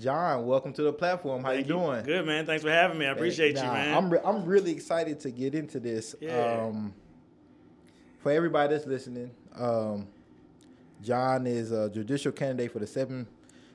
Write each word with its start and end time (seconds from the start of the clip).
John, 0.00 0.46
welcome 0.46 0.72
to 0.74 0.82
the 0.82 0.92
platform. 0.92 1.42
How 1.42 1.50
Thank 1.50 1.66
you 1.66 1.74
doing? 1.74 2.04
Good, 2.04 2.26
man. 2.26 2.46
Thanks 2.46 2.62
for 2.62 2.70
having 2.70 2.98
me. 2.98 3.06
I 3.06 3.10
appreciate 3.10 3.54
Nah, 3.54 3.62
you, 3.64 3.70
man. 3.72 3.96
I'm 3.96 4.10
re- 4.10 4.20
I'm 4.24 4.44
really 4.44 4.72
excited 4.72 5.20
to 5.20 5.30
get 5.30 5.54
into 5.54 5.80
this. 5.80 6.14
Yeah. 6.20 6.62
Um, 6.62 6.92
for 8.18 8.32
everybody 8.32 8.74
that's 8.74 8.86
listening, 8.86 9.30
um, 9.56 10.06
John 11.02 11.46
is 11.46 11.72
a 11.72 11.88
judicial 11.90 12.32
candidate 12.32 12.72
for 12.72 12.78
the 12.78 12.86
Seventh 12.86 13.28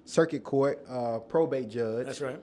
Circuit 0.05 0.43
Court, 0.43 0.83
uh, 0.89 1.19
probate 1.19 1.69
judge. 1.69 2.05
That's 2.05 2.21
right. 2.21 2.39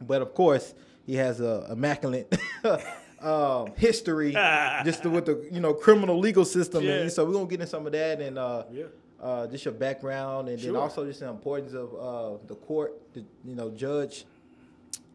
But 0.00 0.22
of 0.22 0.34
course, 0.34 0.74
he 1.06 1.14
has 1.16 1.40
a 1.40 1.66
immaculate 1.70 2.34
um, 3.20 3.72
history, 3.76 4.32
just 4.84 5.04
with 5.04 5.26
the 5.26 5.48
you 5.52 5.60
know 5.60 5.74
criminal 5.74 6.18
legal 6.18 6.44
system. 6.44 6.84
Yeah. 6.84 6.94
And 7.00 7.12
so 7.12 7.24
we're 7.24 7.32
gonna 7.32 7.46
get 7.46 7.60
into 7.60 7.66
some 7.70 7.86
of 7.86 7.92
that 7.92 8.20
and. 8.20 8.38
Uh, 8.38 8.64
Yeah. 8.72 8.84
Uh, 9.22 9.46
just 9.46 9.64
your 9.64 9.74
background, 9.74 10.48
and 10.48 10.58
then 10.58 10.76
also 10.76 11.04
just 11.04 11.20
the 11.20 11.28
importance 11.28 11.74
of 11.74 11.94
uh, 11.94 12.38
the 12.46 12.54
court, 12.54 13.00
the 13.14 13.24
you 13.44 13.54
know 13.54 13.70
judge 13.70 14.24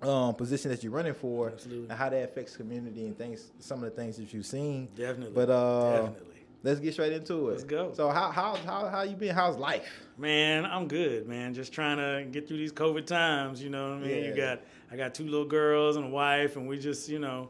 um, 0.02 0.36
position 0.36 0.72
that 0.72 0.84
you're 0.84 0.92
running 0.92 1.14
for, 1.14 1.50
Absolutely. 1.50 1.90
and 1.90 1.92
how 1.92 2.10
that 2.10 2.24
affects 2.24 2.56
community 2.56 3.06
and 3.06 3.18
things. 3.18 3.52
Some 3.60 3.84
of 3.84 3.86
the 3.86 4.02
things 4.02 4.18
that 4.18 4.34
you've 4.34 4.46
seen. 4.46 4.88
Definitely. 4.96 5.34
But 5.34 5.50
uh, 5.50 6.02
Definitely. 6.02 6.36
let's 6.64 6.80
get 6.80 6.94
straight 6.94 7.14
into 7.14 7.50
it. 7.50 7.52
Let's 7.52 7.64
go. 7.64 7.94
So 7.94 8.10
how 8.10 8.32
how 8.32 8.56
how 8.56 8.88
how 8.88 9.02
you 9.04 9.16
been? 9.16 9.34
How's 9.34 9.58
life? 9.58 9.88
Man, 10.18 10.66
I'm 10.66 10.88
good, 10.88 11.28
man. 11.28 11.54
Just 11.54 11.74
trying 11.74 11.98
to 11.98 12.30
get 12.30 12.48
through 12.48 12.58
these 12.58 12.72
COVID 12.72 13.06
times, 13.06 13.62
you 13.62 13.70
know 13.70 13.90
what 13.90 14.04
I 14.04 14.08
mean? 14.08 14.24
Yeah. 14.24 14.30
You 14.30 14.36
got 14.36 14.62
I 14.92 14.96
got 14.96 15.14
two 15.14 15.26
little 15.26 15.46
girls 15.46 15.96
and 15.98 16.06
a 16.06 16.10
wife 16.10 16.56
and 16.56 16.68
we 16.68 16.78
just, 16.78 17.10
you 17.10 17.20
know, 17.20 17.50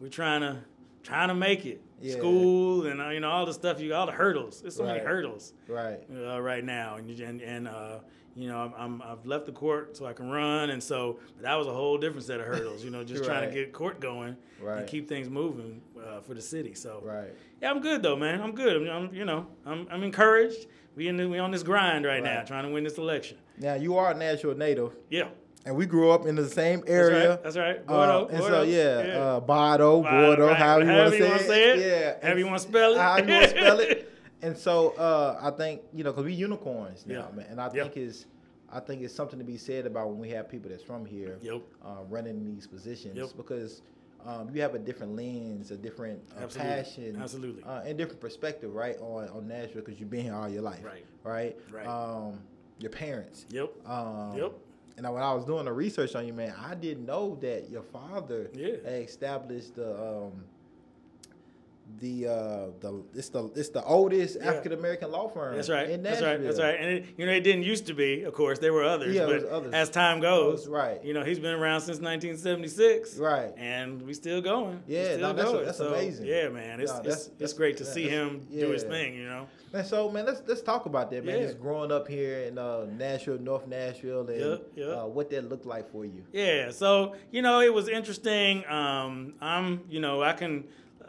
we're 0.00 0.08
trying 0.08 0.40
to 0.40 0.58
trying 1.02 1.28
to 1.28 1.34
make 1.34 1.66
it. 1.66 1.82
Yeah. 2.00 2.14
School 2.16 2.86
and 2.86 3.00
uh, 3.00 3.08
you 3.10 3.20
know 3.20 3.30
all 3.30 3.44
the 3.46 3.52
stuff 3.52 3.80
you 3.80 3.94
all 3.94 4.06
the 4.06 4.12
hurdles. 4.12 4.60
There's 4.62 4.76
so 4.76 4.84
many 4.84 5.00
hurdles. 5.00 5.52
Right. 5.68 6.00
uh, 6.14 6.40
right 6.40 6.64
now, 6.64 6.96
and 6.96 7.10
you- 7.10 7.24
and, 7.26 7.40
and 7.42 7.68
uh, 7.68 7.98
you 8.34 8.48
know 8.48 8.58
I'm, 8.58 8.72
I'm 8.78 9.02
I've 9.02 9.26
left 9.26 9.44
the 9.46 9.52
court 9.52 9.96
so 9.96 10.06
I 10.06 10.12
can 10.14 10.30
run, 10.30 10.70
and 10.70 10.82
so 10.82 11.18
but 11.36 11.42
that 11.42 11.54
was 11.56 11.66
a 11.66 11.72
whole 11.72 11.98
different 11.98 12.24
set 12.26 12.40
of 12.40 12.46
hurdles. 12.46 12.82
You 12.84 12.90
know, 12.90 13.04
just 13.04 13.24
trying 13.30 13.46
to 13.48 13.54
get 13.54 13.72
court 13.72 14.00
going 14.00 14.36
Right. 14.62 14.78
and 14.80 14.86
keep 14.88 15.08
things 15.08 15.28
moving 15.28 15.82
uh, 16.02 16.20
for 16.20 16.34
the 16.34 16.40
city. 16.40 16.74
So 16.74 17.02
Right. 17.04 17.28
yeah, 17.60 17.70
I'm 17.70 17.80
good 17.80 18.02
though, 18.02 18.16
man. 18.16 18.40
I'm 18.40 18.52
good. 18.54 18.76
I'm, 18.88 18.88
I'm 19.08 19.14
you 19.14 19.24
know 19.26 19.46
I'm 19.66 19.86
I'm 19.90 20.02
encouraged. 20.02 20.66
We 20.96 21.06
in 21.06 21.16
the, 21.16 21.28
we 21.28 21.38
on 21.38 21.50
this 21.52 21.62
grind 21.62 22.04
right, 22.04 22.22
now, 22.22 22.42
trying 22.42 22.64
to 22.64 22.70
win 22.70 22.82
this 22.82 22.98
election. 22.98 23.36
Now 23.58 23.74
you 23.74 23.96
are 23.96 24.10
a 24.10 24.14
Nashville 24.14 24.56
native, 24.56 24.92
Yeah, 25.08 25.28
and 25.66 25.76
we 25.76 25.86
grew 25.86 26.10
up 26.10 26.26
in 26.26 26.34
the 26.36 26.48
same 26.48 26.80
that's 26.80 26.90
area. 26.90 27.30
right. 27.30 27.42
That's 27.42 27.56
right. 27.56 27.80
Uh, 27.88 28.26
and 28.30 28.38
so 28.42 28.48
Bordeaux. 28.48 28.62
yeah, 28.62 29.18
uh, 29.18 29.40
Bordeaux, 29.40 30.02
right. 30.02 30.56
however 30.56 30.84
you 30.84 30.92
want 30.92 31.12
to 31.14 31.22
wanna 31.28 31.38
say, 31.40 31.70
it. 31.72 31.78
Yeah. 31.80 31.86
Yeah, 31.86 32.16
However 32.22 32.38
you 32.38 32.46
want 32.46 32.62
to 32.62 32.68
spell 32.68 32.92
it. 32.94 32.98
how 32.98 33.16
you 33.18 33.28
want 33.28 33.42
to 33.44 33.50
spell 33.50 33.80
it. 33.80 34.06
And 34.42 34.56
so 34.56 34.92
uh, 34.96 35.38
I 35.42 35.50
think 35.50 35.82
you 35.92 36.02
know 36.02 36.12
because 36.12 36.24
we 36.24 36.32
unicorns 36.32 37.04
now, 37.06 37.28
Yeah. 37.30 37.36
man, 37.36 37.46
and 37.50 37.60
I 37.60 37.68
Yeah. 37.74 37.82
think 37.82 37.98
it's 37.98 38.24
I 38.72 38.80
think 38.80 39.02
it's 39.02 39.12
something 39.14 39.38
to 39.38 39.44
be 39.44 39.58
said 39.58 39.84
about 39.84 40.08
when 40.08 40.18
we 40.18 40.30
have 40.30 40.48
people 40.48 40.70
that's 40.70 40.82
from 40.82 41.04
here 41.04 41.36
Yep. 41.42 41.60
uh, 41.84 41.88
running 42.08 42.42
these 42.44 42.66
positions 42.66 43.16
Yep. 43.18 43.30
because 43.36 43.82
um, 44.24 44.48
you 44.54 44.62
have 44.62 44.74
a 44.74 44.78
different 44.78 45.14
lens, 45.14 45.70
a 45.72 45.76
different 45.76 46.20
uh, 46.38 46.44
Absolutely. 46.44 46.72
passion, 46.74 47.18
Absolutely. 47.20 47.62
uh, 47.64 47.80
and 47.84 47.98
different 47.98 48.20
perspective, 48.20 48.74
right, 48.74 48.96
on 49.00 49.28
on 49.28 49.46
Nashville 49.46 49.82
because 49.82 50.00
you've 50.00 50.08
been 50.10 50.24
here 50.24 50.34
all 50.34 50.48
your 50.48 50.62
life, 50.62 50.82
Right. 50.84 51.04
right, 51.22 51.56
Right. 51.70 51.86
Um, 51.86 52.38
your 52.78 52.90
parents, 52.92 53.44
Yep. 53.50 53.70
um, 53.86 54.38
Yep. 54.38 54.52
And 54.96 55.10
when 55.12 55.22
I 55.22 55.32
was 55.32 55.44
doing 55.44 55.64
the 55.64 55.72
research 55.72 56.14
on 56.14 56.26
you, 56.26 56.32
man, 56.32 56.54
I 56.58 56.74
didn't 56.74 57.06
know 57.06 57.36
that 57.40 57.70
your 57.70 57.82
father 57.82 58.50
Yeah. 58.54 58.76
had 58.84 59.02
established 59.02 59.74
the 59.76 59.90
um, 59.98 60.44
the 61.98 62.26
uh, 62.26 62.66
the 62.80 63.02
it's 63.14 63.28
the 63.30 63.50
it's 63.56 63.70
the 63.70 63.82
oldest 63.84 64.36
Yeah. 64.40 64.48
African 64.48 64.72
American 64.72 65.10
law 65.10 65.28
firm. 65.28 65.56
That's 65.56 65.68
right. 65.68 66.02
That's 66.02 66.22
right. 66.22 66.42
That's 66.42 66.58
right. 66.60 66.76
And 66.80 66.88
it, 66.98 67.06
you 67.16 67.26
know, 67.26 67.32
it 67.32 67.40
didn't 67.40 67.64
used 67.64 67.86
to 67.88 67.94
be. 67.94 68.22
Of 68.22 68.34
course, 68.34 68.58
there 68.58 68.72
were 68.72 68.84
others. 68.84 69.14
Yeah, 69.14 69.26
but 69.26 69.34
was 69.42 69.44
others. 69.50 69.74
as 69.74 69.90
time 69.90 70.20
goes, 70.20 70.66
Right. 70.68 71.04
You 71.04 71.14
know, 71.14 71.24
he's 71.24 71.38
been 71.38 71.54
around 71.54 71.80
since 71.82 71.98
1976. 72.00 73.16
Right. 73.18 73.52
And 73.56 74.02
we 74.02 74.14
still 74.14 74.40
going. 74.40 74.82
Yeah, 74.86 75.04
still 75.14 75.18
no, 75.20 75.32
that's- 75.32 75.52
going. 75.52 75.64
that's 75.66 75.78
So, 75.78 75.88
amazing. 75.88 76.26
Yeah, 76.26 76.48
man. 76.48 76.80
It's 76.80 76.92
No, 76.92 76.98
it's, 76.98 77.06
that's- 77.06 77.30
it's 77.38 77.52
great 77.52 77.76
to 77.78 77.84
see 77.84 78.04
that's- 78.04 78.20
him 78.30 78.46
do 78.50 78.70
his 78.70 78.82
thing. 78.84 79.14
You 79.14 79.24
know. 79.26 79.48
And 79.72 79.86
so, 79.86 80.10
man, 80.10 80.26
let's 80.26 80.42
let's 80.48 80.62
talk 80.62 80.86
about 80.86 81.10
that, 81.12 81.24
man. 81.24 81.38
Yeah. 81.38 81.46
Just 81.46 81.60
growing 81.60 81.92
up 81.92 82.08
here 82.08 82.40
in 82.40 82.58
uh, 82.58 82.86
Nashville, 82.98 83.38
North 83.38 83.68
Nashville, 83.68 84.26
and 84.28 84.40
Yep, 84.40 84.62
yep. 84.74 84.88
Uh, 84.98 85.06
what 85.06 85.30
that 85.30 85.48
looked 85.48 85.64
like 85.66 85.88
for 85.92 86.04
you. 86.04 86.24
Yeah, 86.32 86.72
so 86.72 87.14
you 87.30 87.40
know 87.42 87.60
it 87.60 87.72
was 87.72 87.86
interesting. 87.88 88.64
Um, 88.68 89.34
I'm, 89.40 89.82
you 89.88 90.00
know, 90.00 90.22
I 90.22 90.32
can. 90.32 90.64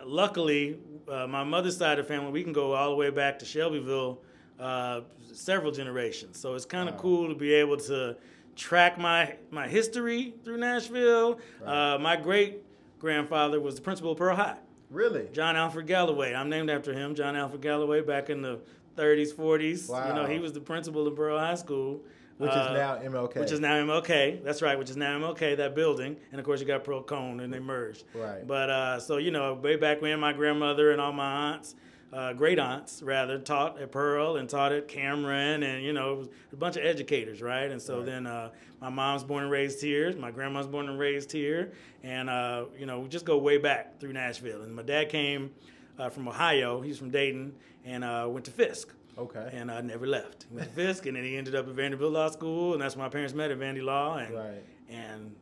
Luckily, 0.06 0.78
uh, 1.09 1.28
my 1.28 1.44
mother's 1.44 1.78
side 1.78 2.00
of 2.00 2.07
the 2.07 2.13
family, 2.13 2.31
we 2.31 2.44
can 2.44 2.53
go 2.53 2.73
all 2.73 2.89
the 2.89 2.95
way 2.95 3.09
back 3.09 3.39
to 3.39 3.45
Shelbyville, 3.45 4.19
uh, 4.59 5.01
several 5.34 5.72
generations. 5.72 6.38
So 6.39 6.56
it's 6.56 6.66
kind 6.66 6.88
of 6.89 6.95
Wow. 6.95 7.01
cool 7.01 7.28
to 7.29 7.35
be 7.35 7.53
able 7.53 7.78
to 7.78 8.16
track 8.56 8.97
my 8.97 9.35
my 9.50 9.67
history 9.67 10.34
through 10.44 10.57
Nashville. 10.57 11.39
Right. 11.62 11.94
Uh, 11.95 12.00
my 12.00 12.16
great 12.16 12.63
grandfather 13.00 13.59
was 13.59 13.75
the 13.75 13.81
principal 13.81 14.12
of 14.12 14.17
Pearl 14.17 14.35
High, 14.35 14.57
Really? 14.89 15.28
John 15.34 15.56
Alfred 15.56 15.88
Galloway. 15.88 16.33
I'm 16.35 16.50
named 16.50 16.69
after 16.69 16.94
him, 16.94 17.16
John 17.16 17.35
Alfred 17.35 17.62
Galloway, 17.62 18.01
back 18.01 18.29
in 18.29 18.41
the 18.41 18.59
30s, 18.97 19.33
40s. 19.33 19.88
You 20.07 20.13
know, 20.13 20.25
he 20.28 20.38
was 20.39 20.51
the 20.53 20.59
principal 20.59 21.07
of 21.07 21.16
Pearl 21.16 21.39
High 21.39 21.56
School. 21.56 22.01
Which 22.41 22.52
Uh, 22.52 22.68
is 22.69 22.74
now 22.74 22.97
MLK. 22.97 23.40
which 23.40 23.52
is 23.52 23.59
now 23.59 23.75
MLK. 23.75 24.44
That's 24.44 24.62
right, 24.62 24.78
which 24.78 24.90
is 24.90 24.97
now 24.97 25.18
MLK, 25.19 25.56
that 25.57 25.75
building. 25.75 26.18
And 26.31 26.40
of 26.40 26.46
course, 26.46 26.59
you 26.59 26.66
got 26.66 26.84
Pearl 26.84 27.03
Cohn, 27.03 27.40
and 27.40 27.53
they 27.53 27.59
merged. 27.59 28.03
Right. 28.13 28.46
But 28.46 28.69
uh, 28.69 29.00
so, 29.00 29.18
you 29.18 29.31
know, 29.31 29.53
way 29.53 29.75
back 29.75 30.02
when 30.02 30.19
my 30.19 30.34
grandmother 30.34 30.91
and 30.91 31.00
all 31.00 31.13
my 31.13 31.53
aunts, 31.53 31.75
uh, 32.12 32.34
great 32.34 32.59
aunts 32.59 33.01
rather, 33.03 33.38
taught 33.40 33.80
at 33.80 33.91
Pearl 33.91 34.38
and 34.38 34.50
taught 34.50 34.72
at 34.72 34.88
Cameron, 34.88 35.63
and, 35.63 35.84
you 35.84 35.94
know, 35.94 36.28
a 36.51 36.56
bunch 36.56 36.75
of 36.78 36.84
educators, 36.84 37.41
right? 37.41 37.69
And 37.72 37.81
so 37.81 37.97
Right. 37.97 38.06
then 38.07 38.28
uh, 38.28 38.50
my 38.81 38.90
mom's 38.90 39.24
born 39.24 39.44
and 39.44 39.51
raised 39.51 39.81
here, 39.81 40.12
my 40.18 40.31
grandma's 40.31 40.68
born 40.68 40.90
and 40.90 40.97
raised 41.00 41.31
here. 41.31 41.72
And, 42.03 42.30
uh, 42.30 42.66
you 42.78 42.85
know, 42.88 43.00
we 43.01 43.07
just 43.07 43.25
go 43.25 43.38
way 43.38 43.59
back 43.59 44.00
through 44.00 44.13
Nashville. 44.13 44.63
And 44.63 44.75
my 44.75 44.81
dad 44.81 45.09
came 45.09 45.51
uh, 46.00 46.09
from 46.09 46.28
Ohio, 46.28 46.81
he's 46.81 46.97
from 46.97 47.12
Dayton, 47.12 47.53
and 47.85 48.03
uh, 48.03 48.28
went 48.28 48.46
to 48.46 48.51
Fisk 48.51 48.94
okay. 49.21 49.49
and 49.53 49.71
I 49.71 49.81
never 49.81 50.07
left. 50.07 50.45
Went 50.51 50.67
to 50.69 50.73
Fisk, 50.75 51.05
and 51.05 51.15
then 51.15 51.23
he 51.23 51.37
ended 51.37 51.55
up 51.55 51.67
at 51.67 51.73
Vanderbilt 51.73 52.13
Law 52.13 52.29
School, 52.29 52.73
and 52.73 52.81
that's 52.81 52.95
where 52.95 53.05
my 53.05 53.09
parents 53.09 53.33
met 53.33 53.51
at 53.51 53.59
Vandy 53.59 53.83
Law, 53.83 54.17
and 54.17 54.33
Right. 54.33 54.63
and 54.89 55.35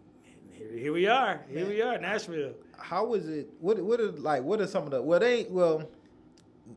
here, 0.51 0.71
here 0.77 0.93
we 0.93 1.07
are. 1.07 1.41
Here 1.49 1.67
we 1.67 1.81
are, 1.81 1.97
Nashville. 1.97 2.53
How 2.77 3.05
was 3.05 3.27
it? 3.29 3.49
What 3.59 3.79
what 3.79 3.99
are 3.99 4.11
like? 4.11 4.43
What 4.43 4.61
are 4.61 4.67
some 4.67 4.83
of 4.83 4.91
the? 4.91 5.01
Well, 5.01 5.19
they 5.19 5.45
well. 5.49 5.89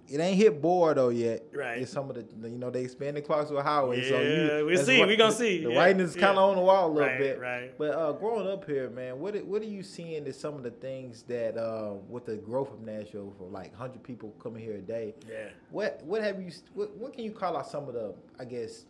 It 0.08 0.20
ain't 0.20 0.36
hit 0.36 0.60
Bordeaux 0.62 1.10
yet. 1.10 1.44
Right. 1.54 1.78
It's 1.78 1.90
some 1.92 2.08
of 2.10 2.16
the 2.16 2.48
you 2.48 2.58
know 2.58 2.70
they 2.70 2.82
expanded 2.82 3.24
Clarksville 3.24 3.62
Highway. 3.62 4.08
so 4.08 4.20
Yeah, 4.20 4.58
you, 4.58 4.66
we'll 4.66 4.84
see. 4.84 4.98
what- 4.98 5.08
We 5.08 5.16
gonna 5.16 5.32
see. 5.32 5.62
The 5.64 5.70
Yeah, 5.72 5.78
writing 5.78 6.00
is 6.00 6.14
kind 6.14 6.36
of 6.36 6.36
yeah. 6.36 6.40
on 6.42 6.56
the 6.56 6.62
wall 6.62 6.90
a 6.90 6.92
little 6.92 7.08
Right, 7.08 7.18
bit. 7.18 7.40
right. 7.40 7.78
But 7.78 7.94
uh, 7.94 8.12
growing 8.12 8.46
up 8.48 8.64
here, 8.64 8.88
man, 8.90 9.20
what 9.20 9.36
are- 9.36 9.44
what 9.44 9.62
are 9.62 9.66
you 9.66 9.82
seeing 9.82 10.26
is 10.26 10.38
some 10.38 10.54
of 10.54 10.62
the 10.62 10.70
things 10.70 11.22
that 11.24 11.56
uh, 11.56 11.94
with 12.08 12.26
the 12.26 12.36
growth 12.36 12.72
of 12.72 12.80
Nashville 12.82 13.32
for 13.38 13.48
like 13.48 13.74
hundred 13.74 14.02
people 14.02 14.30
coming 14.42 14.62
here 14.62 14.76
a 14.76 14.80
day. 14.82 15.14
Yeah. 15.28 15.48
What 15.70 16.02
what 16.04 16.22
have 16.22 16.40
you? 16.40 16.50
What, 16.74 16.96
what 16.96 17.12
can 17.14 17.24
you 17.24 17.32
call 17.32 17.56
out 17.56 17.66
some 17.68 17.88
of 17.88 17.94
the 17.94 18.14
I 18.38 18.44
guess 18.44 18.86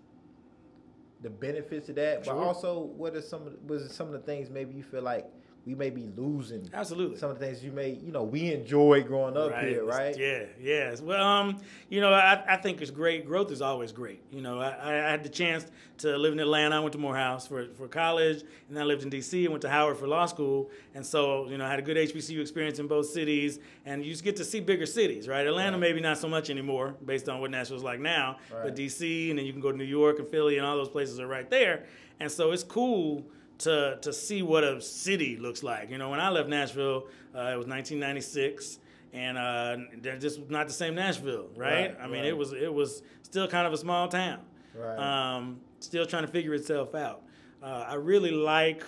the 1.22 1.30
benefits 1.30 1.88
of 1.88 1.94
that, 1.96 2.24
but 2.24 2.34
also 2.36 2.80
what 2.80 3.14
are 3.14 3.22
some 3.22 3.56
was 3.66 3.92
some 3.94 4.06
of 4.08 4.12
the 4.12 4.18
things 4.20 4.50
maybe 4.50 4.74
you 4.74 4.82
feel 4.82 5.02
like 5.02 5.26
we 5.64 5.74
may 5.74 5.90
be 5.90 6.08
losing 6.16 6.68
Absolutely. 6.74 7.16
some 7.18 7.30
of 7.30 7.38
the 7.38 7.46
things 7.46 7.62
you 7.62 7.70
may 7.70 7.90
you 8.04 8.10
know 8.10 8.22
we 8.24 8.52
enjoy 8.52 9.02
growing 9.02 9.36
up 9.36 9.56
here, 9.60 9.84
right? 9.84 10.16
Yeah, 10.18 10.44
yes. 10.60 11.00
Well, 11.00 11.22
um, 11.24 11.58
you 11.88 12.00
know, 12.00 12.12
I, 12.12 12.42
I 12.48 12.56
think 12.56 12.80
it's 12.80 12.90
great. 12.90 13.26
Growth 13.26 13.52
is 13.52 13.62
always 13.62 13.92
great. 13.92 14.20
You 14.32 14.42
know, 14.42 14.60
I, 14.60 15.06
I 15.06 15.10
had 15.10 15.22
the 15.22 15.28
chance 15.28 15.66
to 15.98 16.16
live 16.18 16.32
in 16.32 16.40
Atlanta. 16.40 16.76
I 16.76 16.80
went 16.80 16.92
to 16.94 16.98
Morehouse 16.98 17.46
for, 17.46 17.66
for 17.74 17.86
college, 17.86 18.42
and 18.68 18.78
I 18.78 18.82
lived 18.82 19.04
in 19.04 19.08
D.C. 19.10 19.44
and 19.44 19.52
went 19.52 19.62
to 19.62 19.68
Howard 19.70 19.98
for 19.98 20.08
law 20.08 20.26
school. 20.26 20.70
And 20.94 21.06
so, 21.06 21.48
you 21.48 21.58
know, 21.58 21.64
I 21.64 21.70
had 21.70 21.78
a 21.78 21.82
good 21.82 21.96
HBCU 21.96 22.40
experience 22.40 22.80
in 22.80 22.88
both 22.88 23.06
cities, 23.06 23.60
and 23.86 24.04
you 24.04 24.10
just 24.10 24.24
get 24.24 24.34
to 24.36 24.44
see 24.44 24.58
bigger 24.58 24.86
cities, 24.86 25.28
right? 25.28 25.46
Atlanta, 25.46 25.72
Right. 25.72 25.80
maybe 25.80 26.00
not 26.00 26.18
so 26.18 26.28
much 26.28 26.50
anymore, 26.50 26.94
based 27.04 27.28
on 27.28 27.40
what 27.40 27.50
Nashville's 27.52 27.84
like 27.84 28.00
now, 28.00 28.38
Right. 28.52 28.64
but 28.64 28.74
D.C. 28.74 29.30
and 29.30 29.38
then 29.38 29.46
you 29.46 29.52
can 29.52 29.60
go 29.60 29.70
to 29.70 29.78
New 29.78 29.84
York 29.84 30.18
and 30.18 30.26
Philly, 30.26 30.56
and 30.58 30.66
all 30.66 30.76
those 30.76 30.88
places 30.88 31.20
are 31.20 31.28
right 31.28 31.48
there. 31.48 31.84
And 32.18 32.30
so 32.32 32.50
it's 32.50 32.64
cool 32.64 33.24
to 33.62 33.98
to 34.02 34.12
see 34.12 34.42
what 34.42 34.64
a 34.64 34.80
city 34.80 35.36
looks 35.36 35.62
like. 35.62 35.90
You 35.90 35.98
know, 35.98 36.10
when 36.10 36.20
I 36.20 36.28
left 36.30 36.48
Nashville, 36.48 37.06
uh, 37.34 37.52
it 37.54 37.56
was 37.56 37.66
1996, 37.66 38.78
and 39.12 39.36
uh, 39.38 39.76
they're 40.00 40.18
just 40.18 40.48
not 40.50 40.66
the 40.66 40.72
same 40.72 40.94
Nashville, 40.94 41.48
right? 41.56 41.90
Right, 41.90 41.96
I 42.00 42.06
mean, 42.06 42.20
right. 42.22 42.26
it 42.26 42.36
was 42.36 42.52
it 42.52 42.72
was 42.72 43.02
still 43.22 43.48
kind 43.48 43.66
of 43.66 43.72
a 43.72 43.76
small 43.76 44.08
town, 44.08 44.40
Right. 44.74 44.98
um, 45.36 45.60
still 45.80 46.06
trying 46.06 46.26
to 46.26 46.32
figure 46.32 46.54
itself 46.54 46.94
out. 46.94 47.22
Uh, 47.62 47.86
I 47.88 47.94
really 47.94 48.30
like. 48.32 48.82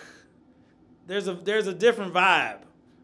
There's 1.06 1.28
a 1.28 1.34
there's 1.34 1.66
a 1.66 1.74
different 1.74 2.14
vibe 2.14 2.60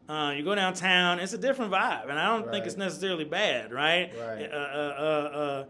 Uh, 0.08 0.32
you 0.37 0.43
go 0.43 0.55
downtown, 0.55 1.20
it's 1.20 1.34
a 1.34 1.38
different 1.38 1.70
vibe, 1.70 2.08
and 2.11 2.19
I 2.19 2.26
don't 2.26 2.50
think 2.50 2.66
it's 2.66 2.76
necessarily 2.76 3.25
bad, 3.25 3.70
right? 3.73 4.11
Right. 4.19 4.50
Uh, 4.52 4.56
uh, 4.56 4.94
uh, 4.99 5.64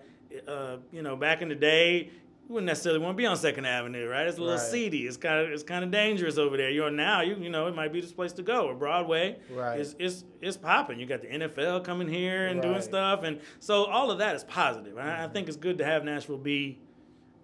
uh, 0.49 0.51
uh, 0.51 0.77
you 0.93 1.03
know, 1.03 1.17
back 1.17 1.43
in 1.43 1.49
the 1.49 1.55
day, 1.57 2.11
you 2.51 2.55
wouldn't 2.55 2.67
necessarily 2.67 2.99
want 2.99 3.17
to 3.17 3.17
be 3.17 3.27
on 3.27 3.37
Second 3.37 3.65
Avenue, 3.65 4.09
right? 4.09 4.27
It's 4.27 4.37
a 4.37 4.41
little 4.41 4.57
Right. 4.57 4.67
seedy. 4.67 5.07
It's 5.07 5.17
kind 5.17 5.47
of 5.47 5.53
it's 5.53 5.63
kind 5.63 5.85
of 5.85 5.93
dangerous 5.93 6.37
over 6.37 6.57
there. 6.57 6.69
You're 6.69 6.91
now, 6.91 7.21
you 7.21 7.37
you 7.37 7.49
know, 7.49 7.69
it 7.69 7.77
might 7.77 7.93
be 7.93 8.01
this 8.01 8.13
place 8.13 8.33
to 8.33 8.43
go. 8.43 8.67
Or 8.67 8.75
Broadway, 8.75 9.39
Right. 9.55 9.79
It's 9.79 9.95
it's 10.01 10.25
it's 10.41 10.57
popping. 10.57 10.99
You 10.99 11.07
got 11.07 11.21
the 11.23 11.29
NFL 11.29 11.85
coming 11.85 12.09
here 12.09 12.49
and 12.49 12.61
doing 12.61 12.83
stuff, 12.83 13.23
and 13.23 13.39
so 13.61 13.85
all 13.85 14.11
of 14.11 14.19
that 14.19 14.35
is 14.35 14.43
positive. 14.43 14.97
And 14.99 15.09
I, 15.09 15.27
I 15.27 15.29
think 15.29 15.47
it's 15.47 15.57
good 15.57 15.79
to 15.79 15.85
have 15.85 16.03
Nashville 16.03 16.39
be 16.39 16.81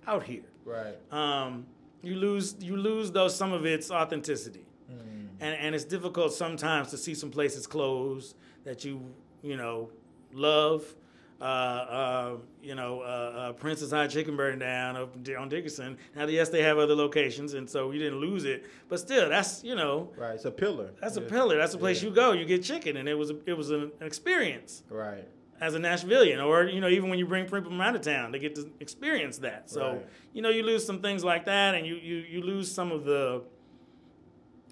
out 0.08 0.24
here 0.24 0.42
Right. 0.64 0.96
um, 1.12 1.66
you 2.02 2.16
lose 2.16 2.56
you 2.58 2.76
lose 2.76 3.12
though 3.12 3.28
some 3.28 3.52
of 3.52 3.64
its 3.64 3.92
authenticity, 3.92 4.66
Mm. 4.90 5.28
and 5.38 5.54
and 5.56 5.74
it's 5.76 5.84
difficult 5.84 6.32
sometimes 6.34 6.90
to 6.90 6.98
see 6.98 7.14
some 7.14 7.30
places 7.30 7.68
close 7.68 8.34
that 8.64 8.84
you 8.84 9.14
you 9.40 9.56
know 9.56 9.88
love. 10.32 10.96
Uh, 11.38 11.44
uh, 11.44 12.36
you 12.62 12.74
know, 12.74 13.00
uh, 13.02 13.04
uh, 13.04 13.52
Prince's 13.52 13.90
Hot 13.92 14.08
Chicken 14.08 14.36
burned 14.36 14.60
down 14.60 14.96
up 14.96 15.14
on 15.38 15.48
Dickerson. 15.50 15.98
Now, 16.14 16.24
yes, 16.26 16.48
they 16.48 16.62
have 16.62 16.78
other 16.78 16.94
locations, 16.94 17.52
and 17.52 17.68
so 17.68 17.90
you 17.90 17.98
didn't 17.98 18.20
lose 18.20 18.44
it, 18.46 18.64
but 18.88 18.98
still, 19.00 19.28
that's 19.28 19.62
you 19.62 19.74
know, 19.74 20.10
Right. 20.16 20.34
It's 20.36 20.46
a 20.46 20.50
pillar. 20.50 20.92
that's 21.00 21.16
a 21.18 21.20
pillar. 21.20 21.58
That's 21.58 21.74
a 21.74 21.78
place 21.78 22.02
Yeah. 22.02 22.08
you 22.08 22.14
go. 22.14 22.32
You 22.32 22.46
get 22.46 22.62
chicken, 22.62 22.96
and 22.96 23.06
it 23.06 23.14
was 23.14 23.30
a, 23.30 23.36
it 23.44 23.52
was 23.54 23.70
an 23.70 23.92
experience 24.00 24.82
Right. 24.88 25.28
as 25.60 25.74
a 25.74 25.78
Nashvilleian, 25.78 26.42
or 26.42 26.64
you 26.64 26.80
know, 26.80 26.88
even 26.88 27.10
when 27.10 27.18
you 27.18 27.26
bring 27.26 27.44
people 27.44 27.64
from 27.64 27.82
out 27.82 27.94
of 27.94 28.00
town, 28.00 28.32
they 28.32 28.38
get 28.38 28.54
to 28.54 28.70
experience 28.80 29.36
that. 29.38 29.68
So 29.68 29.92
Right. 29.92 30.06
you 30.32 30.40
know, 30.40 30.48
you 30.48 30.62
lose 30.62 30.86
some 30.86 31.02
things 31.02 31.22
like 31.22 31.44
that, 31.44 31.74
and 31.74 31.86
you 31.86 31.96
you 31.96 32.16
you 32.16 32.40
lose 32.40 32.72
some 32.72 32.90
of 32.92 33.04
the. 33.04 33.42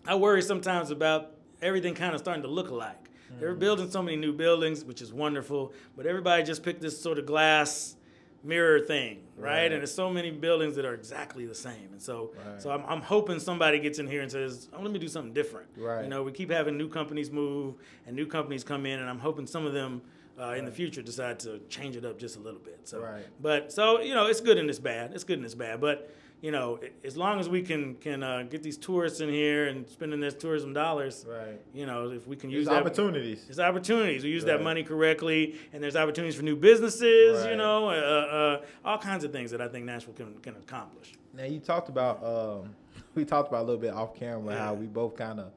I 0.07 0.15
worry 0.15 0.41
sometimes 0.41 0.91
about 0.91 1.33
everything 1.61 1.95
kind 1.95 2.15
of 2.15 2.21
starting 2.21 2.43
to 2.43 2.49
look 2.49 2.71
alike. 2.71 3.04
They're 3.41 3.51
Mm-hmm. 3.51 3.59
building 3.61 3.91
so 3.91 4.03
many 4.03 4.17
new 4.17 4.33
buildings, 4.33 4.85
which 4.85 5.03
is 5.03 5.13
wonderful, 5.13 5.73
but 5.97 6.07
everybody 6.07 6.43
just 6.43 6.63
picked 6.63 6.81
this 6.81 7.01
sort 7.01 7.19
of 7.19 7.27
glass 7.27 7.97
mirror 8.43 8.79
thing, 8.81 9.21
right? 9.37 9.51
Right. 9.51 9.73
And 9.73 9.81
there's 9.81 9.95
so 9.95 10.11
many 10.11 10.31
buildings 10.31 10.77
that 10.77 10.85
are 10.85 10.93
exactly 10.95 11.47
the 11.47 11.55
same, 11.55 11.89
and 11.93 12.01
so 12.03 12.33
Right. 12.47 12.61
so 12.61 12.71
I'm, 12.71 12.85
I'm 12.87 13.01
hoping 13.01 13.41
somebody 13.41 13.79
gets 13.79 13.99
in 13.99 14.07
here 14.07 14.21
and 14.23 14.31
says, 14.31 14.69
"Oh, 14.73 14.83
let 14.83 14.91
me 14.93 14.99
do 14.99 15.09
something 15.09 15.33
different." 15.33 15.69
Right. 15.77 16.03
You 16.05 16.11
know, 16.11 16.23
we 16.23 16.31
keep 16.33 16.51
having 16.51 16.77
new 16.77 16.89
companies 16.89 17.31
move 17.31 17.77
and 18.07 18.15
new 18.15 18.27
companies 18.27 18.63
come 18.63 18.85
in, 18.87 19.01
and 19.01 19.09
I'm 19.09 19.19
hoping 19.19 19.47
some 19.47 19.65
of 19.65 19.73
them 19.73 20.03
uh, 20.39 20.55
in 20.59 20.65
the 20.67 20.71
future 20.73 21.01
decide 21.01 21.39
to 21.41 21.61
change 21.71 21.97
it 21.97 22.05
up 22.05 22.19
just 22.19 22.37
a 22.37 22.41
little 22.41 22.61
bit. 22.61 22.81
So, 22.85 23.01
Right. 23.01 23.25
but 23.41 23.73
so 23.73 24.01
you 24.01 24.15
know, 24.15 24.27
it's 24.27 24.41
good 24.43 24.59
and 24.59 24.69
it's 24.69 24.79
bad. 24.79 25.13
It's 25.15 25.25
good 25.25 25.39
and 25.39 25.45
it's 25.47 25.55
bad. 25.55 25.81
But 25.81 26.11
you 26.45 26.51
know, 26.51 26.79
as 27.03 27.17
long 27.17 27.41
as 27.41 27.49
we 27.49 27.63
can 27.63 27.95
can 28.07 28.23
uh, 28.23 28.43
get 28.43 28.63
these 28.63 28.77
tourists 28.77 29.21
in 29.21 29.31
here 29.31 29.67
and 29.69 29.89
spending 29.89 30.21
their 30.21 30.31
tourism 30.31 30.75
dollars, 30.75 31.25
Right. 31.27 31.59
you 31.73 31.87
know, 31.87 32.11
if 32.11 32.27
we 32.29 32.37
can 32.37 32.51
There's 32.51 32.61
use 32.61 32.69
that 32.69 32.83
opportunities. 32.83 33.45
there's 33.47 33.59
opportunities. 33.71 34.25
We 34.25 34.31
use 34.31 34.45
that 34.45 34.63
money 34.63 34.83
correctly, 34.85 35.55
and 35.73 35.83
there's 35.83 35.97
opportunities 35.97 36.37
for 36.37 36.43
new 36.43 36.55
businesses. 36.57 37.47
You 37.47 37.57
know, 37.57 37.89
uh, 37.89 37.93
uh, 37.93 38.65
all 38.85 38.99
kinds 38.99 39.25
of 39.25 39.33
things 39.33 39.51
that 39.53 39.63
I 39.63 39.69
think 39.69 39.87
Nashville 39.87 40.13
can 40.13 40.35
can 40.47 40.55
accomplish. 40.57 41.15
Now 41.33 41.45
you 41.45 41.61
talked 41.61 41.89
about 41.89 42.23
um, 42.23 42.75
we 43.15 43.25
talked 43.25 43.49
about 43.49 43.63
a 43.63 43.67
little 43.69 43.81
bit 43.81 43.95
off 43.95 44.15
camera 44.15 44.53
Yeah. 44.53 44.65
how 44.67 44.75
we 44.75 44.87
both 44.87 45.17
kind 45.17 45.41
of 45.41 45.49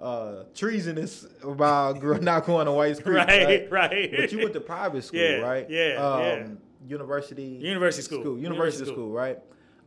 uh, 0.00 0.42
treasonous 0.56 1.24
about 1.44 2.02
not 2.30 2.46
going 2.46 2.66
to 2.66 2.72
White 2.72 3.00
Creek, 3.04 3.16
Right, 3.18 3.46
right. 3.46 3.70
Right. 3.70 4.10
But 4.16 4.32
you 4.32 4.38
went 4.38 4.54
to 4.54 4.60
private 4.60 5.04
school, 5.08 5.20
Yeah, 5.20 5.36
right? 5.36 5.70
yeah, 5.70 6.04
um, 6.04 6.20
yeah. 6.20 6.46
University, 6.88 7.44
University 7.74 8.02
school. 8.02 8.18
University, 8.18 8.42
University 8.42 8.84
school, 8.86 8.94
school. 8.96 9.12
right? 9.12 9.38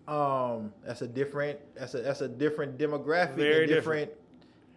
Um, 0.07 0.71
that's 0.85 1.01
a 1.01 1.07
different, 1.07 1.59
that's 1.75 1.93
a 1.95 1.99
that's 2.01 2.21
a 2.21 2.27
different 2.27 2.77
demographic, 2.77 3.35
Very 3.35 3.63
and 3.63 3.67
different, 3.71 4.11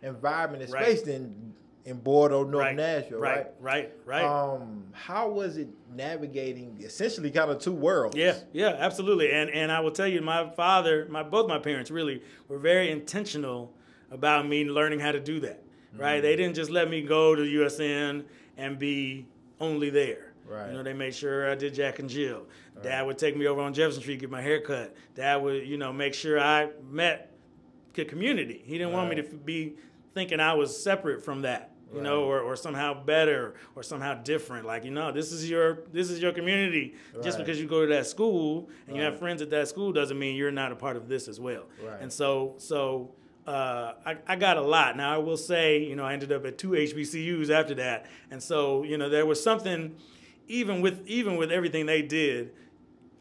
environment 0.03 0.63
and 0.63 0.73
Right. 0.73 0.85
space 0.87 1.03
than 1.03 1.55
in 1.85 1.97
Bordeaux, 1.99 2.45
North 2.45 2.65
right, 2.67 2.77
Nashville, 2.77 3.19
right? 3.19 3.47
right, 3.61 3.91
right, 4.07 4.23
right. 4.23 4.25
Um, 4.25 4.85
how 4.93 5.29
was 5.31 5.57
it 5.57 5.69
navigating 5.95 6.77
essentially 6.83 7.31
kind 7.31 7.51
of 7.51 7.59
two 7.61 7.73
worlds? 7.73 8.15
Yeah, 8.17 8.37
yeah, 8.53 8.77
absolutely. 8.79 9.33
And 9.33 9.49
and 9.51 9.73
I 9.73 9.81
will 9.81 9.91
tell 9.91 10.07
you, 10.09 10.21
my 10.21 10.51
father, 10.51 11.07
my 11.11 11.23
both 11.23 11.49
my 11.49 11.59
parents 11.59 11.91
really 11.91 12.23
were 12.49 12.59
very 12.59 12.91
intentional 12.91 13.73
about 14.11 14.47
me 14.49 14.65
learning 14.65 15.01
how 15.01 15.13
to 15.13 15.21
do 15.21 15.41
that. 15.41 15.63
Right? 15.97 16.21
They 16.21 16.37
didn't 16.37 16.55
just 16.55 16.71
let 16.71 16.89
me 16.91 17.01
go 17.03 17.35
to 17.35 17.43
USN 17.43 18.25
and 18.59 18.79
be 18.79 19.27
only 19.59 19.89
there. 19.91 20.33
Right. 20.47 20.69
You 20.71 20.77
know, 20.77 20.83
they 20.83 20.93
made 20.93 21.15
sure 21.15 21.51
I 21.51 21.55
did 21.55 21.75
Jack 21.75 21.99
and 21.99 22.09
Jill. 22.09 22.47
Dad 22.83 23.07
would 23.07 23.19
take 23.19 23.37
me 23.37 23.47
over 23.47 23.61
on 23.61 23.75
Jefferson 23.75 24.03
Street 24.03 24.21
get 24.21 24.31
my 24.31 24.43
hair 24.43 24.61
cut. 24.61 24.95
Dad 25.15 25.37
would, 25.37 25.67
you 25.67 25.77
know, 25.77 25.93
make 25.93 26.15
sure 26.15 26.41
I 26.41 26.71
met 26.91 27.33
the 27.95 28.05
community. 28.05 28.63
He 28.65 28.79
didn't 28.79 28.93
want 28.93 29.11
me 29.11 29.17
to 29.17 29.23
be 29.23 29.75
thinking 30.15 30.41
I 30.41 30.55
was 30.55 30.81
separate 30.81 31.25
from 31.25 31.43
that, 31.43 31.73
you 31.95 32.01
know, 32.01 32.25
or, 32.25 32.41
or 32.41 32.55
somehow 32.57 33.05
better 33.05 33.55
or 33.75 33.83
somehow 33.83 34.15
different. 34.15 34.67
Like, 34.67 34.85
you 34.85 34.91
know, 34.91 35.11
this 35.13 35.33
is 35.33 35.49
your 35.49 35.81
this 35.93 36.11
is 36.11 36.21
your 36.21 36.33
community. 36.33 36.95
Just 37.23 37.39
because 37.39 37.61
you 37.61 37.67
go 37.67 37.83
to 37.83 37.93
that 37.95 38.07
school 38.07 38.69
and 38.87 38.97
you 38.97 39.03
have 39.03 39.19
friends 39.19 39.43
at 39.43 39.51
that 39.51 39.69
school 39.69 39.93
doesn't 39.93 40.19
mean 40.19 40.37
you're 40.37 40.51
not 40.51 40.73
a 40.73 40.77
part 40.77 40.97
of 40.97 41.09
this 41.09 41.29
as 41.29 41.41
well. 41.41 41.65
Right. 41.85 42.01
And 42.01 42.13
so 42.13 42.55
so 42.59 43.13
uh, 43.49 43.95
I, 44.05 44.17
I 44.27 44.37
got 44.37 44.59
a 44.59 44.63
lot. 44.63 44.97
Now 44.97 45.15
I 45.15 45.19
will 45.19 45.39
say, 45.39 45.83
you 45.83 45.97
know, 45.97 46.05
I 46.05 46.13
ended 46.13 46.33
up 46.33 46.45
at 46.45 46.59
two 46.59 46.71
HBCUs 46.71 47.49
after 47.49 47.75
that, 47.77 48.07
and 48.31 48.43
so 48.43 48.83
you 48.83 48.99
know 48.99 49.09
there 49.09 49.25
was 49.25 49.43
something, 49.43 49.97
even 50.49 50.83
with 50.83 51.07
even 51.07 51.37
with 51.37 51.51
everything 51.51 51.87
they 51.87 52.03
did, 52.03 52.53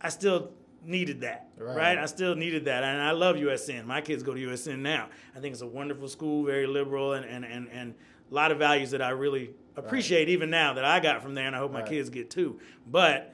I 0.01 0.09
still 0.09 0.51
needed 0.83 1.21
that, 1.21 1.49
Right. 1.57 1.75
right? 1.77 1.97
I 1.97 2.05
still 2.05 2.35
needed 2.35 2.65
that, 2.65 2.83
and 2.83 3.01
I 3.01 3.11
love 3.11 3.35
USN. 3.37 3.85
My 3.85 4.01
kids 4.01 4.23
go 4.23 4.33
to 4.33 4.39
USN 4.39 4.79
now. 4.81 5.09
I 5.35 5.39
think 5.39 5.53
it's 5.53 5.61
a 5.61 5.67
wonderful 5.67 6.07
school, 6.07 6.45
very 6.45 6.67
liberal, 6.67 7.13
and 7.13 7.25
and 7.25 7.43
and, 7.45 7.67
and 7.69 7.93
a 8.31 8.33
lot 8.33 8.51
of 8.51 8.57
values 8.59 8.91
that 8.91 9.01
I 9.01 9.09
really 9.09 9.51
appreciate 9.75 10.29
even 10.29 10.49
now 10.49 10.73
that 10.73 10.85
I 10.85 10.99
got 10.99 11.21
from 11.21 11.33
there, 11.35 11.47
and 11.47 11.55
I 11.55 11.59
hope 11.59 11.71
my 11.71 11.81
kids 11.81 12.09
get 12.09 12.29
too. 12.29 12.59
But 12.85 13.33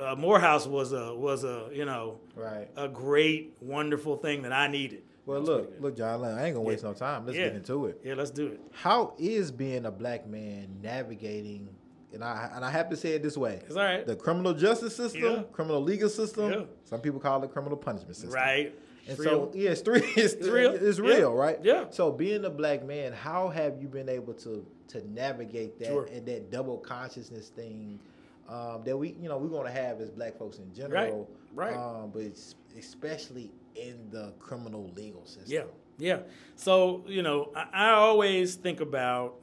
uh, 0.00 0.14
Morehouse 0.16 0.66
was 0.66 0.92
a 0.92 1.14
was 1.14 1.44
a 1.44 1.68
you 1.72 1.84
know 1.84 2.20
Right. 2.34 2.68
a 2.76 2.88
great, 2.88 3.56
wonderful 3.60 4.16
thing 4.16 4.42
that 4.42 4.52
I 4.52 4.66
needed. 4.68 5.02
Well, 5.26 5.42
look, 5.42 5.74
look, 5.78 5.96
John. 5.96 6.24
I 6.24 6.46
ain't 6.46 6.54
gonna 6.56 6.66
waste 6.66 6.82
no 6.82 6.92
time. 6.94 7.24
Let's 7.26 7.38
Yeah. 7.38 7.46
get 7.48 7.56
into 7.56 7.86
it. 7.86 8.00
Yeah, 8.02 8.14
let's 8.14 8.30
do 8.30 8.46
it. 8.48 8.60
How 8.72 9.14
is 9.18 9.52
being 9.52 9.84
a 9.86 9.90
black 9.90 10.26
man 10.26 10.78
navigating? 10.82 11.68
And 12.12 12.24
I 12.24 12.50
and 12.54 12.64
I 12.64 12.70
have 12.70 12.88
to 12.90 12.96
say 12.96 13.10
it 13.12 13.22
this 13.22 13.36
way: 13.36 13.60
It's 13.66 13.76
all 13.76 13.82
right. 13.84 14.06
the 14.06 14.16
criminal 14.16 14.52
justice 14.52 14.96
system, 14.96 15.22
Yeah. 15.22 15.42
criminal 15.52 15.80
legal 15.80 16.08
system. 16.08 16.50
Yeah. 16.52 16.62
Some 16.84 17.00
people 17.00 17.20
call 17.20 17.42
it 17.44 17.52
criminal 17.52 17.76
punishment 17.76 18.16
system. 18.16 18.32
Right. 18.34 18.74
And 19.06 19.14
It's 19.18 19.22
so 19.24 19.44
real. 19.46 19.52
yeah, 19.54 19.70
it's 19.70 19.80
three. 19.80 20.00
It's, 20.16 20.34
It's 20.34 20.48
real. 20.48 20.72
It's 20.72 20.98
Yeah. 20.98 21.04
real, 21.04 21.34
right? 21.34 21.58
Yeah. 21.62 21.84
So 21.90 22.10
being 22.12 22.44
a 22.44 22.50
black 22.50 22.84
man, 22.84 23.12
how 23.12 23.48
have 23.48 23.80
you 23.80 23.88
been 23.88 24.08
able 24.08 24.34
to 24.34 24.66
to 24.88 25.08
navigate 25.12 25.78
that 25.78 25.86
Sure. 25.88 26.06
and 26.12 26.26
that 26.26 26.50
double 26.50 26.78
consciousness 26.78 27.48
thing 27.48 28.00
um, 28.48 28.82
that 28.84 28.96
we 28.96 29.14
you 29.20 29.28
know 29.28 29.38
we're 29.38 29.48
gonna 29.48 29.70
have 29.70 30.00
as 30.00 30.10
black 30.10 30.36
folks 30.36 30.58
in 30.58 30.74
general, 30.74 31.30
right. 31.54 31.76
Um, 31.76 32.10
but 32.12 32.22
it's 32.22 32.56
especially 32.76 33.52
in 33.76 33.96
the 34.10 34.32
criminal 34.40 34.90
legal 34.96 35.24
system. 35.26 35.44
Yeah, 35.46 35.64
yeah. 35.98 36.18
So 36.56 37.04
you 37.06 37.22
know, 37.22 37.52
I, 37.54 37.68
I 37.72 37.90
always 37.92 38.56
think 38.56 38.80
about 38.80 39.36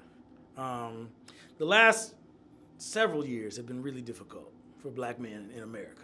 um, 0.57 1.09
the 1.57 1.65
last 1.65 2.15
several 2.77 3.25
years 3.25 3.57
have 3.57 3.65
been 3.65 3.81
really 3.81 4.01
difficult 4.01 4.51
for 4.79 4.89
black 4.89 5.19
men 5.19 5.49
in 5.55 5.63
America. 5.63 6.03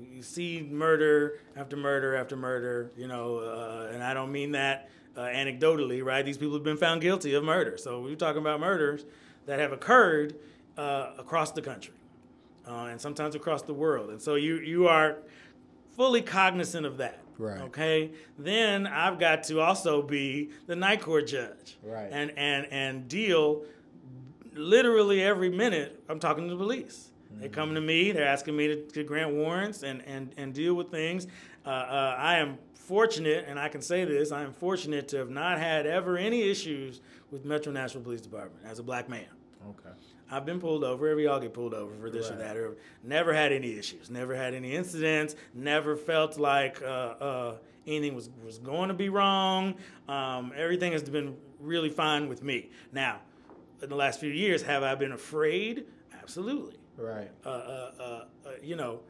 You 0.00 0.22
see 0.22 0.66
murder 0.70 1.38
after 1.56 1.76
murder 1.76 2.16
after 2.16 2.36
murder, 2.36 2.90
you 2.96 3.06
know, 3.06 3.38
uh, 3.38 3.92
and 3.92 4.02
I 4.02 4.12
don't 4.12 4.32
mean 4.32 4.52
that 4.52 4.88
uh, 5.16 5.22
anecdotally, 5.22 6.02
right? 6.04 6.24
These 6.24 6.38
people 6.38 6.54
have 6.54 6.64
been 6.64 6.76
found 6.76 7.00
guilty 7.00 7.34
of 7.34 7.44
murder. 7.44 7.78
So 7.78 8.00
we're 8.00 8.16
talking 8.16 8.40
about 8.40 8.58
murders 8.60 9.04
that 9.46 9.60
have 9.60 9.72
occurred 9.72 10.34
uh, 10.76 11.12
across 11.18 11.52
the 11.52 11.62
country 11.62 11.94
uh, 12.66 12.86
and 12.90 13.00
sometimes 13.00 13.34
across 13.34 13.62
the 13.62 13.74
world. 13.74 14.10
And 14.10 14.20
so 14.20 14.34
you 14.34 14.56
you 14.56 14.88
are 14.88 15.18
fully 15.96 16.22
cognizant 16.22 16.86
of 16.86 16.96
that. 16.98 17.20
Right. 17.38 17.60
Okay. 17.62 18.12
Then 18.38 18.86
I've 18.86 19.18
got 19.18 19.44
to 19.44 19.60
also 19.60 20.02
be 20.02 20.50
the 20.66 20.76
night 20.76 21.00
court 21.00 21.26
judge. 21.26 21.78
Right. 21.82 22.08
And 22.10 22.32
and 22.36 22.66
and 22.70 23.08
deal 23.08 23.64
literally 24.54 25.22
every 25.22 25.50
minute. 25.50 26.02
I'm 26.08 26.20
talking 26.20 26.44
to 26.44 26.50
the 26.50 26.58
police. 26.58 27.10
They 27.40 27.48
come 27.48 27.74
to 27.74 27.80
me. 27.80 28.12
They're 28.12 28.26
asking 28.26 28.56
me 28.56 28.68
to, 28.68 28.76
to 28.76 29.02
grant 29.02 29.34
warrants 29.34 29.82
and 29.82 30.02
and 30.06 30.32
and 30.36 30.54
deal 30.54 30.74
with 30.74 30.90
things. 30.90 31.26
Uh, 31.66 31.70
uh, 31.70 32.16
I 32.18 32.36
am 32.38 32.58
fortunate, 32.74 33.46
and 33.48 33.58
I 33.58 33.68
can 33.68 33.82
say 33.82 34.04
this: 34.04 34.30
I 34.30 34.42
am 34.42 34.52
fortunate 34.52 35.08
to 35.08 35.18
have 35.18 35.30
not 35.30 35.58
had 35.58 35.86
ever 35.86 36.16
any 36.16 36.48
issues 36.48 37.00
with 37.30 37.44
Metro 37.44 37.72
Nashville 37.72 38.02
Police 38.02 38.20
Department 38.20 38.64
as 38.64 38.78
a 38.78 38.82
black 38.82 39.08
man. 39.08 39.26
Okay. 39.68 39.90
I've 40.30 40.46
been 40.46 40.60
pulled 40.60 40.84
over. 40.84 41.08
Every 41.08 41.24
y'all 41.24 41.40
get 41.40 41.52
pulled 41.52 41.74
over 41.74 41.94
for 41.96 42.10
this 42.10 42.30
or 42.30 42.36
that. 42.36 42.56
Or 42.56 42.76
never 43.02 43.32
had 43.32 43.52
any 43.52 43.76
issues. 43.76 44.10
Never 44.10 44.34
had 44.34 44.54
any 44.54 44.74
incidents. 44.74 45.36
Never 45.54 45.96
felt 45.96 46.38
like 46.38 46.80
uh, 46.82 46.86
uh, 46.86 47.56
anything 47.86 48.14
was 48.14 48.30
was 48.44 48.58
going 48.58 48.88
to 48.88 48.94
be 48.94 49.08
wrong. 49.08 49.74
Um, 50.08 50.52
everything 50.56 50.92
has 50.92 51.02
been 51.02 51.36
really 51.60 51.90
fine 51.90 52.28
with 52.28 52.42
me. 52.42 52.70
Now, 52.92 53.20
in 53.82 53.88
the 53.88 53.96
last 53.96 54.20
few 54.20 54.30
years, 54.30 54.62
have 54.62 54.82
I 54.82 54.94
been 54.94 55.12
afraid? 55.12 55.84
Absolutely. 56.20 56.76
Right. 56.96 57.30
Uh, 57.44 57.48
uh, 57.48 57.90
uh, 58.00 58.04
uh, 58.46 58.50
you 58.62 58.76
know, 58.76 59.00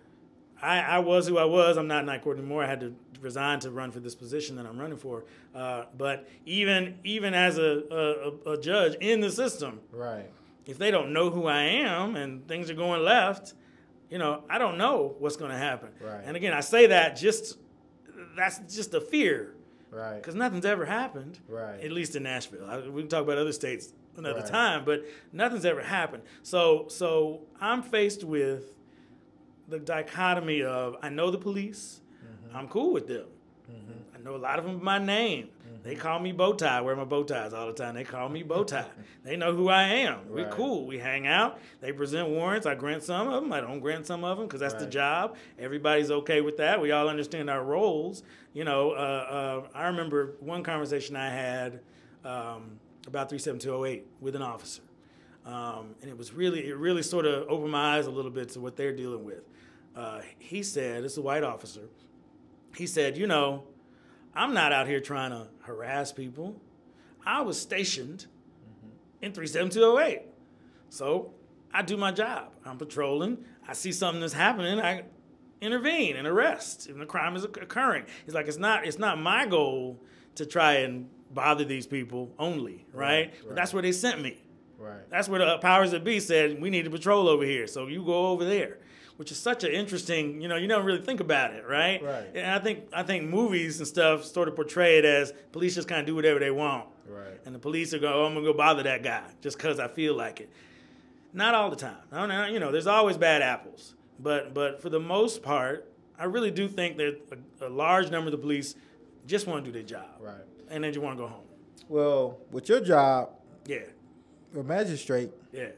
I, 0.60 0.80
I 0.80 0.98
was 1.00 1.26
who 1.28 1.38
I 1.38 1.44
was. 1.44 1.76
I'm 1.76 1.86
not 1.88 2.04
night 2.04 2.22
court 2.22 2.38
anymore. 2.38 2.64
I 2.64 2.66
had 2.66 2.80
to 2.80 2.94
resign 3.20 3.60
to 3.60 3.70
run 3.70 3.90
for 3.90 4.00
this 4.00 4.14
position 4.14 4.56
that 4.56 4.66
I'm 4.66 4.78
running 4.78 4.96
for. 4.98 5.24
Uh, 5.54 5.84
but 5.96 6.28
even 6.46 6.98
even 7.04 7.34
as 7.34 7.58
a, 7.58 8.32
a, 8.46 8.52
a 8.52 8.60
judge 8.60 8.94
in 9.00 9.20
the 9.20 9.30
system, 9.30 9.80
Right. 9.92 10.30
if 10.66 10.78
they 10.78 10.90
don't 10.90 11.12
know 11.12 11.30
who 11.30 11.46
I 11.46 11.62
am 11.62 12.16
and 12.16 12.46
things 12.48 12.70
are 12.70 12.74
going 12.74 13.02
left, 13.04 13.54
you 14.10 14.18
know, 14.18 14.44
I 14.48 14.58
don't 14.58 14.78
know 14.78 15.14
what's 15.18 15.36
going 15.36 15.50
to 15.50 15.56
happen. 15.58 15.90
Right. 16.00 16.22
And 16.24 16.36
again, 16.36 16.52
I 16.52 16.60
say 16.60 16.86
that 16.88 17.16
just 17.16 17.58
that's 18.36 18.58
just 18.74 18.94
a 18.94 19.00
fear 19.00 19.54
Right. 19.90 20.16
because 20.16 20.34
nothing's 20.34 20.64
ever 20.64 20.84
happened. 20.86 21.38
Right. 21.48 21.80
At 21.80 21.92
least 21.92 22.16
in 22.16 22.22
Nashville. 22.22 22.64
I, 22.66 22.88
we 22.88 23.02
can 23.02 23.08
talk 23.10 23.22
about 23.24 23.38
other 23.38 23.52
states 23.52 23.92
another 24.16 24.40
Right. 24.40 24.46
time, 24.46 24.84
but 24.84 25.04
nothing's 25.32 25.64
ever 25.64 25.82
happened. 25.82 26.22
So 26.42 26.86
so 26.88 27.42
I'm 27.60 27.82
faced 27.82 28.24
with 28.24 28.74
the 29.68 29.78
dichotomy 29.78 30.62
of 30.62 30.96
I 31.02 31.08
know 31.08 31.30
the 31.30 31.38
police, 31.38 32.00
Mm-hmm. 32.22 32.56
I'm 32.56 32.68
cool 32.68 32.92
with 32.92 33.06
them. 33.08 33.26
I 34.14 34.18
know 34.26 34.36
a 34.36 34.38
lot 34.38 34.58
of 34.58 34.64
them 34.64 34.78
by 34.78 34.98
name. 34.98 35.48
Mm-hmm. 35.48 35.82
They 35.82 35.94
call 35.96 36.18
me 36.18 36.32
bow 36.32 36.54
tie. 36.54 36.78
I 36.78 36.80
wear 36.80 36.96
my 36.96 37.04
bow 37.04 37.24
ties 37.24 37.52
all 37.52 37.66
the 37.66 37.72
time. 37.74 37.94
They 37.94 38.04
call 38.04 38.28
me 38.30 38.42
bow 38.42 38.64
tie. 38.64 38.86
they 39.24 39.36
know 39.36 39.54
who 39.54 39.68
I 39.68 39.82
am. 39.82 40.20
We're 40.30 40.44
Right. 40.44 40.50
cool. 40.50 40.86
We 40.86 40.96
hang 40.98 41.26
out. 41.26 41.58
They 41.82 41.92
present 41.92 42.28
warrants. 42.30 42.66
I 42.66 42.74
grant 42.74 43.02
some 43.02 43.28
of 43.28 43.42
them. 43.42 43.52
I 43.52 43.60
don't 43.60 43.80
grant 43.80 44.06
some 44.06 44.24
of 44.24 44.38
them 44.38 44.46
because 44.46 44.60
that's 44.60 44.74
the 44.74 44.86
job. 44.86 45.36
Everybody's 45.58 46.10
okay 46.10 46.40
with 46.40 46.56
that. 46.58 46.80
We 46.80 46.92
all 46.92 47.08
understand 47.08 47.50
our 47.50 47.62
roles. 47.62 48.22
You 48.54 48.64
know, 48.64 48.92
uh, 48.92 48.94
uh, 48.94 49.68
I 49.74 49.88
remember 49.88 50.36
one 50.40 50.62
conversation 50.62 51.16
I 51.16 51.28
had 51.28 51.80
um, 52.24 52.78
about 53.06 53.28
37208 53.28 54.06
with 54.20 54.36
an 54.36 54.42
officer. 54.42 54.82
Um, 55.44 55.94
and 56.00 56.10
it 56.10 56.16
was 56.16 56.32
really, 56.32 56.66
it 56.68 56.76
really 56.76 57.02
sort 57.02 57.26
of 57.26 57.48
opened 57.48 57.72
my 57.72 57.96
eyes 57.96 58.06
a 58.06 58.10
little 58.10 58.30
bit 58.30 58.50
to 58.50 58.60
what 58.60 58.76
they're 58.76 58.96
dealing 58.96 59.24
with. 59.24 59.42
Uh, 59.94 60.20
he 60.38 60.62
said, 60.62 61.04
it's 61.04 61.16
a 61.16 61.22
white 61.22 61.44
officer. 61.44 61.88
He 62.76 62.86
said, 62.86 63.16
you 63.16 63.26
know, 63.26 63.64
I'm 64.34 64.54
not 64.54 64.72
out 64.72 64.88
here 64.88 65.00
trying 65.00 65.30
to 65.30 65.46
harass 65.62 66.12
people. 66.12 66.60
I 67.24 67.42
was 67.42 67.60
stationed 67.60 68.26
in 69.22 69.32
37208. 69.32 70.22
So 70.88 71.34
I 71.72 71.82
do 71.82 71.96
my 71.96 72.10
job. 72.10 72.52
I'm 72.64 72.78
patrolling. 72.78 73.44
I 73.68 73.74
see 73.74 73.92
something 73.92 74.20
that's 74.20 74.32
happening. 74.32 74.80
I 74.80 75.04
intervene 75.60 76.16
and 76.16 76.26
arrest 76.26 76.88
if 76.88 76.96
the 76.96 77.06
crime 77.06 77.36
is 77.36 77.44
occurring. 77.44 78.04
It's 78.26 78.34
like 78.34 78.48
it's 78.48 78.58
not 78.58 78.86
it's 78.86 78.98
not 78.98 79.18
my 79.20 79.46
goal 79.46 80.00
to 80.34 80.46
try 80.46 80.74
and 80.74 81.08
bother 81.34 81.64
these 81.64 81.86
people 81.86 82.30
only, 82.38 82.86
right? 82.92 83.26
Right, 83.26 83.34
But 83.46 83.56
that's 83.56 83.72
where 83.72 83.82
they 83.82 83.92
sent 83.92 84.20
me. 84.22 84.40
Right. 84.78 85.08
That's 85.10 85.28
where 85.28 85.38
the 85.44 85.58
powers 85.58 85.90
that 85.92 86.04
be 86.04 86.20
said 86.20 86.60
we 86.60 86.70
need 86.70 86.84
to 86.84 86.90
patrol 86.90 87.28
over 87.28 87.44
here. 87.44 87.66
So 87.66 87.86
you 87.86 88.04
go 88.04 88.26
over 88.28 88.44
there, 88.44 88.78
which 89.16 89.30
is 89.30 89.38
such 89.38 89.64
an 89.64 89.70
interesting. 89.72 90.40
You 90.42 90.48
know, 90.48 90.56
you 90.56 90.66
don't 90.68 90.84
really 90.84 91.00
think 91.00 91.20
about 91.20 91.54
it, 91.54 91.64
right? 91.66 92.02
Right. 92.02 92.26
And 92.34 92.46
I 92.46 92.58
think 92.58 92.84
I 92.92 93.02
think 93.02 93.28
movies 93.30 93.78
and 93.78 93.86
stuff 93.88 94.24
sort 94.24 94.48
of 94.48 94.56
portray 94.56 94.98
it 94.98 95.04
as 95.04 95.32
police 95.52 95.74
just 95.74 95.88
kind 95.88 96.00
of 96.00 96.06
do 96.06 96.14
whatever 96.14 96.38
they 96.38 96.50
want, 96.50 96.86
Right. 97.08 97.40
and 97.46 97.54
the 97.54 97.58
police 97.58 97.94
are 97.94 97.98
going, 97.98 98.12
oh, 98.14 98.24
I'm 98.26 98.34
gonna 98.34 98.44
go 98.46 98.52
bother 98.52 98.82
that 98.82 99.02
guy 99.02 99.22
just 99.40 99.56
because 99.56 99.78
I 99.80 99.88
feel 99.88 100.14
like 100.14 100.40
it. 100.40 100.50
Not 101.32 101.54
all 101.54 101.70
the 101.70 101.76
time. 101.76 101.96
I 102.12 102.26
don't. 102.26 102.52
You 102.52 102.60
know, 102.60 102.70
there's 102.70 102.86
always 102.86 103.16
bad 103.16 103.40
apples, 103.42 103.94
but 104.18 104.52
but 104.54 104.82
for 104.82 104.90
the 104.90 105.00
most 105.00 105.42
part, 105.42 105.88
I 106.18 106.24
really 106.24 106.50
do 106.50 106.68
think 106.68 106.96
that 106.98 107.20
a, 107.60 107.66
a 107.66 107.70
large 107.70 108.10
number 108.10 108.26
of 108.28 108.32
the 108.32 108.38
police 108.38 108.74
just 109.26 109.46
want 109.46 109.64
to 109.64 109.70
do 109.70 109.72
their 109.72 109.82
job, 109.86 110.08
Right. 110.20 110.34
And 110.70 110.84
then 110.84 110.92
you 110.94 111.00
want 111.00 111.16
to 111.18 111.22
go 111.24 111.28
home. 111.28 111.44
Well, 111.88 112.38
with 112.50 112.68
your 112.68 112.80
job, 112.80 113.30
Yeah, 113.66 113.78
a 114.56 114.62
magistrate, 114.62 115.30
yeah, 115.52 115.68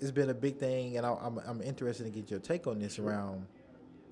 it's 0.00 0.10
been 0.10 0.30
a 0.30 0.34
big 0.34 0.58
thing, 0.58 0.96
and 0.96 1.04
I, 1.06 1.14
I'm 1.14 1.38
I'm 1.46 1.60
interested 1.62 2.04
to 2.04 2.10
get 2.10 2.30
your 2.30 2.40
take 2.40 2.66
on 2.66 2.78
this 2.78 2.98
around 2.98 3.46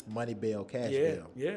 money 0.09 0.35
bail, 0.35 0.65
cash 0.65 0.91
yeah, 0.91 1.01
bail, 1.15 1.31
yeah. 1.37 1.57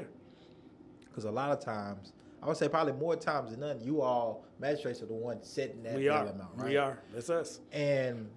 because 1.05 1.25
a 1.25 1.31
lot 1.31 1.51
of 1.51 1.59
times, 1.63 2.13
I 2.41 2.47
would 2.47 2.57
say 2.57 2.67
probably 2.69 2.93
more 2.93 3.15
times 3.15 3.51
than 3.51 3.59
none, 3.61 3.79
you 3.81 4.01
all 4.01 4.43
magistrates 4.59 5.01
are 5.01 5.05
the 5.07 5.13
ones 5.13 5.47
setting 5.47 5.83
that 5.83 5.95
We 5.95 6.03
bail 6.03 6.13
are. 6.13 6.27
amount, 6.27 6.49
right? 6.55 6.69
We 6.69 6.77
are. 6.77 6.99
That's 7.13 7.29
us. 7.29 7.59
and 7.71 8.29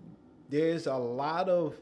there's 0.49 0.87
a 0.87 0.95
lot 0.95 1.49
of 1.49 1.75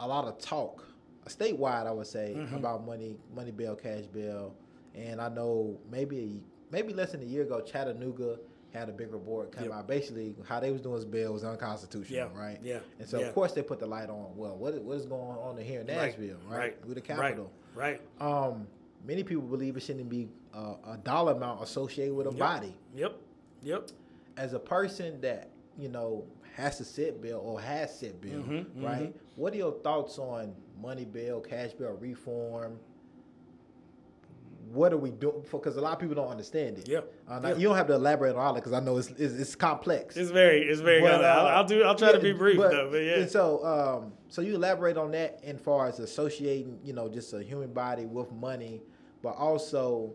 a 0.00 0.06
lot 0.08 0.24
of 0.26 0.38
talk 0.38 0.84
statewide 1.26 1.86
i 1.86 1.90
would 1.90 2.06
say 2.06 2.34
Mm-hmm. 2.36 2.54
about 2.56 2.86
money 2.86 3.16
money 3.34 3.50
bail 3.50 3.76
cash 3.76 4.04
bail 4.06 4.54
and 4.94 5.20
i 5.20 5.28
know 5.28 5.78
maybe 5.90 6.42
maybe 6.70 6.92
less 6.92 7.12
than 7.12 7.22
a 7.22 7.24
year 7.24 7.42
ago 7.42 7.60
chattanooga 7.60 8.38
had 8.72 8.88
a 8.88 8.92
big 8.92 9.12
report 9.12 9.50
come 9.52 9.64
Yep. 9.64 9.72
out 9.72 9.86
basically 9.88 10.34
how 10.46 10.60
they 10.60 10.70
was 10.70 10.80
doing 10.82 10.96
this 10.96 11.04
bail 11.04 11.32
was 11.32 11.42
unconstitutional 11.44 12.16
Yeah, 12.32 12.38
right 12.38 12.58
yeah, 12.62 12.80
and 12.98 13.08
so 13.08 13.18
yeah. 13.20 13.26
of 13.26 13.34
course 13.34 13.52
they 13.52 13.62
put 13.62 13.78
the 13.78 13.86
light 13.86 14.10
on 14.10 14.26
well 14.36 14.56
what 14.56 14.74
is, 14.74 14.80
what 14.80 14.96
is 14.98 15.06
going 15.06 15.38
on 15.38 15.56
here 15.58 15.80
in 15.80 15.86
nashville 15.86 16.36
right, 16.48 16.76
with 16.86 16.96
the 16.96 17.00
capital 17.00 17.50
Right. 17.74 18.00
right. 18.20 18.26
um 18.46 18.66
many 19.06 19.22
people 19.24 19.44
believe 19.44 19.76
it 19.76 19.80
shouldn't 19.80 20.08
be 20.08 20.28
uh, 20.54 20.74
a 20.92 20.96
dollar 20.98 21.32
amount 21.32 21.62
associated 21.62 22.14
with 22.14 22.26
a 22.26 22.30
Yep. 22.30 22.38
body 22.38 22.74
Yep. 22.94 23.16
Yep. 23.62 23.88
as 24.36 24.52
a 24.52 24.58
person 24.58 25.20
that 25.22 25.50
you 25.78 25.88
know 25.88 26.24
has 26.54 26.76
to 26.78 26.84
sit 26.84 27.22
bill 27.22 27.40
or 27.44 27.60
has 27.60 27.96
sit 28.00 28.20
bill, 28.20 28.42
Mhm, 28.42 28.82
right? 28.82 29.14
What 29.36 29.52
are 29.52 29.56
your 29.56 29.72
thoughts 29.82 30.18
on 30.18 30.52
money 30.82 31.04
bail, 31.04 31.40
cash 31.40 31.72
bail 31.74 31.92
reform? 31.92 32.80
What 34.72 34.92
are 34.92 34.96
we 34.98 35.10
doing? 35.10 35.42
Because 35.50 35.76
a 35.76 35.80
lot 35.80 35.92
of 35.94 35.98
people 35.98 36.14
don't 36.14 36.28
understand 36.28 36.78
it. 36.78 36.88
Yep, 36.88 37.12
Uh, 37.28 37.40
yep. 37.42 37.58
You 37.58 37.68
don't 37.68 37.76
have 37.76 37.86
to 37.86 37.94
elaborate 37.94 38.34
on 38.34 38.40
all 38.42 38.52
that 38.54 38.60
because 38.60 38.72
I 38.72 38.80
know 38.80 38.96
it's, 38.98 39.08
it's 39.10 39.34
it's 39.34 39.54
complex. 39.54 40.16
It's 40.16 40.30
very. 40.30 40.62
It's 40.62 40.80
very. 40.80 41.00
But. 41.00 41.24
I'll, 41.24 41.46
uh, 41.46 41.50
I'll 41.50 41.64
do. 41.64 41.82
I'll 41.84 41.94
try 41.94 42.12
to 42.12 42.20
be 42.20 42.32
brief 42.32 42.58
but- 42.58 42.70
though. 42.70 42.90
But 42.90 42.98
yeah. 42.98 43.20
and 43.20 43.30
so, 43.30 43.64
um, 43.64 44.12
so 44.28 44.42
you 44.42 44.54
elaborate 44.54 44.96
on 44.96 45.10
that 45.12 45.40
in 45.42 45.56
far 45.58 45.86
as 45.86 45.98
associating, 46.00 46.78
you 46.84 46.92
know, 46.92 47.08
just 47.08 47.32
a 47.32 47.42
human 47.42 47.72
body 47.72 48.04
with 48.06 48.30
money, 48.32 48.82
but 49.22 49.30
also 49.36 50.14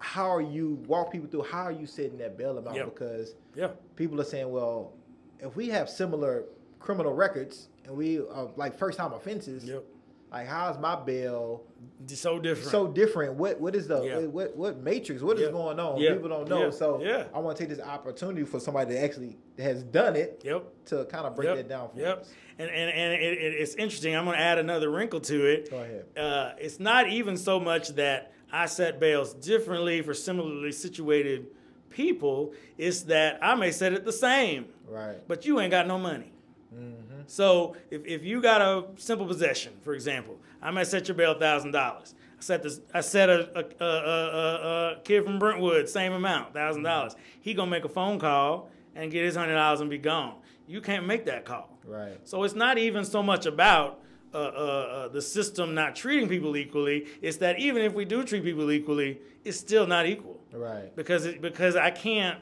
how 0.00 0.28
are 0.30 0.40
you 0.40 0.74
walk 0.86 1.10
people 1.12 1.28
through 1.28 1.42
how 1.42 1.64
are 1.64 1.72
you 1.72 1.86
setting 1.86 2.18
that 2.18 2.38
bail 2.38 2.56
amount? 2.56 2.76
Yep. 2.76 2.94
Because 2.94 3.34
Yeah. 3.54 3.68
people 3.96 4.20
are 4.20 4.24
saying, 4.24 4.50
well, 4.50 4.92
if 5.40 5.56
we 5.56 5.68
have 5.68 5.88
similar 5.90 6.44
criminal 6.78 7.12
records 7.12 7.68
and 7.84 7.96
we 7.96 8.20
are 8.20 8.48
like 8.56 8.76
first 8.78 8.96
time 8.96 9.12
offenses, 9.12 9.64
Yep. 9.64 9.84
Like 10.30 10.46
how 10.46 10.70
is 10.70 10.78
my 10.78 10.94
bail 10.96 11.62
So 12.06 12.38
different. 12.38 12.70
so 12.70 12.86
different? 12.88 13.34
What 13.34 13.60
what 13.60 13.74
is 13.74 13.88
the 13.88 14.02
Yeah. 14.02 14.18
what 14.26 14.56
what 14.56 14.78
matrix? 14.80 15.22
What 15.22 15.38
is 15.38 15.48
going 15.50 15.78
on? 15.80 15.98
People 15.98 16.28
don't 16.28 16.48
know. 16.48 16.70
So 16.70 17.00
Yeah. 17.02 17.24
I 17.34 17.38
want 17.38 17.56
to 17.56 17.62
take 17.62 17.70
this 17.74 17.84
opportunity 17.84 18.44
for 18.44 18.60
somebody 18.60 18.94
that 18.94 19.02
actually 19.04 19.36
has 19.58 19.82
done 19.82 20.16
it 20.16 20.40
Yep. 20.44 20.64
to 20.86 21.04
kind 21.06 21.26
of 21.26 21.34
break 21.34 21.48
that 21.56 21.68
down 21.68 21.90
for 21.90 21.98
Yep. 22.00 22.20
us. 22.20 22.30
And 22.58 22.68
and 22.70 22.90
and 22.90 23.12
it, 23.22 23.38
it, 23.38 23.54
it's 23.54 23.74
interesting. 23.76 24.16
I'm 24.16 24.24
going 24.24 24.36
to 24.36 24.42
add 24.42 24.58
another 24.58 24.90
wrinkle 24.90 25.20
to 25.20 25.46
it. 25.46 25.70
Go 25.70 25.78
ahead. 25.78 26.04
Uh, 26.16 26.52
it's 26.58 26.80
not 26.80 27.08
even 27.08 27.36
so 27.36 27.60
much 27.60 27.90
that 27.90 28.32
I 28.52 28.66
set 28.66 28.98
bails 28.98 29.32
differently 29.34 30.02
for 30.02 30.12
similarly 30.14 30.72
situated 30.72 31.46
people. 31.90 32.52
It's 32.76 33.02
that 33.02 33.38
I 33.42 33.54
may 33.54 33.70
set 33.70 33.92
it 33.92 34.04
the 34.04 34.12
same, 34.12 34.66
Right. 34.88 35.16
but 35.28 35.46
you 35.46 35.60
ain't 35.60 35.70
got 35.70 35.86
no 35.86 35.98
money. 35.98 36.32
Mm-hmm. 36.74 37.17
So 37.28 37.76
if, 37.90 38.04
if 38.06 38.24
you 38.24 38.40
got 38.40 38.62
a 38.62 38.86
simple 38.96 39.26
possession, 39.26 39.74
for 39.82 39.92
example, 39.92 40.38
I 40.62 40.70
might 40.70 40.86
set 40.86 41.08
your 41.08 41.14
bail 41.14 41.38
thousand 41.38 41.72
dollars. 41.72 42.14
I 42.38 42.42
set 42.42 42.62
this. 42.62 42.80
I 42.94 43.02
set 43.02 43.28
a 43.28 43.66
a, 43.80 43.84
a, 43.84 44.96
a, 44.96 45.00
kid 45.04 45.24
from 45.24 45.38
Brentwood, 45.38 45.88
same 45.88 46.14
amount, 46.14 46.54
thousand 46.54 46.84
dollars. 46.84 47.14
He 47.40 47.52
gonna 47.52 47.70
make 47.70 47.84
a 47.84 47.88
phone 47.88 48.18
call 48.18 48.70
and 48.94 49.12
get 49.12 49.24
his 49.24 49.36
hundred 49.36 49.54
dollars 49.54 49.80
and 49.80 49.90
be 49.90 49.98
gone. 49.98 50.36
You 50.66 50.80
can't 50.80 51.06
make 51.06 51.26
that 51.26 51.44
call. 51.44 51.78
Right. 51.84 52.18
So 52.24 52.42
it's 52.44 52.54
not 52.54 52.78
even 52.78 53.04
so 53.04 53.22
much 53.22 53.44
about 53.44 54.00
uh, 54.32 54.36
uh, 54.36 54.40
uh, 54.40 55.08
the 55.08 55.22
system 55.22 55.74
not 55.74 55.96
treating 55.96 56.28
people 56.28 56.56
equally. 56.56 57.06
It's 57.20 57.38
that 57.38 57.58
even 57.58 57.82
if 57.82 57.92
we 57.92 58.04
do 58.04 58.24
treat 58.24 58.42
people 58.42 58.70
equally, 58.70 59.20
it's 59.44 59.58
still 59.58 59.86
not 59.86 60.06
equal 60.06 60.40
Right. 60.52 60.94
because 60.96 61.26
it, 61.26 61.40
because 61.40 61.76
I 61.76 61.90
can't 61.90 62.38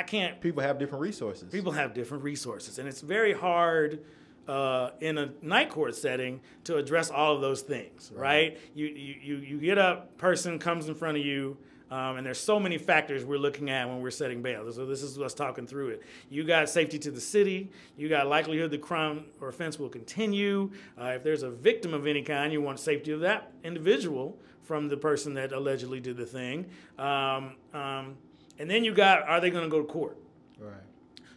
I 0.00 0.02
can't 0.02 0.40
People 0.40 0.62
have 0.62 0.78
different 0.78 1.02
resources. 1.02 1.52
People 1.52 1.72
have 1.72 1.92
different 1.92 2.24
resources, 2.24 2.78
and 2.78 2.88
it's 2.88 3.02
very 3.02 3.34
hard 3.34 4.02
uh, 4.48 4.92
in 5.00 5.18
a 5.18 5.28
night 5.42 5.68
court 5.68 5.94
setting 5.94 6.40
to 6.64 6.78
address 6.78 7.10
all 7.10 7.34
of 7.34 7.42
those 7.42 7.60
things, 7.60 8.10
right? 8.14 8.58
You, 8.74 8.86
you, 8.86 9.14
you, 9.22 9.36
you 9.36 9.58
get 9.58 9.76
a 9.76 10.04
person 10.16 10.58
comes 10.58 10.88
in 10.88 10.94
front 10.94 11.18
of 11.18 11.24
you, 11.26 11.58
um, 11.90 12.16
and 12.16 12.24
there's 12.24 12.40
so 12.40 12.58
many 12.58 12.78
factors 12.78 13.26
we're 13.26 13.38
looking 13.38 13.68
at 13.68 13.86
when 13.86 14.00
we're 14.00 14.10
setting 14.10 14.40
bail. 14.40 14.72
So 14.72 14.86
this 14.86 15.02
is 15.02 15.18
us 15.18 15.34
talking 15.34 15.66
through 15.66 15.90
it. 15.90 16.02
You 16.30 16.44
got 16.44 16.70
safety 16.70 16.98
to 17.00 17.10
the 17.10 17.20
city. 17.20 17.70
You 17.98 18.08
got 18.08 18.26
likelihood 18.26 18.70
the 18.70 18.78
crime 18.78 19.26
or 19.38 19.48
offense 19.48 19.78
will 19.78 19.90
continue. 19.90 20.70
Uh, 20.98 21.08
if 21.16 21.22
there's 21.22 21.42
a 21.42 21.50
victim 21.50 21.92
of 21.92 22.06
any 22.06 22.22
kind, 22.22 22.54
you 22.54 22.62
want 22.62 22.80
safety 22.80 23.12
of 23.12 23.20
that 23.20 23.52
individual 23.64 24.38
from 24.62 24.88
the 24.88 24.96
person 24.96 25.34
that 25.34 25.52
allegedly 25.52 26.00
did 26.00 26.16
the 26.16 26.24
thing. 26.24 26.64
Um, 26.98 27.56
um, 27.74 28.16
and 28.60 28.70
then 28.70 28.84
you 28.84 28.92
got, 28.94 29.26
are 29.26 29.40
they 29.40 29.50
going 29.50 29.64
to 29.64 29.70
go 29.70 29.80
to 29.80 29.88
court? 29.88 30.18
Right. 30.60 30.74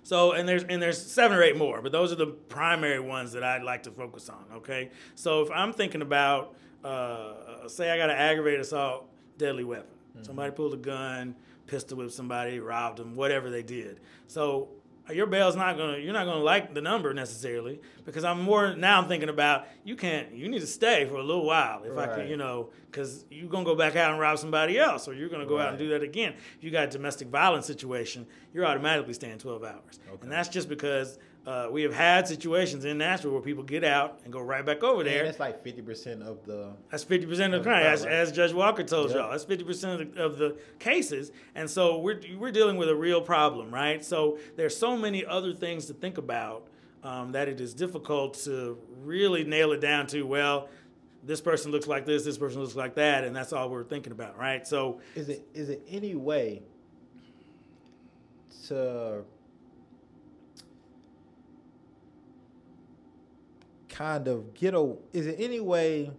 So 0.04 0.34
and 0.34 0.48
there's 0.48 0.64
and 0.66 0.82
there's 0.82 1.02
seven 1.02 1.38
or 1.38 1.42
eight 1.42 1.58
more, 1.58 1.82
but 1.82 1.94
those 1.94 2.12
are 2.12 2.16
the 2.16 2.28
primary 2.28 3.00
ones 3.00 3.32
that 3.32 3.44
I'd 3.44 3.64
like 3.64 3.84
to 3.84 3.92
focus 3.92 4.28
on. 4.30 4.44
Okay, 4.58 4.92
so 5.16 5.42
if 5.42 5.50
I'm 5.50 5.72
thinking 5.72 6.02
about, 6.02 6.56
uh, 6.84 7.68
say 7.70 7.90
I 7.90 7.96
got 7.96 8.10
an 8.10 8.18
aggravated 8.18 8.60
assault, 8.60 9.10
deadly 9.38 9.64
weapon, 9.64 9.96
somebody 10.22 10.52
pulled 10.52 10.74
a 10.74 10.78
gun, 10.78 11.36
pistol 11.68 11.98
whipped 11.98 12.12
somebody, 12.12 12.60
robbed 12.60 13.00
them, 13.00 13.16
whatever 13.16 13.50
they 13.50 13.64
did. 13.64 14.02
So 14.28 14.68
your 15.10 15.26
bail's 15.26 15.56
not 15.56 15.78
gonna 15.78 16.00
you're 16.00 16.12
not 16.12 16.26
gonna 16.26 16.44
like 16.44 16.74
the 16.74 16.82
number 16.82 17.14
necessarily 17.14 17.80
because 18.06 18.24
I'm 18.24 18.42
more 18.42 18.76
now 18.76 19.02
I'm 19.02 19.08
thinking 19.08 19.30
about 19.30 19.66
you 19.84 19.96
can't 19.96 20.34
you 20.34 20.48
need 20.50 20.62
to 20.62 20.68
stay 20.68 21.06
for 21.06 21.16
a 21.16 21.24
little 21.24 21.46
while 21.46 21.84
if 21.84 21.92
I 21.98 22.06
Right. 22.08 22.16
can 22.20 22.28
you 22.28 22.38
know 22.38 22.70
because 22.92 23.26
you're 23.32 23.50
gonna 23.50 23.66
go 23.66 23.76
back 23.76 23.96
out 23.96 24.12
and 24.12 24.20
rob 24.20 24.38
somebody 24.38 24.78
else 24.78 25.08
or 25.08 25.14
you're 25.14 25.30
gonna 25.30 25.46
go 25.46 25.60
out 25.60 25.70
and 25.70 25.78
do 25.80 25.90
that 25.90 26.04
again. 26.04 26.34
If 26.58 26.64
you 26.64 26.72
got 26.72 26.84
a 26.86 26.92
domestic 26.92 27.28
violence 27.30 27.66
situation, 27.66 28.26
you're 28.54 28.66
automatically 28.66 29.14
staying 29.14 29.40
12 29.40 29.64
hours, 29.64 30.00
and 30.22 30.32
that's 30.32 30.50
just 30.50 30.70
because 30.70 31.18
uh, 31.46 31.68
we 31.70 31.82
have 31.82 31.94
had 31.94 32.26
situations 32.26 32.86
in 32.86 32.98
Nashville 32.98 33.32
where 33.34 33.42
people 33.42 33.66
get 33.66 33.84
out 33.84 34.22
and 34.24 34.32
go 34.32 34.40
right 34.40 34.66
back 34.66 34.82
over 34.82 35.04
there. 35.04 35.20
And 35.20 35.28
that's 35.28 35.42
like 35.42 35.62
fifty 35.62 35.82
percent 35.82 36.24
of 36.24 36.46
the. 36.46 36.70
That's 36.90 37.04
fifty 37.04 37.26
percent 37.28 37.54
of 37.54 37.62
the 37.62 37.70
crime, 37.70 37.86
as, 37.86 38.06
as 38.06 38.32
Judge 38.32 38.54
Walker 38.54 38.82
told 38.84 39.10
Yep. 39.10 39.18
y'all. 39.18 39.32
That's 39.32 39.44
fifty 39.44 39.66
percent 39.66 40.00
of, 40.02 40.14
the- 40.16 40.24
of 40.24 40.38
the 40.38 40.56
cases, 40.80 41.34
and 41.54 41.70
so 41.70 41.98
we're 42.00 42.22
we're 42.38 42.52
dealing 42.52 42.78
with 42.78 42.88
a 42.88 42.96
real 42.96 43.20
problem, 43.22 43.74
right? 43.74 44.06
So 44.06 44.38
there's 44.56 44.78
so 44.78 44.96
many 44.96 45.26
other 45.26 45.52
things 45.52 45.86
to 45.88 45.94
think 45.94 46.18
about 46.18 46.68
um, 47.04 47.32
that 47.34 47.48
it 47.50 47.60
is 47.60 47.74
difficult 47.74 48.36
to 48.46 48.78
really 49.04 49.44
nail 49.44 49.72
it 49.74 49.82
down 49.82 50.08
to. 50.08 50.24
Well, 50.24 50.70
this 51.24 51.42
person 51.42 51.72
looks 51.72 51.88
like 51.88 52.06
this, 52.06 52.24
this 52.26 52.38
person 52.38 52.62
looks 52.62 52.76
like 52.76 52.96
that, 52.96 53.24
and 53.24 53.36
that's 53.36 53.54
all 53.54 53.70
we're 53.70 53.84
thinking 53.84 54.12
about, 54.12 54.38
right? 54.38 54.66
So 54.68 55.00
Is 55.16 55.30
it 55.30 55.46
is 55.54 55.70
it 55.70 55.82
any 55.90 56.16
way 56.16 56.64
to 58.68 59.24
kind 63.90 64.28
of 64.28 64.54
get 64.54 64.74
a? 64.74 64.96
Is 65.14 65.28
it 65.28 65.36
any 65.40 65.60
way 65.60 66.12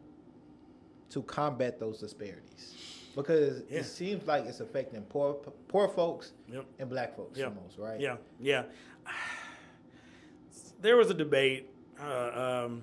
to 1.11 1.23
combat 1.23 1.79
those 1.81 1.99
disparities? 1.99 2.75
Because 3.15 3.63
Yeah. 3.71 3.81
it 3.81 3.85
seems 3.85 4.27
like 4.27 4.45
it's 4.47 4.61
affecting 4.61 5.03
poor 5.03 5.35
poor 5.69 5.89
folks 5.89 6.33
Yep. 6.49 6.67
and 6.79 6.91
black 6.91 7.17
folks 7.17 7.39
the 7.39 7.51
most, 7.51 7.79
right? 7.79 8.01
Yeah, 8.01 8.17
yeah. 8.41 8.65
There 10.85 10.99
was 10.99 11.09
a 11.09 11.15
debate. 11.15 11.71
Uh, 11.99 12.67
um, 12.67 12.83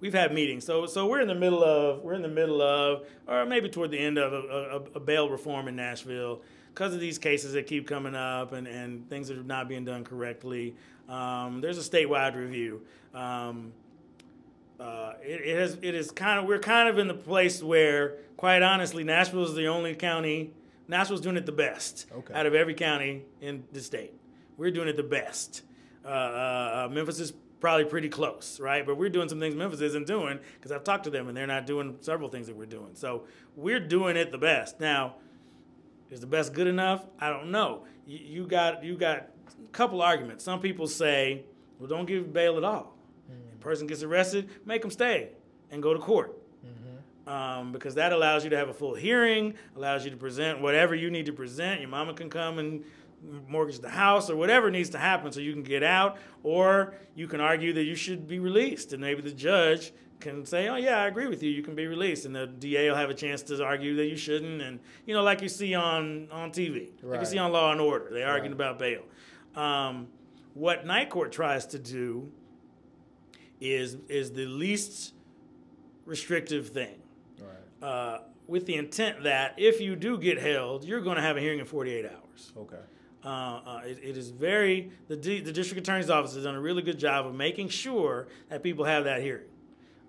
we've 0.00 0.14
had 0.14 0.32
meetings, 0.32 0.64
so 0.64 0.86
so 0.86 1.08
we're 1.08 1.20
in 1.20 1.26
the 1.26 1.34
middle 1.34 1.64
of 1.64 2.00
we're 2.04 2.14
in 2.14 2.22
the 2.22 2.28
middle 2.28 2.62
of, 2.62 3.06
or 3.26 3.44
maybe 3.44 3.68
toward 3.68 3.90
the 3.90 3.98
end 3.98 4.18
of 4.18 4.32
a, 4.32 4.36
a, 4.36 4.98
a 4.98 5.00
bail 5.00 5.28
reform 5.28 5.66
in 5.66 5.74
Nashville 5.74 6.42
because 6.72 6.94
of 6.94 7.00
these 7.00 7.18
cases 7.18 7.54
that 7.54 7.66
keep 7.66 7.88
coming 7.88 8.14
up 8.14 8.52
and 8.52 8.68
and 8.68 9.10
things 9.10 9.26
that 9.26 9.36
are 9.36 9.42
not 9.42 9.68
being 9.68 9.84
done 9.84 10.04
correctly. 10.04 10.76
Um, 11.08 11.60
there's 11.60 11.76
a 11.76 11.90
statewide 11.90 12.36
review. 12.36 12.82
Um, 13.16 13.72
uh, 14.78 15.14
it, 15.24 15.40
it 15.40 15.58
has 15.58 15.76
it 15.82 15.96
is 15.96 16.12
kind 16.12 16.38
of 16.38 16.44
we're 16.44 16.60
kind 16.60 16.88
of 16.88 16.98
in 16.98 17.08
the 17.08 17.14
place 17.14 17.64
where, 17.64 18.18
quite 18.36 18.62
honestly, 18.62 19.02
Nashville 19.02 19.42
is 19.42 19.56
the 19.56 19.66
only 19.66 19.96
county. 19.96 20.52
Nashville's 20.86 21.20
doing 21.20 21.36
it 21.36 21.46
the 21.46 21.52
best 21.52 22.06
Okay. 22.14 22.32
out 22.32 22.46
of 22.46 22.54
every 22.54 22.74
county 22.74 23.22
in 23.40 23.64
the 23.72 23.80
state. 23.80 24.12
We're 24.56 24.70
doing 24.70 24.86
it 24.86 24.96
the 24.96 25.02
best. 25.02 25.62
Uh, 26.04 26.08
uh, 26.08 26.86
uh, 26.86 26.88
Memphis 26.92 27.20
is 27.20 27.32
probably 27.60 27.84
pretty 27.84 28.08
close, 28.08 28.58
right? 28.58 28.84
But 28.86 28.96
we're 28.96 29.10
doing 29.10 29.28
some 29.28 29.38
things 29.38 29.54
Memphis 29.54 29.80
isn't 29.80 30.06
doing 30.06 30.38
because 30.54 30.72
I've 30.72 30.84
talked 30.84 31.04
to 31.04 31.10
them 31.10 31.28
and 31.28 31.36
they're 31.36 31.46
not 31.46 31.66
doing 31.66 31.98
several 32.00 32.28
things 32.28 32.46
that 32.46 32.56
we're 32.56 32.66
doing. 32.66 32.90
So 32.94 33.24
we're 33.54 33.80
doing 33.80 34.16
it 34.16 34.32
the 34.32 34.38
best. 34.38 34.80
Now, 34.80 35.16
is 36.10 36.20
the 36.20 36.26
best 36.26 36.52
good 36.54 36.66
enough? 36.66 37.04
I 37.20 37.28
don't 37.28 37.50
know. 37.50 37.84
You, 38.06 38.18
you 38.18 38.46
got 38.46 38.82
you 38.82 38.96
got 38.96 39.16
a 39.18 39.72
couple 39.72 40.00
arguments. 40.02 40.42
Some 40.42 40.60
people 40.60 40.86
say, 40.86 41.44
well, 41.78 41.88
don't 41.88 42.06
give 42.06 42.32
bail 42.32 42.56
at 42.56 42.64
all. 42.64 42.96
A 43.54 43.62
person 43.62 43.86
gets 43.86 44.02
arrested, 44.02 44.48
make 44.64 44.80
them 44.82 44.90
stay 44.90 45.30
and 45.70 45.82
go 45.82 45.92
to 45.92 46.00
court. 46.00 46.36
Um, 47.26 47.70
because 47.70 47.94
that 47.94 48.12
allows 48.12 48.42
you 48.42 48.50
to 48.50 48.56
have 48.56 48.70
a 48.70 48.74
full 48.74 48.94
hearing, 48.94 49.54
allows 49.76 50.04
you 50.04 50.10
to 50.10 50.16
present 50.16 50.60
whatever 50.60 50.94
you 50.96 51.10
need 51.10 51.26
to 51.26 51.32
present. 51.32 51.80
Your 51.80 51.90
mama 51.90 52.14
can 52.14 52.28
come 52.28 52.58
and 52.58 52.82
mortgage 53.48 53.78
the 53.80 53.88
house 53.90 54.30
or 54.30 54.36
whatever 54.36 54.70
needs 54.70 54.90
to 54.90 54.98
happen 54.98 55.30
so 55.32 55.40
you 55.40 55.52
can 55.52 55.62
get 55.62 55.82
out, 55.82 56.18
or 56.42 56.94
you 57.14 57.26
can 57.28 57.40
argue 57.40 57.72
that 57.74 57.84
you 57.84 57.94
should 57.94 58.26
be 58.26 58.38
released, 58.38 58.92
and 58.92 59.00
maybe 59.00 59.20
the 59.22 59.32
judge 59.32 59.92
can 60.20 60.44
say, 60.44 60.68
"Oh 60.68 60.76
yeah, 60.76 61.02
I 61.02 61.06
agree 61.06 61.26
with 61.26 61.42
you. 61.42 61.50
You 61.50 61.62
can 61.62 61.74
be 61.74 61.86
released," 61.86 62.24
and 62.26 62.34
the 62.34 62.46
DA 62.46 62.88
will 62.88 62.96
have 62.96 63.10
a 63.10 63.14
chance 63.14 63.42
to 63.44 63.64
argue 63.64 63.96
that 63.96 64.06
you 64.06 64.16
shouldn't, 64.16 64.60
and 64.62 64.80
you 65.06 65.14
know, 65.14 65.22
like 65.22 65.40
you 65.42 65.48
see 65.48 65.74
on 65.74 66.28
on 66.30 66.50
TV, 66.50 66.92
like 67.02 67.02
you 67.02 67.08
Right. 67.08 67.26
see 67.26 67.38
on 67.38 67.52
Law 67.52 67.72
and 67.72 67.80
Order, 67.80 68.08
they're 68.10 68.28
arguing 68.28 68.52
Right. 68.56 68.66
about 68.66 68.78
bail. 68.78 69.02
Um, 69.54 70.08
what 70.54 70.84
night 70.86 71.10
court 71.10 71.32
tries 71.32 71.66
to 71.66 71.78
do 71.78 72.32
is 73.60 73.96
is 74.08 74.32
the 74.32 74.46
least 74.46 75.12
restrictive 76.06 76.68
thing 76.70 76.96
Right. 77.38 77.86
uh, 77.88 78.18
with 78.46 78.66
the 78.66 78.74
intent 78.74 79.22
that 79.24 79.54
if 79.58 79.80
you 79.80 79.96
do 79.96 80.18
get 80.18 80.38
held, 80.38 80.84
you're 80.84 81.00
going 81.00 81.16
to 81.16 81.22
have 81.22 81.36
a 81.36 81.40
hearing 81.40 81.58
in 81.60 81.64
48 81.66 82.04
hours. 82.04 82.52
Okay. 82.56 82.76
Uh, 83.24 83.28
uh, 83.28 83.80
it, 83.84 83.98
it 84.02 84.16
is 84.16 84.30
very 84.30 84.90
the 85.08 85.16
D, 85.16 85.40
the 85.40 85.52
district 85.52 85.86
attorney's 85.86 86.08
office 86.08 86.34
has 86.34 86.44
done 86.44 86.54
a 86.54 86.60
really 86.60 86.82
good 86.82 86.98
job 86.98 87.26
of 87.26 87.34
making 87.34 87.68
sure 87.68 88.28
that 88.48 88.62
people 88.62 88.84
have 88.84 89.04
that 89.04 89.20
hearing. 89.20 89.44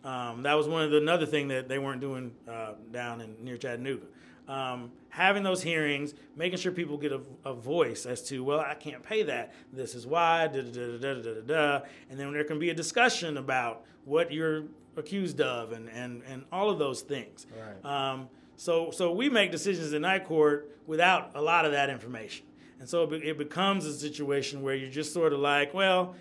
Um, 0.04 0.43
that 0.43 0.54
was 0.54 0.67
one 0.67 0.84
of 0.84 0.91
the 0.91 0.97
another 0.97 1.26
thing 1.26 1.50
that 1.50 1.67
they 1.67 1.78
weren't 1.78 2.02
doing 2.02 2.32
uh, 2.50 2.74
down 2.91 3.21
in 3.21 3.36
near 3.43 3.58
Chattanooga. 3.58 4.06
Um, 4.47 4.91
having 5.10 5.43
those 5.43 5.62
hearings, 5.62 6.13
making 6.36 6.58
sure 6.58 6.71
people 6.71 6.97
get 6.97 7.12
a, 7.12 7.21
a 7.45 7.54
voice 7.54 8.06
as 8.06 8.21
to, 8.24 8.43
well, 8.43 8.60
I 8.60 8.74
can't 8.74 9.04
pay 9.04 9.24
that. 9.24 9.54
This 9.71 9.93
is 9.93 10.08
why. 10.08 10.47
Da 10.47 10.62
da 10.62 10.71
da 10.71 10.97
da 10.97 11.13
da 11.13 11.21
da 11.21 11.34
da. 11.34 11.41
da. 11.41 11.86
And 12.10 12.19
then 12.19 12.34
there 12.34 12.43
can 12.43 12.60
be 12.60 12.69
a 12.69 12.74
discussion 12.74 13.38
about 13.38 13.84
what 14.06 14.32
you're 14.32 14.63
accused 14.97 15.39
of 15.39 15.71
and 15.71 15.89
and 15.89 16.21
and 16.28 16.43
all 16.52 16.69
of 16.69 16.80
those 16.80 17.02
things. 17.02 17.45
Right. 17.56 18.12
Um, 18.12 18.30
so 18.58 18.91
so 18.91 19.12
we 19.12 19.30
make 19.30 19.52
decisions 19.52 19.93
in 19.93 20.02
night 20.02 20.26
court 20.26 20.76
without 20.88 21.32
a 21.36 21.41
lot 21.41 21.65
of 21.65 21.71
that 21.71 21.89
information, 21.89 22.45
and 22.82 22.89
so 22.89 23.04
it, 23.13 23.38
becomes 23.38 23.86
a 23.86 23.94
situation 23.94 24.63
where 24.63 24.74
you're 24.74 24.89
just 24.89 25.13
sort 25.13 25.34
of 25.34 25.39
like, 25.39 25.72
well, 25.72 26.15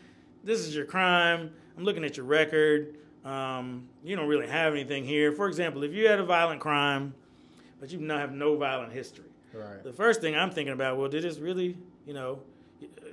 this 0.44 0.60
is 0.60 0.76
your 0.76 0.84
crime. 0.84 1.50
I'm 1.78 1.84
looking 1.84 2.04
at 2.04 2.18
your 2.18 2.26
record. 2.26 2.96
Um, 3.24 3.88
you 4.04 4.14
don't 4.14 4.28
really 4.28 4.46
have 4.46 4.74
anything 4.74 5.06
here. 5.06 5.32
For 5.32 5.48
example, 5.48 5.82
if 5.84 5.94
you 5.94 6.06
had 6.06 6.20
a 6.20 6.24
violent 6.24 6.60
crime, 6.60 7.14
but 7.80 7.90
you 7.90 7.98
now 7.98 8.18
have 8.18 8.32
no 8.32 8.58
violent 8.58 8.92
history, 8.92 9.24
Right. 9.54 9.82
the 9.82 9.92
first 9.94 10.20
thing 10.20 10.36
I'm 10.36 10.50
thinking 10.50 10.74
about, 10.74 10.98
well, 10.98 11.08
did 11.08 11.24
this 11.24 11.38
really, 11.38 11.78
you 12.06 12.12
know, 12.12 12.40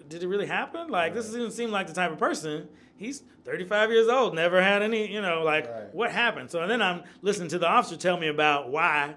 did 0.09 0.23
it 0.23 0.27
really 0.27 0.45
happen? 0.45 0.89
Like, 0.89 1.13
this 1.13 1.27
doesn't 1.27 1.51
seem 1.51 1.71
like 1.71 1.87
the 1.87 1.93
type 1.93 2.11
of 2.11 2.17
person. 2.19 2.67
He's 2.97 3.23
35 3.45 3.91
years 3.91 4.09
old, 4.09 4.35
never 4.35 4.61
had 4.61 4.81
any, 4.81 5.09
you 5.09 5.21
know, 5.21 5.43
like, 5.43 5.67
Right. 5.67 5.95
what 5.95 6.11
happened? 6.11 6.51
So 6.51 6.67
then 6.67 6.81
I'm 6.81 7.03
listening 7.21 7.47
to 7.49 7.59
the 7.59 7.67
officer 7.67 7.95
tell 7.95 8.17
me 8.17 8.27
about 8.27 8.69
why. 8.69 9.15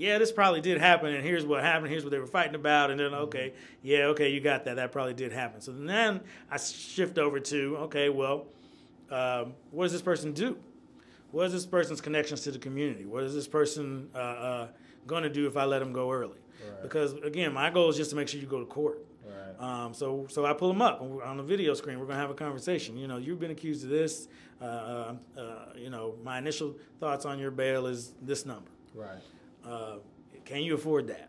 Yeah, 0.00 0.16
this 0.16 0.32
probably 0.32 0.62
did 0.62 0.80
happen, 0.80 1.12
and 1.12 1.22
here's 1.22 1.44
what 1.44 1.62
happened. 1.62 1.90
Here's 1.90 2.04
what 2.04 2.10
they 2.10 2.18
were 2.18 2.26
fighting 2.26 2.54
about, 2.54 2.90
and 2.90 2.98
then 2.98 3.12
okay, 3.12 3.52
yeah, 3.82 4.04
okay, 4.06 4.30
you 4.30 4.40
got 4.40 4.64
that. 4.64 4.76
That 4.76 4.92
probably 4.92 5.12
did 5.12 5.30
happen. 5.30 5.60
So 5.60 5.72
then 5.72 6.22
I 6.50 6.56
shift 6.56 7.18
over 7.18 7.38
to 7.38 7.76
okay, 7.80 8.08
well, 8.08 8.46
um, 9.10 9.52
what 9.70 9.84
does 9.84 9.92
this 9.92 10.00
person 10.00 10.32
do? 10.32 10.56
What 11.32 11.44
is 11.48 11.52
this 11.52 11.66
person's 11.66 12.00
connections 12.00 12.40
to 12.42 12.50
the 12.50 12.58
community? 12.58 13.04
What 13.04 13.24
is 13.24 13.34
this 13.34 13.46
person 13.46 14.08
uh, 14.14 14.18
uh, 14.18 14.68
going 15.06 15.22
to 15.22 15.28
do 15.28 15.46
if 15.46 15.58
I 15.58 15.66
let 15.66 15.80
them 15.80 15.92
go 15.92 16.10
early? 16.10 16.38
Right. 16.64 16.82
Because 16.82 17.12
again, 17.12 17.52
my 17.52 17.68
goal 17.68 17.90
is 17.90 17.98
just 17.98 18.08
to 18.08 18.16
make 18.16 18.26
sure 18.26 18.40
you 18.40 18.46
go 18.46 18.60
to 18.60 18.64
court. 18.64 19.04
Right. 19.26 19.84
Um, 19.84 19.92
so, 19.92 20.26
so 20.30 20.46
I 20.46 20.54
pull 20.54 20.68
them 20.68 20.80
up 20.80 21.02
on 21.02 21.36
the 21.36 21.42
video 21.42 21.74
screen. 21.74 22.00
We're 22.00 22.06
gonna 22.06 22.18
have 22.18 22.30
a 22.30 22.34
conversation. 22.34 22.96
You 22.96 23.06
know, 23.06 23.18
you've 23.18 23.38
been 23.38 23.50
accused 23.50 23.84
of 23.84 23.90
this. 23.90 24.28
Uh, 24.62 24.64
uh, 24.64 25.14
uh, 25.36 25.42
you 25.76 25.90
know, 25.90 26.14
my 26.24 26.38
initial 26.38 26.74
thoughts 27.00 27.26
on 27.26 27.38
your 27.38 27.50
bail 27.50 27.84
is 27.84 28.14
this 28.22 28.46
number. 28.46 28.70
Right. 28.94 29.20
Uh, 29.64 29.96
can 30.44 30.62
you 30.62 30.74
afford 30.74 31.08
that? 31.08 31.28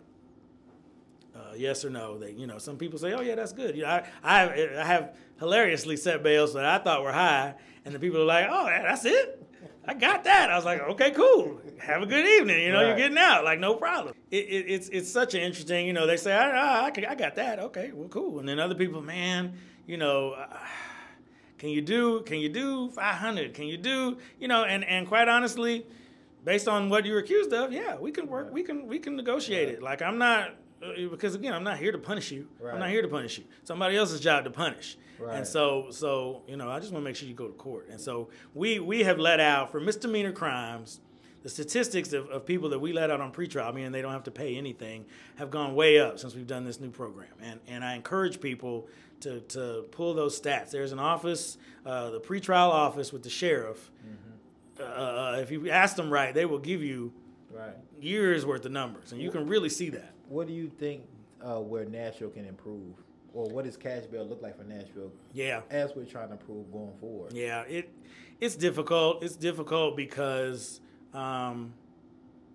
Uh, 1.35 1.53
yes 1.55 1.85
or 1.85 1.89
no? 1.89 2.17
They, 2.17 2.31
you 2.31 2.47
know, 2.47 2.57
some 2.57 2.77
people 2.77 2.99
say, 2.99 3.13
"Oh 3.13 3.21
yeah, 3.21 3.35
that's 3.35 3.53
good." 3.53 3.75
You 3.75 3.83
know, 3.83 3.89
I, 3.89 4.03
I, 4.23 4.39
have, 4.39 4.51
I 4.51 4.83
have 4.85 5.15
hilariously 5.39 5.97
set 5.97 6.23
bails 6.23 6.53
that 6.53 6.65
I 6.65 6.77
thought 6.77 7.03
were 7.03 7.11
high, 7.11 7.55
and 7.85 7.95
the 7.95 7.99
people 7.99 8.21
are 8.21 8.25
like, 8.25 8.47
"Oh, 8.49 8.65
that's 8.65 9.05
it." 9.05 9.37
I 9.85 9.95
got 9.95 10.25
that. 10.25 10.51
I 10.51 10.55
was 10.55 10.65
like, 10.65 10.79
okay, 10.79 11.11
cool. 11.11 11.59
Have 11.79 12.03
a 12.03 12.05
good 12.05 12.25
evening. 12.25 12.63
You 12.63 12.71
know, 12.71 12.85
you're 12.85 12.95
getting 12.95 13.17
out. 13.17 13.43
Like, 13.43 13.59
no 13.59 13.73
problem. 13.75 14.13
It, 14.29 14.45
it, 14.45 14.65
it's 14.67 14.89
it's 14.89 15.11
such 15.11 15.33
an 15.33 15.41
interesting. 15.41 15.87
You 15.87 15.93
know, 15.93 16.05
they 16.05 16.17
say, 16.17 16.33
I, 16.33 16.49
I, 16.51 16.85
I, 16.85 16.91
I 17.09 17.15
got 17.15 17.35
that. 17.35 17.57
Okay, 17.59 17.91
well, 17.91 18.07
cool. 18.07 18.39
And 18.39 18.47
then 18.47 18.59
other 18.59 18.75
people, 18.75 19.01
man, 19.01 19.53
you 19.87 19.97
know, 19.97 20.33
uh, 20.33 20.57
can 21.57 21.69
you 21.69 21.81
do 21.81 22.21
can 22.21 22.39
you 22.39 22.49
do 22.49 22.89
500? 22.91 23.53
Can 23.53 23.65
you 23.65 23.77
do 23.77 24.17
you 24.39 24.47
know? 24.47 24.63
And 24.63 24.83
and 24.83 25.07
quite 25.07 25.27
honestly, 25.27 25.85
based 26.43 26.67
on 26.67 26.89
what 26.89 27.05
you're 27.05 27.19
accused 27.19 27.53
of, 27.53 27.71
yeah, 27.71 27.97
we 27.97 28.11
can 28.11 28.27
work. 28.27 28.51
We 28.51 28.63
can 28.63 28.87
we 28.87 28.99
can 28.99 29.15
negotiate 29.15 29.69
it. 29.69 29.81
Like 29.81 30.01
I'm 30.01 30.17
not 30.17 30.55
uh, 30.83 31.09
because 31.09 31.35
again, 31.35 31.53
I'm 31.53 31.63
not 31.63 31.77
here 31.77 31.91
to 31.91 31.97
punish 31.97 32.31
you. 32.31 32.47
I'm 32.73 32.79
not 32.79 32.89
here 32.89 33.01
to 33.01 33.07
punish 33.07 33.37
you. 33.37 33.45
Somebody 33.63 33.97
else's 33.97 34.19
job 34.19 34.43
to 34.45 34.51
punish. 34.51 34.97
Right. 35.19 35.37
And 35.37 35.47
so 35.47 35.87
so 35.91 36.43
you 36.47 36.57
know, 36.57 36.69
I 36.69 36.79
just 36.79 36.91
want 36.91 37.03
to 37.03 37.09
make 37.09 37.15
sure 37.15 37.27
you 37.27 37.35
go 37.35 37.47
to 37.47 37.53
court. 37.53 37.87
And 37.89 37.99
so 37.99 38.29
we 38.53 38.79
we 38.79 39.03
have 39.03 39.19
let 39.19 39.39
out 39.39 39.71
for 39.71 39.79
misdemeanor 39.79 40.31
crimes. 40.31 40.99
The 41.43 41.49
statistics 41.49 42.13
of, 42.13 42.29
of 42.29 42.45
people 42.45 42.69
that 42.69 42.77
we 42.77 42.93
let 42.93 43.09
out 43.09 43.19
on 43.19 43.31
pretrial, 43.31 43.73
meaning 43.73 43.91
they 43.91 44.03
don't 44.03 44.11
have 44.11 44.25
to 44.25 44.31
pay 44.31 44.57
anything, 44.57 45.05
have 45.37 45.49
gone 45.49 45.73
way 45.73 45.99
up 45.99 46.19
since 46.19 46.35
we've 46.35 46.45
done 46.45 46.65
this 46.65 46.79
new 46.79 46.91
program. 46.91 47.33
And 47.41 47.59
and 47.67 47.83
I 47.83 47.95
encourage 47.95 48.39
people 48.39 48.87
to, 49.21 49.39
to 49.39 49.85
pull 49.91 50.13
those 50.13 50.39
stats. 50.39 50.71
There's 50.71 50.91
an 50.91 50.99
office, 50.99 51.57
uh, 51.85 52.11
the 52.11 52.19
pretrial 52.19 52.69
office 52.69 53.13
with 53.13 53.23
the 53.23 53.29
sheriff. 53.29 53.91
Uh, 54.03 54.31
Uh, 54.83 55.37
if 55.41 55.51
you 55.51 55.69
ask 55.69 55.95
them 55.95 56.09
right, 56.09 56.33
they 56.33 56.45
will 56.45 56.59
give 56.59 56.81
you 56.83 57.13
Right. 57.51 57.75
years 57.99 58.45
worth 58.45 58.65
of 58.65 58.71
numbers, 58.71 59.11
and 59.11 59.21
you 59.21 59.29
can 59.31 59.45
really 59.47 59.69
see 59.69 59.89
that. 59.89 60.13
What 60.29 60.47
do 60.47 60.53
you 60.53 60.69
think 60.69 61.03
uh, 61.41 61.59
where 61.59 61.83
Nashville 61.85 62.29
can 62.29 62.45
improve 62.45 62.93
or 63.33 63.49
what 63.49 63.65
does 63.65 63.75
cash 63.77 64.03
bail 64.05 64.23
look 64.25 64.41
like 64.41 64.57
for 64.57 64.63
Nashville 64.63 65.11
Yeah. 65.33 65.61
as 65.69 65.95
we're 65.95 66.05
trying 66.05 66.29
to 66.29 66.35
prove 66.37 66.71
going 66.71 66.93
forward? 66.99 67.33
Yeah, 67.33 67.63
it 67.63 67.89
it's 68.39 68.55
difficult. 68.55 69.23
It's 69.23 69.35
difficult 69.35 69.95
because 69.97 70.79
um, 71.13 71.73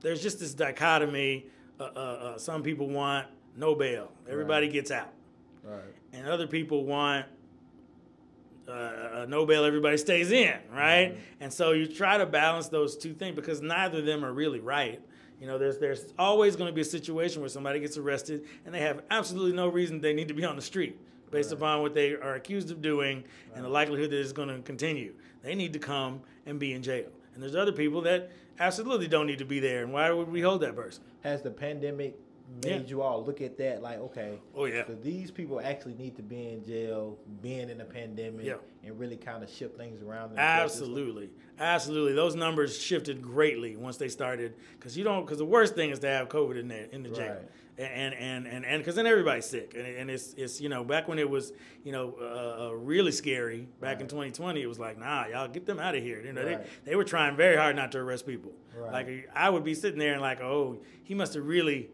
there's 0.00 0.22
just 0.22 0.40
this 0.40 0.54
dichotomy. 0.54 1.46
Uh, 1.78 1.82
uh, 1.84 1.98
uh, 1.98 2.38
some 2.38 2.62
people 2.62 2.88
want 2.88 3.26
no 3.56 3.74
bail, 3.74 4.10
everybody 4.28 4.66
Right. 4.66 4.72
gets 4.72 4.90
out, 4.90 5.12
Right. 5.62 5.80
and 6.14 6.26
other 6.26 6.46
people 6.46 6.84
want 6.86 7.26
uh, 8.68 9.26
no 9.28 9.46
bail, 9.46 9.64
everybody 9.64 9.96
stays 9.96 10.30
in, 10.32 10.58
right? 10.72 11.12
Mm-hmm. 11.12 11.20
And 11.40 11.52
so 11.52 11.72
you 11.72 11.86
try 11.86 12.18
to 12.18 12.26
balance 12.26 12.68
those 12.68 12.96
two 12.96 13.14
things 13.14 13.36
because 13.36 13.62
neither 13.62 13.98
of 13.98 14.06
them 14.06 14.24
are 14.24 14.32
really 14.32 14.60
right. 14.60 15.00
You 15.40 15.46
know, 15.46 15.58
there's 15.58 15.78
there's 15.78 16.12
always 16.18 16.56
going 16.56 16.68
to 16.68 16.74
be 16.74 16.80
a 16.80 16.84
situation 16.84 17.42
where 17.42 17.48
somebody 17.50 17.78
gets 17.80 17.96
arrested 17.96 18.44
and 18.64 18.74
they 18.74 18.80
have 18.80 19.02
absolutely 19.10 19.52
no 19.52 19.68
reason 19.68 20.00
they 20.00 20.14
need 20.14 20.28
to 20.28 20.34
be 20.34 20.44
on 20.44 20.56
the 20.56 20.62
street 20.62 20.98
based 21.30 21.50
Right. 21.50 21.58
upon 21.58 21.82
what 21.82 21.94
they 21.94 22.12
are 22.12 22.34
accused 22.36 22.70
of 22.70 22.80
doing 22.80 23.24
and 23.54 23.64
the 23.64 23.68
likelihood 23.68 24.10
that 24.10 24.20
it's 24.20 24.32
going 24.32 24.48
to 24.48 24.60
continue. 24.62 25.12
They 25.42 25.54
need 25.54 25.72
to 25.74 25.78
come 25.78 26.20
and 26.46 26.58
be 26.58 26.72
in 26.72 26.82
jail. 26.82 27.08
And 27.34 27.42
there's 27.42 27.54
other 27.56 27.72
people 27.72 28.00
that 28.02 28.30
absolutely 28.58 29.08
don't 29.08 29.26
need 29.26 29.38
to 29.40 29.44
be 29.44 29.60
there. 29.60 29.82
And 29.82 29.92
why 29.92 30.10
would 30.10 30.28
we 30.28 30.40
hold 30.40 30.62
that 30.62 30.74
person? 30.74 31.02
Has 31.22 31.42
the 31.42 31.50
pandemic 31.50 32.14
Yeah. 32.62 32.78
made 32.78 32.88
you 32.90 33.02
all 33.02 33.24
look 33.24 33.40
at 33.40 33.58
that 33.58 33.82
like, 33.82 33.98
okay, 33.98 34.38
Oh 34.54 34.66
yeah. 34.66 34.86
so 34.86 34.94
these 35.02 35.30
people 35.30 35.60
actually 35.60 35.94
need 35.94 36.16
to 36.16 36.22
be 36.22 36.48
in 36.50 36.64
jail, 36.64 37.18
being 37.42 37.68
in 37.70 37.80
a 37.80 37.84
pandemic, 37.84 38.46
Yeah. 38.46 38.54
and 38.84 38.98
really 38.98 39.16
kind 39.16 39.42
of 39.42 39.50
shift 39.50 39.76
things 39.76 40.00
around? 40.02 40.30
in 40.30 40.36
the 40.36 40.42
court 40.42 40.70
system? 40.70 40.84
Absolutely, 40.88 41.30
absolutely. 41.58 42.12
Those 42.14 42.34
numbers 42.34 42.78
shifted 42.80 43.20
greatly 43.20 43.76
once 43.76 43.96
they 43.96 44.08
started 44.08 44.54
because 44.78 44.96
you 44.96 45.04
don't 45.04 45.24
because 45.24 45.38
the 45.38 45.44
worst 45.44 45.74
thing 45.74 45.90
is 45.90 45.98
to 46.00 46.08
have 46.08 46.28
COVID 46.28 46.58
in 46.58 46.68
there 46.68 46.86
in 46.92 47.02
the 47.02 47.08
jail, 47.10 47.34
Right. 47.78 47.90
and 47.90 48.14
and 48.14 48.46
and 48.46 48.64
and 48.64 48.80
because 48.80 48.94
then 48.94 49.06
everybody's 49.06 49.44
sick, 49.46 49.74
and, 49.76 49.84
and 49.86 50.10
it's 50.10 50.32
it's 50.34 50.60
you 50.60 50.68
know 50.68 50.84
back 50.84 51.08
when 51.08 51.18
it 51.18 51.28
was 51.28 51.52
you 51.84 51.90
know 51.92 52.14
uh, 52.20 52.68
uh, 52.68 52.72
really 52.74 53.12
scary 53.12 53.68
back 53.80 54.00
in 54.00 54.06
2020, 54.06 54.62
it 54.62 54.66
was 54.66 54.78
like 54.78 54.98
nah, 54.98 55.26
y'all 55.26 55.48
get 55.48 55.66
them 55.66 55.78
out 55.80 55.94
of 55.96 56.02
here. 56.02 56.22
You 56.24 56.32
know 56.32 56.44
Right. 56.44 56.64
they 56.84 56.90
they 56.92 56.96
were 56.96 57.04
trying 57.04 57.36
very 57.36 57.56
hard 57.56 57.74
not 57.76 57.90
to 57.92 57.98
arrest 57.98 58.24
people. 58.26 58.52
Right. 58.76 58.92
Like 58.92 59.28
I 59.34 59.50
would 59.50 59.64
be 59.64 59.74
sitting 59.74 59.98
there 59.98 60.12
and 60.12 60.22
like 60.22 60.40
oh 60.40 60.78
he 61.02 61.12
must 61.14 61.34
have 61.34 61.44
really 61.44 61.90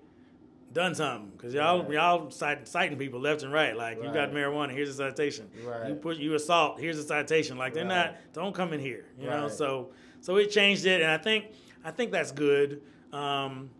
done 0.72 0.94
something 0.94 1.30
because 1.36 1.52
y'all 1.54 1.82
Right. 1.82 1.92
y'all 1.92 2.30
cite, 2.30 2.66
citing 2.66 2.98
people 2.98 3.20
left 3.20 3.42
and 3.42 3.52
right. 3.52 3.76
Like 3.76 3.98
you 4.02 4.12
got 4.12 4.30
marijuana, 4.32 4.72
here's 4.72 4.88
a 4.88 4.94
citation. 4.94 5.50
Right. 5.64 5.88
You 5.88 5.94
put 5.94 6.16
you 6.16 6.34
assault, 6.34 6.80
here's 6.80 6.98
a 6.98 7.02
citation. 7.02 7.58
Like 7.58 7.74
they're 7.74 7.84
not 7.84 8.16
don't 8.32 8.54
come 8.54 8.72
in 8.72 8.80
here. 8.80 9.06
You 9.18 9.28
know, 9.28 9.48
so 9.48 9.90
so 10.20 10.36
it 10.36 10.50
changed 10.50 10.86
it, 10.86 11.02
and 11.02 11.10
I 11.10 11.18
think 11.18 11.46
I 11.84 11.90
think 11.90 12.12
that's 12.12 12.32
good 12.32 12.82
um, 13.12 13.70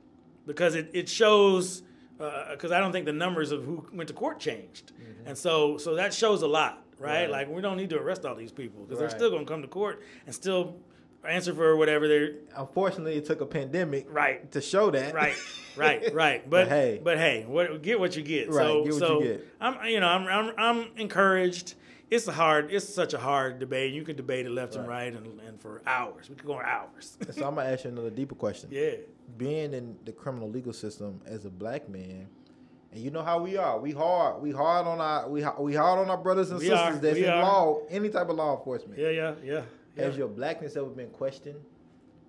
because 0.46 0.74
it 0.74 0.90
it 0.92 1.08
shows 1.08 1.82
because 2.50 2.70
I 2.70 2.78
don't 2.78 2.92
think 2.92 3.06
the 3.06 3.12
numbers 3.12 3.50
of 3.52 3.64
who 3.64 3.86
went 3.92 4.08
to 4.08 4.14
court 4.14 4.38
changed, 4.38 4.92
and 5.26 5.36
so 5.36 5.78
so 5.78 5.94
that 5.96 6.12
shows 6.12 6.42
a 6.42 6.46
lot, 6.46 6.84
right? 6.98 7.08
Mm-hmm. 7.08 7.22
Right. 7.22 7.30
Like 7.30 7.48
we 7.48 7.62
don't 7.62 7.76
need 7.76 7.90
to 7.90 7.98
arrest 7.98 8.24
all 8.24 8.34
these 8.34 8.52
people 8.52 8.82
because 8.84 8.98
they're 8.98 9.10
still 9.10 9.30
going 9.30 9.44
to 9.46 9.50
come 9.52 9.62
to 9.62 9.68
court 9.68 10.02
and 10.26 10.34
still 10.34 10.76
answer 11.28 11.54
for 11.54 11.76
whatever 11.76 12.08
they're 12.08 12.32
Unfortunately, 12.56 13.14
it 13.16 13.24
took 13.26 13.40
a 13.40 13.46
pandemic 13.46 14.06
right. 14.10 14.50
to 14.52 14.60
show 14.60 14.90
that. 14.90 15.14
Right, 15.14 15.34
right, 15.76 16.12
right. 16.14 16.48
But, 16.48 16.64
But 16.64 16.68
hey. 16.68 17.00
but 17.02 17.18
hey, 17.18 17.44
what 17.46 17.82
get 17.82 17.98
what 18.00 18.16
you 18.16 18.22
get. 18.22 18.48
Right, 18.50 18.54
so 18.66 18.84
get 18.84 18.92
what 18.92 18.98
so 19.00 19.22
you 19.22 19.28
get. 19.28 19.46
I'm 19.60 19.84
you 19.88 20.00
know 20.00 20.08
I'm 20.08 20.26
I'm 20.26 20.54
I'm 20.58 20.86
encouraged. 20.96 21.74
It's 22.10 22.28
a 22.28 22.32
hard. 22.32 22.70
It's 22.70 22.86
such 22.86 23.14
a 23.14 23.18
hard 23.18 23.58
debate. 23.58 23.94
You 23.94 24.02
could 24.02 24.16
debate 24.16 24.44
it 24.44 24.50
left 24.50 24.74
and 24.74 24.86
Right. 24.86 25.14
right 25.14 25.22
and, 25.22 25.40
and 25.40 25.58
for 25.58 25.80
hours. 25.86 26.28
We 26.28 26.36
could 26.36 26.46
go 26.46 26.54
on 26.54 26.64
hours. 26.66 27.16
so 27.30 27.46
I'm 27.46 27.54
gonna 27.54 27.70
ask 27.70 27.84
you 27.84 27.90
another 27.90 28.10
deeper 28.10 28.34
question. 28.34 28.68
yeah. 28.70 28.90
Being 29.38 29.72
in 29.72 29.96
the 30.04 30.12
criminal 30.12 30.50
legal 30.50 30.74
system 30.74 31.20
as 31.24 31.46
a 31.46 31.50
black 31.50 31.88
man, 31.88 32.26
and 32.92 33.00
you 33.00 33.10
know 33.10 33.22
how 33.22 33.38
we 33.40 33.56
are. 33.56 33.78
We 33.78 33.92
hard. 33.92 34.42
We 34.42 34.50
hard 34.50 34.86
on 34.86 35.00
our 35.00 35.26
we 35.26 35.42
we 35.58 35.74
hard 35.74 36.00
on 36.00 36.10
our 36.10 36.18
brothers 36.18 36.50
and 36.50 36.58
We 36.58 36.66
sisters 36.68 36.96
are, 36.96 36.98
that's 36.98 37.16
in 37.16 37.24
law, 37.24 37.78
any 37.88 38.10
type 38.10 38.28
of 38.28 38.36
law 38.36 38.58
enforcement. 38.58 38.98
Yeah, 39.00 39.08
yeah, 39.08 39.34
yeah. 39.42 39.62
Yeah. 39.96 40.04
Has 40.04 40.16
your 40.16 40.28
blackness 40.28 40.76
ever 40.76 40.86
been 40.88 41.10
questioned 41.10 41.60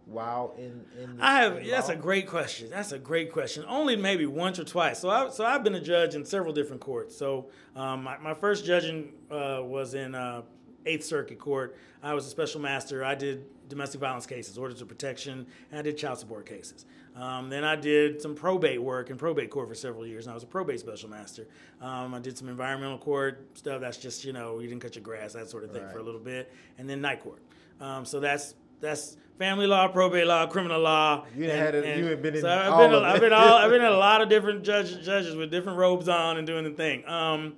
while 0.06 0.54
in 0.58 0.84
in? 1.02 1.20
I 1.22 1.42
have. 1.44 1.58
in 1.58 1.68
That's 1.70 1.88
law? 1.88 1.94
a 1.94 1.98
great 1.98 2.28
question. 2.28 2.70
That's 2.70 2.92
a 2.92 3.00
great 3.00 3.32
question. 3.32 3.64
Only 3.68 3.96
maybe 3.96 4.26
once 4.26 4.60
or 4.60 4.64
twice. 4.64 5.00
So 5.00 5.10
I 5.10 5.30
so 5.30 5.46
I've 5.46 5.64
been 5.64 5.76
a 5.76 5.82
judge 5.82 6.16
in 6.16 6.26
several 6.26 6.54
different 6.54 6.82
courts. 6.82 7.16
So 7.16 7.50
um, 7.76 8.04
my, 8.04 8.18
my 8.18 8.34
first 8.34 8.66
judging 8.66 9.14
uh, 9.32 9.62
was 9.64 9.94
in 9.94 10.16
uh, 10.16 10.42
Eighth 10.86 11.06
Circuit 11.06 11.40
Court. 11.40 11.78
I 12.02 12.14
was 12.14 12.26
a 12.26 12.30
special 12.30 12.60
master. 12.60 13.04
I 13.04 13.16
did 13.16 13.46
domestic 13.70 14.02
violence 14.02 14.26
cases, 14.26 14.58
orders 14.58 14.82
of 14.82 14.88
protection, 14.90 15.48
and 15.72 15.80
I 15.80 15.82
did 15.82 15.98
child 15.98 16.20
support 16.20 16.46
cases. 16.46 16.86
Um, 17.16 17.50
then 17.50 17.64
I 17.64 17.76
did 17.76 18.22
some 18.22 18.34
probate 18.34 18.82
work 18.82 19.10
in 19.12 19.18
probate 19.18 19.50
court 19.52 19.70
for 19.70 19.76
several 19.76 20.06
years, 20.06 20.26
and 20.26 20.32
I 20.32 20.34
was 20.34 20.44
a 20.44 20.48
probate 20.48 20.80
special 20.80 21.10
master. 21.10 21.48
Um, 21.80 22.14
I 22.16 22.20
did 22.20 22.38
some 22.38 22.50
environmental 22.50 22.98
court 22.98 23.46
stuff. 23.54 23.82
That's 23.82 23.98
just 23.98 24.26
you 24.26 24.34
know 24.34 24.60
you 24.60 24.68
didn't 24.68 24.82
cut 24.82 24.96
your 24.96 25.04
grass, 25.04 25.34
that 25.34 25.50
sort 25.50 25.64
of 25.64 25.72
thing, 25.72 25.84
for 25.92 26.00
a 26.00 26.04
little 26.04 26.20
bit, 26.20 26.52
and 26.78 26.90
then 26.90 27.02
night 27.02 27.22
court. 27.24 27.42
Um, 27.80 28.04
so 28.06 28.20
that's 28.20 28.56
that's 28.82 29.16
family 29.38 29.68
law, 29.68 29.88
probate 29.88 30.26
law, 30.26 30.48
criminal 30.48 30.82
law. 30.82 31.26
You 31.36 31.48
done 31.48 31.58
had 31.58 31.76
it- 31.76 31.98
you 32.00 32.10
ain't 32.10 32.22
been 32.22 32.36
in 32.36 32.42
so 32.42 32.50
I've 32.50 32.72
all 32.74 32.80
been, 32.80 32.94
of 32.94 33.04
I've 33.04 33.22
been 33.22 33.34
all, 33.34 33.54
I've 33.58 33.70
been 33.70 33.82
in 33.82 33.88
a 33.88 33.98
lot 33.98 34.22
of 34.22 34.30
different 34.30 34.64
judges, 34.64 35.06
judges 35.06 35.36
with 35.36 35.52
different 35.52 35.78
robes 35.78 36.10
on 36.10 36.38
and 36.38 36.48
doing 36.48 36.64
the 36.64 36.72
thing. 36.72 37.08
Um, 37.08 37.54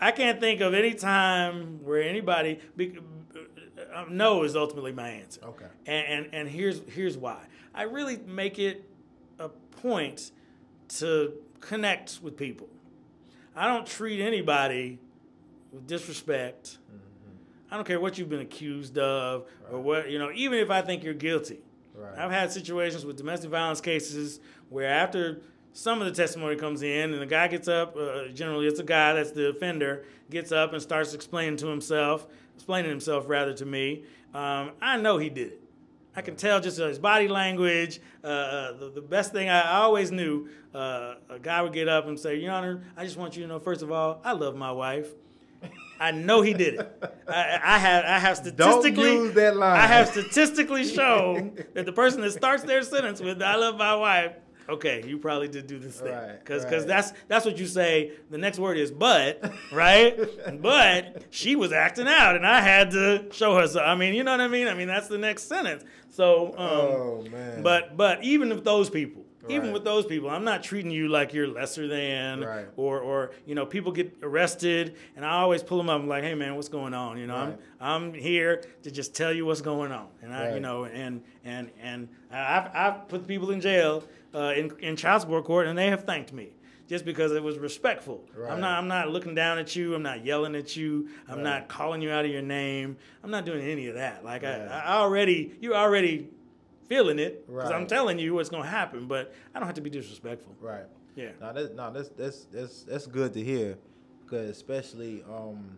I 0.00 0.10
can't 0.12 0.38
think 0.40 0.60
of 0.60 0.74
any 0.74 0.94
time 0.94 1.84
where 1.84 2.02
anybody 2.02 2.60
be, 2.76 2.98
uh, 3.94 4.04
no 4.08 4.42
is 4.42 4.56
ultimately 4.56 4.92
my 4.92 5.08
answer. 5.08 5.40
Okay. 5.44 5.66
And, 5.86 6.06
and 6.06 6.34
and 6.34 6.48
here's 6.48 6.80
here's 6.88 7.16
why. 7.16 7.44
I 7.74 7.82
really 7.82 8.18
make 8.26 8.58
it 8.58 8.88
a 9.38 9.48
point 9.48 10.30
to 10.98 11.32
connect 11.60 12.20
with 12.22 12.36
people. 12.36 12.68
I 13.54 13.66
don't 13.66 13.86
treat 13.86 14.20
anybody 14.20 14.98
with 15.72 15.86
disrespect. 15.86 16.78
I 17.70 17.76
don't 17.76 17.86
care 17.86 18.00
what 18.00 18.16
you've 18.16 18.30
been 18.30 18.40
accused 18.40 18.96
of 18.96 19.46
or 19.70 19.80
what, 19.80 20.10
you 20.10 20.18
know, 20.18 20.30
even 20.34 20.58
if 20.58 20.70
I 20.70 20.80
think 20.80 21.04
you're 21.04 21.12
guilty. 21.14 21.58
Right. 21.94 22.16
I've 22.16 22.30
had 22.30 22.50
situations 22.50 23.04
with 23.04 23.16
domestic 23.16 23.50
violence 23.50 23.80
cases 23.80 24.40
where 24.70 24.88
after 24.88 25.40
some 25.74 26.00
of 26.00 26.06
the 26.06 26.12
testimony 26.12 26.56
comes 26.56 26.82
in 26.82 27.12
and 27.12 27.20
the 27.20 27.26
guy 27.26 27.48
gets 27.48 27.68
up, 27.68 27.96
uh, 27.96 28.28
generally 28.28 28.66
it's 28.66 28.80
a 28.80 28.84
guy 28.84 29.12
that's 29.12 29.32
the 29.32 29.50
offender, 29.50 30.04
gets 30.30 30.50
up 30.50 30.72
and 30.72 30.80
starts 30.80 31.12
explaining 31.12 31.56
to 31.58 31.66
himself, 31.66 32.26
explaining 32.58 32.90
himself 32.90 33.28
rather 33.28 33.54
to 33.54 33.64
me. 33.64 34.02
Um, 34.34 34.72
I 34.82 34.96
know 34.98 35.16
he 35.16 35.30
did 35.30 35.52
it. 35.52 35.60
I 36.16 36.22
can 36.22 36.34
tell 36.34 36.60
just 36.60 36.76
his 36.78 36.98
body 36.98 37.28
language. 37.28 38.00
Uh, 38.24 38.72
the, 38.72 38.90
the 38.96 39.00
best 39.00 39.30
thing 39.30 39.48
I, 39.48 39.60
I 39.60 39.76
always 39.76 40.10
knew, 40.10 40.48
uh, 40.74 41.14
a 41.30 41.38
guy 41.40 41.62
would 41.62 41.72
get 41.72 41.88
up 41.88 42.08
and 42.08 42.18
say, 42.18 42.34
Your 42.34 42.50
Honor, 42.50 42.82
I 42.96 43.04
just 43.04 43.16
want 43.16 43.36
you 43.36 43.42
to 43.42 43.48
know, 43.48 43.60
first 43.60 43.82
of 43.82 43.92
all, 43.92 44.20
I 44.24 44.32
love 44.32 44.56
my 44.56 44.72
wife. 44.72 45.06
I 46.00 46.10
know 46.10 46.42
he 46.42 46.52
did 46.52 46.74
it. 46.74 47.12
I, 47.28 47.60
I 47.62 47.78
have 47.78 48.04
I 48.04 48.18
have 48.18 48.36
statistically 48.36 49.12
use 49.12 49.34
that 49.34 49.56
line. 49.56 49.76
I 49.78 49.86
have 49.86 50.08
statistically 50.08 50.84
shown 50.84 51.56
that 51.74 51.86
the 51.86 51.92
person 51.92 52.20
that 52.22 52.32
starts 52.32 52.62
their 52.64 52.82
sentence 52.82 53.20
with 53.20 53.42
"I 53.42 53.56
love 53.56 53.76
my 53.76 53.94
wife," 53.96 54.32
okay, 54.68 55.04
you 55.06 55.18
probably 55.18 55.48
did 55.48 55.66
do 55.66 55.78
this 55.78 56.00
thing 56.00 56.14
because 56.38 56.64
right. 56.64 56.86
that's 56.86 57.12
that's 57.28 57.44
what 57.46 57.58
you 57.58 57.66
say. 57.66 58.12
The 58.30 58.38
next 58.38 58.58
word 58.58 58.76
is 58.78 58.90
"but," 58.90 59.52
right? 59.72 60.18
but 60.62 61.24
she 61.30 61.56
was 61.56 61.72
acting 61.72 62.08
out, 62.08 62.36
and 62.36 62.46
I 62.46 62.60
had 62.60 62.90
to 62.92 63.26
show 63.32 63.56
her. 63.56 63.66
So 63.66 63.80
I 63.80 63.94
mean, 63.94 64.14
you 64.14 64.24
know 64.24 64.32
what 64.32 64.40
I 64.40 64.48
mean? 64.48 64.68
I 64.68 64.74
mean 64.74 64.88
that's 64.88 65.08
the 65.08 65.18
next 65.18 65.44
sentence. 65.44 65.84
So, 66.08 66.48
um, 66.48 66.54
Oh 66.58 67.24
man. 67.30 67.62
but 67.62 67.96
but 67.96 68.22
even 68.24 68.48
with 68.48 68.64
those 68.64 68.90
people, 68.90 69.24
even 69.48 69.66
Right. 69.66 69.72
with 69.74 69.84
those 69.84 70.04
people, 70.04 70.28
I'm 70.28 70.44
not 70.44 70.62
treating 70.62 70.90
you 70.90 71.08
like 71.08 71.32
you're 71.32 71.46
lesser 71.46 71.86
than, 71.86 72.40
Right. 72.40 72.66
or 72.76 72.98
or 73.00 73.30
you 73.46 73.54
know, 73.54 73.64
people 73.66 73.92
get 73.92 74.12
arrested, 74.22 74.96
and 75.16 75.24
I 75.24 75.30
always 75.40 75.62
pull 75.62 75.78
them 75.78 75.88
up. 75.88 76.00
I'm 76.00 76.08
like, 76.08 76.24
hey 76.24 76.34
man, 76.34 76.56
what's 76.56 76.68
going 76.68 76.92
on? 76.94 77.18
You 77.18 77.26
know, 77.26 77.36
Right. 77.36 77.58
I'm 77.80 78.08
I'm 78.08 78.14
here 78.14 78.62
to 78.82 78.90
just 78.90 79.14
tell 79.14 79.32
you 79.32 79.46
what's 79.46 79.60
going 79.60 79.92
on, 79.92 80.08
and 80.22 80.34
I 80.34 80.54
you 80.54 80.60
know, 80.60 80.84
and 80.84 81.22
and 81.44 81.70
and 81.80 82.08
I've 82.32 82.70
I've 82.74 83.08
put 83.08 83.26
people 83.26 83.50
in 83.50 83.60
jail 83.60 84.02
uh, 84.34 84.52
in 84.56 84.72
in 84.80 84.96
child 84.96 85.22
support 85.22 85.44
court, 85.44 85.66
and 85.66 85.76
they 85.78 85.88
have 85.88 86.04
thanked 86.04 86.32
me. 86.32 86.50
Just 86.88 87.04
because 87.04 87.32
it 87.32 87.42
was 87.42 87.58
respectful, 87.58 88.24
Right. 88.34 88.50
I'm 88.50 88.60
not. 88.60 88.78
I'm 88.78 88.88
not 88.88 89.10
looking 89.10 89.34
down 89.34 89.58
at 89.58 89.76
you. 89.76 89.94
I'm 89.94 90.02
not 90.02 90.24
yelling 90.24 90.54
at 90.56 90.74
you. 90.74 91.08
I'm 91.28 91.36
Right. 91.36 91.42
not 91.44 91.68
calling 91.68 92.00
you 92.00 92.10
out 92.10 92.24
of 92.24 92.30
your 92.30 92.40
name. 92.40 92.96
I'm 93.22 93.30
not 93.30 93.44
doing 93.44 93.60
any 93.60 93.88
of 93.88 93.94
that. 93.96 94.24
Like 94.24 94.42
Right. 94.42 94.52
I, 94.62 94.80
I 94.86 94.92
already, 94.94 95.54
you 95.60 95.74
already 95.74 96.30
feeling 96.88 97.18
it 97.18 97.46
because 97.46 97.70
I'm 97.70 97.86
telling 97.86 98.18
you 98.18 98.32
what's 98.32 98.48
gonna 98.48 98.64
happen, 98.66 99.06
but 99.06 99.34
I 99.54 99.58
don't 99.58 99.66
have 99.66 99.74
to 99.74 99.82
be 99.82 99.90
disrespectful. 99.90 100.56
right. 100.60 100.86
Yeah. 101.14 101.32
No, 101.42 101.52
that's 101.52 101.74
no, 101.74 101.92
that's 101.92 102.08
that's 102.10 102.44
that's 102.46 102.82
that's 102.84 103.06
good 103.06 103.34
to 103.34 103.44
hear, 103.44 103.76
because 104.24 104.48
especially 104.48 105.22
um, 105.28 105.76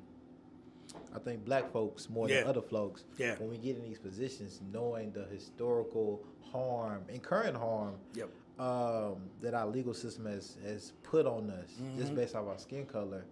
I 1.12 1.18
think 1.18 1.44
black 1.44 1.72
folks 1.72 2.08
more 2.08 2.28
Yeah. 2.28 2.40
than 2.42 2.48
other 2.50 2.62
folks. 2.62 3.04
Yeah. 3.18 3.34
When 3.38 3.50
we 3.50 3.56
get 3.58 3.76
in 3.76 3.82
these 3.82 3.98
positions, 3.98 4.60
knowing 4.72 5.10
the 5.10 5.24
historical 5.24 6.22
harm 6.52 7.02
and 7.08 7.20
current 7.20 7.56
harm 7.56 7.94
Yep. 8.14 8.28
Um, 8.60 9.16
that 9.40 9.54
our 9.54 9.66
legal 9.66 9.94
system 9.94 10.26
has 10.26 10.58
has 10.62 10.92
put 11.02 11.26
on 11.26 11.50
us, 11.50 11.82
just 11.96 12.12
Mhm. 12.12 12.16
based 12.16 12.34
off 12.36 12.46
our 12.46 12.58
skin 12.58 12.86
color, 12.86 13.24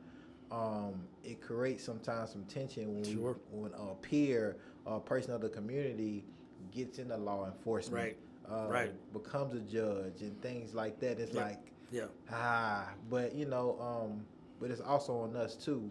um, 0.50 1.06
it 1.22 1.40
creates 1.40 1.84
sometimes 1.84 2.30
some 2.32 2.44
tension 2.46 2.94
when 2.94 3.04
Sure. 3.14 3.36
we, 3.52 3.58
when 3.60 3.72
a 3.74 3.94
peer 3.96 4.56
or 4.86 4.96
a 4.96 5.00
person 5.00 5.34
of 5.34 5.40
the 5.42 5.50
community 5.50 6.24
gets 6.70 6.98
into 6.98 7.16
law 7.16 7.46
enforcement, 7.46 8.16
Right. 8.48 8.50
uh, 8.50 8.68
Right. 8.68 9.12
becomes 9.12 9.54
a 9.54 9.60
judge 9.60 10.22
and 10.22 10.40
things 10.42 10.74
like 10.74 10.98
that. 11.00 11.20
It's 11.20 11.34
Yep. 11.34 11.44
like 11.44 11.72
Yeah. 11.90 12.06
ah, 12.30 12.88
but 13.10 13.34
you 13.34 13.44
know, 13.46 13.78
um, 13.80 14.26
but 14.60 14.70
it's 14.70 14.80
also 14.80 15.18
on 15.18 15.36
us 15.36 15.56
too 15.56 15.90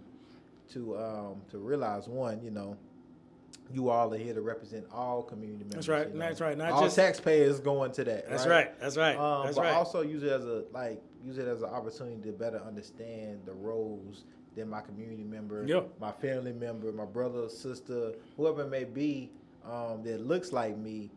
to 0.69 0.97
um, 0.97 1.41
to 1.49 1.59
realize 1.59 2.07
one, 2.07 2.41
you 2.41 2.51
know, 2.51 2.77
you 3.71 3.89
all 3.89 4.13
are 4.13 4.17
here 4.17 4.33
to 4.33 4.41
represent 4.41 4.85
all 4.91 5.23
community 5.23 5.63
members. 5.63 5.73
That's 5.85 5.87
right. 5.87 6.07
you 6.07 6.13
know. 6.13 6.19
That's 6.19 6.41
right. 6.41 6.57
Not 6.57 6.71
all 6.71 6.81
just- 6.83 6.95
taxpayers 6.95 7.59
going 7.59 7.91
to 7.93 8.03
that. 8.05 8.29
That's 8.29 8.45
right. 8.45 8.67
right. 8.67 8.79
That's 8.79 8.97
right. 8.97 9.17
Um, 9.17 9.45
That's 9.45 9.57
but 9.57 9.65
right. 9.65 9.73
also 9.73 10.01
use 10.01 10.23
it 10.23 10.31
as 10.31 10.45
a 10.45 10.63
like 10.71 11.01
use 11.25 11.37
it 11.37 11.47
as 11.47 11.61
an 11.61 11.69
opportunity 11.69 12.21
to 12.23 12.31
better 12.31 12.59
understand 12.65 13.39
the 13.45 13.53
roles 13.53 14.23
that 14.55 14.67
my 14.67 14.81
community 14.81 15.23
member, 15.23 15.63
Yeah. 15.67 15.81
my 15.99 16.11
family 16.11 16.53
member, 16.53 16.91
my 16.91 17.05
brother, 17.05 17.47
sister, 17.49 18.13
whoever 18.37 18.63
it 18.63 18.69
may 18.69 18.85
be, 18.85 19.31
um, 19.65 20.01
that 20.03 20.25
looks 20.25 20.51
like 20.51 20.77
me, 20.77 21.11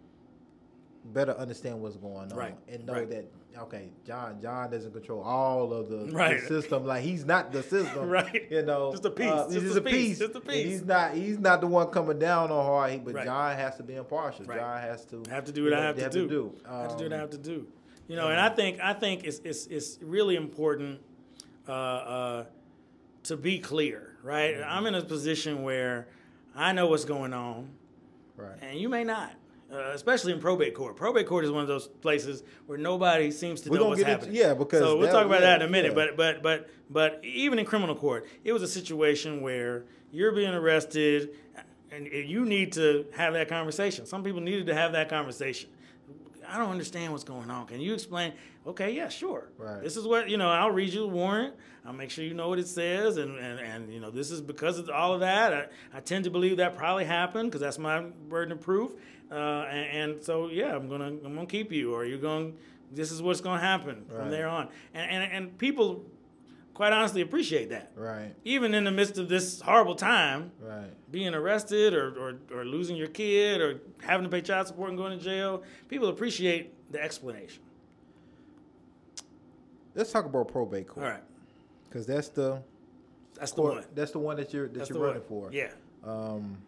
better 1.13 1.33
understand 1.33 1.81
what's 1.81 1.97
going 1.97 2.31
on 2.33 2.37
Right, 2.37 2.57
and 2.69 2.85
know 2.87 2.93
right. 2.95 3.09
that 3.11 3.25
okay, 3.59 3.91
John 4.07 4.41
John 4.41 4.71
doesn't 4.71 4.93
control 4.93 5.23
all 5.23 5.73
of 5.73 5.89
the, 5.89 5.97
the 6.07 6.13
Right. 6.17 6.41
system. 6.43 6.85
Like 6.87 7.03
he's 7.03 7.25
not 7.25 7.53
the 7.53 7.63
system, 7.63 8.09
Right. 8.09 8.47
You 8.51 8.63
know, 8.63 8.91
Just 8.93 9.05
a 9.05 9.11
piece, 9.11 9.27
uh, 9.27 9.49
just 9.51 9.67
just 9.67 9.77
a 9.77 9.81
piece, 9.81 9.93
piece, 9.93 10.19
just 10.19 10.33
a 10.35 10.39
and 10.39 10.47
piece. 10.49 10.67
he's 10.67 10.85
not 10.85 11.15
he's 11.15 11.39
not 11.39 11.61
the 11.61 11.67
one 11.67 11.89
coming 11.89 12.19
down 12.19 12.51
on 12.51 12.65
hard. 12.65 13.05
But 13.05 13.15
Right. 13.15 13.25
John 13.25 13.57
has 13.57 13.77
to 13.77 13.83
be 13.83 13.95
impartial. 13.95 14.45
Right. 14.47 14.59
John 14.59 14.81
has 14.81 15.05
to 15.07 15.23
have 15.31 15.45
to 15.45 15.53
do 15.53 15.65
you 15.65 15.71
what 15.71 15.77
I 15.79 15.81
know, 15.81 15.87
have 15.87 15.97
they 15.97 16.03
to 16.09 16.29
do. 16.29 16.55
Um, 16.67 16.75
I 16.75 16.81
have 16.83 16.91
to 16.93 16.97
do 16.99 17.05
what 17.05 17.13
I 17.13 17.19
have 17.19 17.31
to 17.31 17.39
do. 17.39 17.67
You 18.09 18.17
know, 18.17 18.29
and 18.29 18.41
I 18.41 18.49
think 18.49 18.81
I 18.81 18.93
think 18.93 19.25
it's 19.25 19.39
it's 19.45 19.67
it's 19.67 19.99
really 20.03 20.37
important 20.37 21.01
uh, 21.69 21.73
uh, 21.73 22.45
to 23.25 23.37
be 23.37 23.59
clear, 23.61 24.17
right? 24.23 24.55
Mm-hmm. 24.57 24.69
I'm 24.71 24.87
in 24.87 24.95
a 24.97 25.03
position 25.03 25.63
where 25.63 26.09
I 26.57 26.73
know 26.73 26.89
what's 26.89 27.05
going 27.05 27.33
on, 27.33 27.69
Right. 28.37 28.57
and 28.63 28.79
you 28.81 28.89
may 28.89 29.05
not. 29.05 29.33
Uh, 29.73 29.91
especially 29.93 30.33
in 30.33 30.41
probate 30.41 30.75
court. 30.75 30.97
Probate 30.97 31.27
court 31.27 31.45
is 31.45 31.51
one 31.53 31.63
of 31.63 31.69
those 31.69 31.87
places 31.87 32.43
where 32.67 32.77
nobody 32.77 33.31
seems 33.31 33.61
to 33.61 33.71
We're 33.71 33.79
know 33.79 33.85
what's 33.91 34.01
get 34.01 34.09
into- 34.11 34.27
happening. 34.27 34.41
yeah, 34.43 34.53
because 34.55 34.81
so 34.81 34.97
we'll 34.97 35.07
that- 35.07 35.13
talk 35.13 35.27
about 35.27 35.43
that 35.43 35.63
in 35.63 35.69
a 35.69 35.71
minute. 35.71 35.91
yeah. 35.93 35.95
But 35.95 36.17
but 36.17 36.43
but 36.43 36.71
but 36.91 37.21
even 37.25 37.59
in 37.61 37.65
criminal 37.67 37.95
court, 37.95 38.27
it 38.43 38.53
was 38.53 38.63
a 38.63 38.69
situation 38.69 39.41
where 39.43 39.85
you're 40.11 40.33
being 40.33 40.55
arrested, 40.55 41.37
and 41.93 42.07
you 42.09 42.45
need 42.45 42.73
to 42.73 43.07
have 43.17 43.35
that 43.35 43.49
conversation. 43.49 44.07
Some 44.07 44.25
people 44.25 44.41
needed 44.41 44.67
to 44.67 44.75
have 44.75 44.91
that 44.93 45.09
conversation. 45.09 45.71
I 46.49 46.59
don't 46.59 46.71
understand 46.71 47.13
what's 47.13 47.23
going 47.23 47.49
on. 47.49 47.67
Can 47.69 47.81
you 47.81 47.95
explain? 47.95 48.33
Okay, 48.67 48.91
yeah, 48.93 49.09
sure. 49.09 49.51
Right. 49.57 49.81
This 49.83 49.97
is 49.97 50.05
what 50.05 50.29
you 50.29 50.37
know. 50.37 50.49
I'll 50.51 50.73
read 50.73 50.93
you 50.93 51.03
the 51.03 51.07
warrant. 51.07 51.55
I'll 51.87 51.93
make 51.93 52.11
sure 52.11 52.25
you 52.25 52.35
know 52.35 52.49
what 52.49 52.59
it 52.59 52.67
says, 52.67 53.19
and 53.19 53.39
and, 53.39 53.61
and 53.61 53.93
you 53.93 54.01
know 54.01 54.11
this 54.11 54.33
is 54.33 54.41
because 54.41 54.81
of 54.81 54.91
all 54.91 55.15
of 55.15 55.21
that. 55.21 55.55
I, 55.55 55.67
I 55.97 56.01
tend 56.01 56.25
to 56.25 56.31
believe 56.31 56.57
that 56.57 56.77
probably 56.77 57.05
happened 57.05 57.51
because 57.53 57.61
that's 57.61 57.79
my 57.79 58.01
burden 58.29 58.51
of 58.51 58.61
proof. 58.61 58.91
Uh, 59.31 59.65
and, 59.71 60.13
and 60.13 60.23
so 60.25 60.49
yeah, 60.49 60.75
I'm 60.75 60.89
gonna 60.89 61.07
I'm 61.07 61.35
gonna 61.35 61.47
keep 61.47 61.71
you, 61.73 61.95
or 61.95 62.05
you're 62.05 62.19
going. 62.19 62.57
This 62.93 63.13
is 63.13 63.23
what's 63.23 63.41
gonna 63.41 63.61
happen 63.61 64.05
Right. 64.09 64.19
from 64.19 64.31
there 64.31 64.49
on. 64.49 64.69
And, 64.95 65.09
and 65.11 65.33
and 65.33 65.59
people, 65.59 66.05
quite 66.75 66.93
honestly, 66.93 67.21
appreciate 67.21 67.69
that. 67.71 67.93
Right. 67.95 68.35
Even 68.45 68.75
in 68.75 68.83
the 68.85 68.91
midst 68.91 69.17
of 69.19 69.29
this 69.29 69.61
horrible 69.61 69.95
time, 69.95 70.51
Right. 70.61 70.91
being 71.13 71.33
arrested 71.35 71.95
or, 71.95 72.09
or, 72.19 72.39
or 72.53 72.65
losing 72.65 72.97
your 72.97 73.07
kid 73.07 73.61
or 73.61 73.81
having 74.03 74.25
to 74.25 74.31
pay 74.31 74.41
child 74.41 74.67
support 74.67 74.89
and 74.89 74.99
going 74.99 75.17
to 75.17 75.25
jail, 75.25 75.63
people 75.89 76.09
appreciate 76.09 76.73
the 76.91 77.01
explanation. 77.01 77.63
Let's 79.95 80.13
talk 80.13 80.25
about 80.25 80.49
probate 80.49 80.89
court. 80.89 81.07
right, 81.07 81.23
Because 81.89 82.07
that's 82.07 82.29
the 82.29 82.63
that's 83.35 83.53
the 83.53 83.63
one. 83.63 83.85
That's 83.95 84.11
the 84.13 84.19
one 84.19 84.37
that 84.37 84.53
you're 84.53 84.67
that 84.69 84.75
That's 84.79 84.91
you're 84.91 84.99
running 84.99 85.23
one. 85.29 85.51
for. 85.51 85.53
Yeah, 85.53 85.71
Um, 86.05 86.59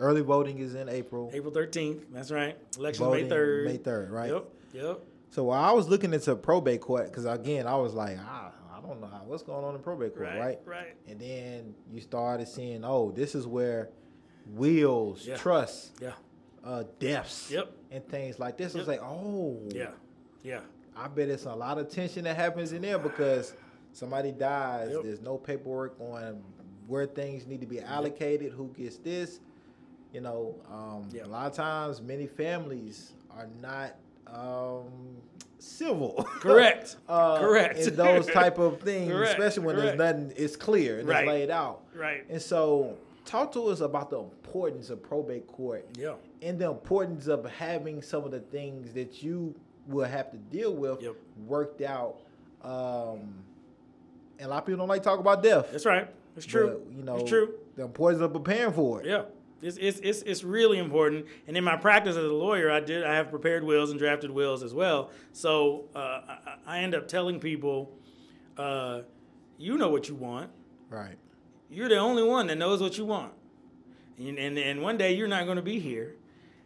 early 0.00 0.22
voting 0.22 0.58
is 0.58 0.74
in 0.74 0.88
April. 0.88 1.30
April 1.32 1.52
thirteenth. 1.52 2.04
That's 2.12 2.30
right. 2.30 2.56
Election 2.78 3.10
May 3.10 3.28
third. 3.28 3.66
May 3.66 3.76
third, 3.76 4.10
right? 4.10 4.30
Yep. 4.32 4.44
Yep. 4.72 5.00
So 5.30 5.44
while 5.44 5.62
I 5.62 5.72
was 5.72 5.88
looking 5.88 6.12
into 6.12 6.34
probate 6.34 6.80
court, 6.80 7.06
because 7.06 7.24
again, 7.24 7.66
I 7.66 7.76
was 7.76 7.94
like, 7.94 8.16
ah, 8.20 8.50
I 8.76 8.80
don't 8.80 9.00
know 9.00 9.06
how, 9.06 9.22
what's 9.26 9.42
going 9.44 9.64
on 9.64 9.76
in 9.76 9.80
probate 9.82 10.16
court, 10.16 10.28
Right. 10.30 10.38
right? 10.40 10.58
Right. 10.64 10.96
And 11.08 11.20
then 11.20 11.74
you 11.92 12.00
started 12.00 12.48
seeing, 12.48 12.84
oh, 12.84 13.12
this 13.12 13.34
is 13.36 13.46
where 13.46 13.90
wills, 14.46 15.26
Yeah. 15.26 15.36
trusts, 15.36 15.92
Yeah. 16.00 16.12
uh, 16.64 16.84
deaths, 16.98 17.50
Yep. 17.50 17.72
and 17.92 18.06
things 18.08 18.38
like 18.38 18.56
this. 18.56 18.74
I 18.74 18.78
was 18.78 18.88
like, 18.88 19.02
oh, 19.02 19.60
Yeah. 19.68 19.90
Yeah. 20.42 20.60
I 20.96 21.06
bet 21.08 21.28
it's 21.28 21.44
a 21.44 21.54
lot 21.54 21.78
of 21.78 21.88
tension 21.88 22.24
that 22.24 22.34
happens 22.36 22.72
in 22.72 22.82
there 22.82 22.98
because 22.98 23.54
somebody 23.92 24.32
dies. 24.32 24.90
Yep. 24.92 25.02
There's 25.04 25.20
no 25.20 25.38
paperwork 25.38 25.94
on 26.00 26.42
where 26.88 27.06
things 27.06 27.46
need 27.46 27.60
to 27.60 27.66
be 27.66 27.80
allocated, 27.80 28.52
who 28.52 28.68
gets 28.76 28.96
this. 28.96 29.38
You 30.12 30.20
know, 30.20 30.56
um, 30.70 31.08
Yeah. 31.12 31.24
a 31.24 31.28
lot 31.28 31.46
of 31.46 31.52
times 31.52 32.00
many 32.02 32.26
families 32.26 33.12
are 33.30 33.48
not 33.62 33.94
um, 34.26 34.84
civil. 35.58 36.24
Correct. 36.40 36.96
uh, 37.08 37.38
Correct. 37.38 37.78
In 37.78 37.96
those 37.96 38.26
type 38.26 38.58
of 38.58 38.80
things, 38.82 39.10
Correct. 39.10 39.32
especially 39.32 39.64
when 39.66 39.76
Correct. 39.76 39.98
there's 39.98 40.14
nothing, 40.16 40.32
it's 40.36 40.56
clear 40.56 40.98
and 41.00 41.08
Right. 41.08 41.24
it's 41.24 41.28
laid 41.28 41.50
out. 41.50 41.82
Right. 41.94 42.24
And 42.30 42.40
so, 42.40 42.96
talk 43.24 43.52
to 43.52 43.66
us 43.66 43.80
about 43.80 44.10
the 44.10 44.18
importance 44.18 44.90
of 44.90 45.02
probate 45.02 45.46
court 45.46 45.86
Yeah. 45.96 46.14
and 46.42 46.58
the 46.58 46.68
importance 46.70 47.26
of 47.26 47.44
having 47.44 48.02
some 48.02 48.24
of 48.24 48.30
the 48.30 48.40
things 48.40 48.92
that 48.94 49.22
you 49.22 49.54
will 49.88 50.04
have 50.06 50.30
to 50.30 50.36
deal 50.36 50.74
with 50.74 51.02
Yep. 51.02 51.14
worked 51.46 51.82
out. 51.82 52.16
Um, 52.62 53.34
and 54.38 54.46
a 54.46 54.48
lot 54.48 54.58
of 54.58 54.66
people 54.66 54.78
don't 54.78 54.88
like 54.88 55.02
to 55.02 55.08
talk 55.08 55.18
about 55.20 55.42
death. 55.42 55.70
That's 55.72 55.86
right. 55.86 56.08
It's 56.36 56.46
true. 56.46 56.82
But, 56.86 56.96
you 56.96 57.02
know, 57.02 57.16
it's 57.16 57.28
true. 57.28 57.54
the 57.76 57.82
importance 57.84 58.22
of 58.22 58.32
preparing 58.32 58.72
for 58.72 59.00
it. 59.00 59.06
Yeah. 59.06 59.22
It's, 59.62 59.76
it's, 59.76 60.00
it's, 60.00 60.22
it's 60.22 60.44
really 60.44 60.78
important. 60.78 61.26
And 61.46 61.56
in 61.56 61.64
my 61.64 61.76
practice 61.76 62.16
as 62.16 62.24
a 62.24 62.32
lawyer, 62.32 62.70
I 62.70 62.80
did 62.80 63.04
I 63.04 63.14
have 63.14 63.30
prepared 63.30 63.62
wills 63.62 63.90
and 63.90 63.98
drafted 63.98 64.30
wills 64.30 64.62
as 64.62 64.72
well. 64.72 65.10
So 65.32 65.88
uh, 65.94 65.98
I, 65.98 66.38
I 66.66 66.78
end 66.78 66.94
up 66.94 67.08
telling 67.08 67.40
people, 67.40 67.92
uh, 68.56 69.02
you 69.58 69.76
know 69.76 69.90
what 69.90 70.08
you 70.08 70.14
want. 70.14 70.50
Right. 70.88 71.16
You're 71.68 71.88
the 71.88 71.98
only 71.98 72.22
one 72.22 72.46
that 72.46 72.56
knows 72.56 72.80
what 72.80 72.96
you 72.96 73.04
want. 73.04 73.32
And, 74.18 74.38
and, 74.38 74.58
and 74.58 74.82
one 74.82 74.96
day 74.96 75.14
you're 75.14 75.28
not 75.28 75.44
going 75.44 75.56
to 75.56 75.62
be 75.62 75.78
here. 75.78 76.16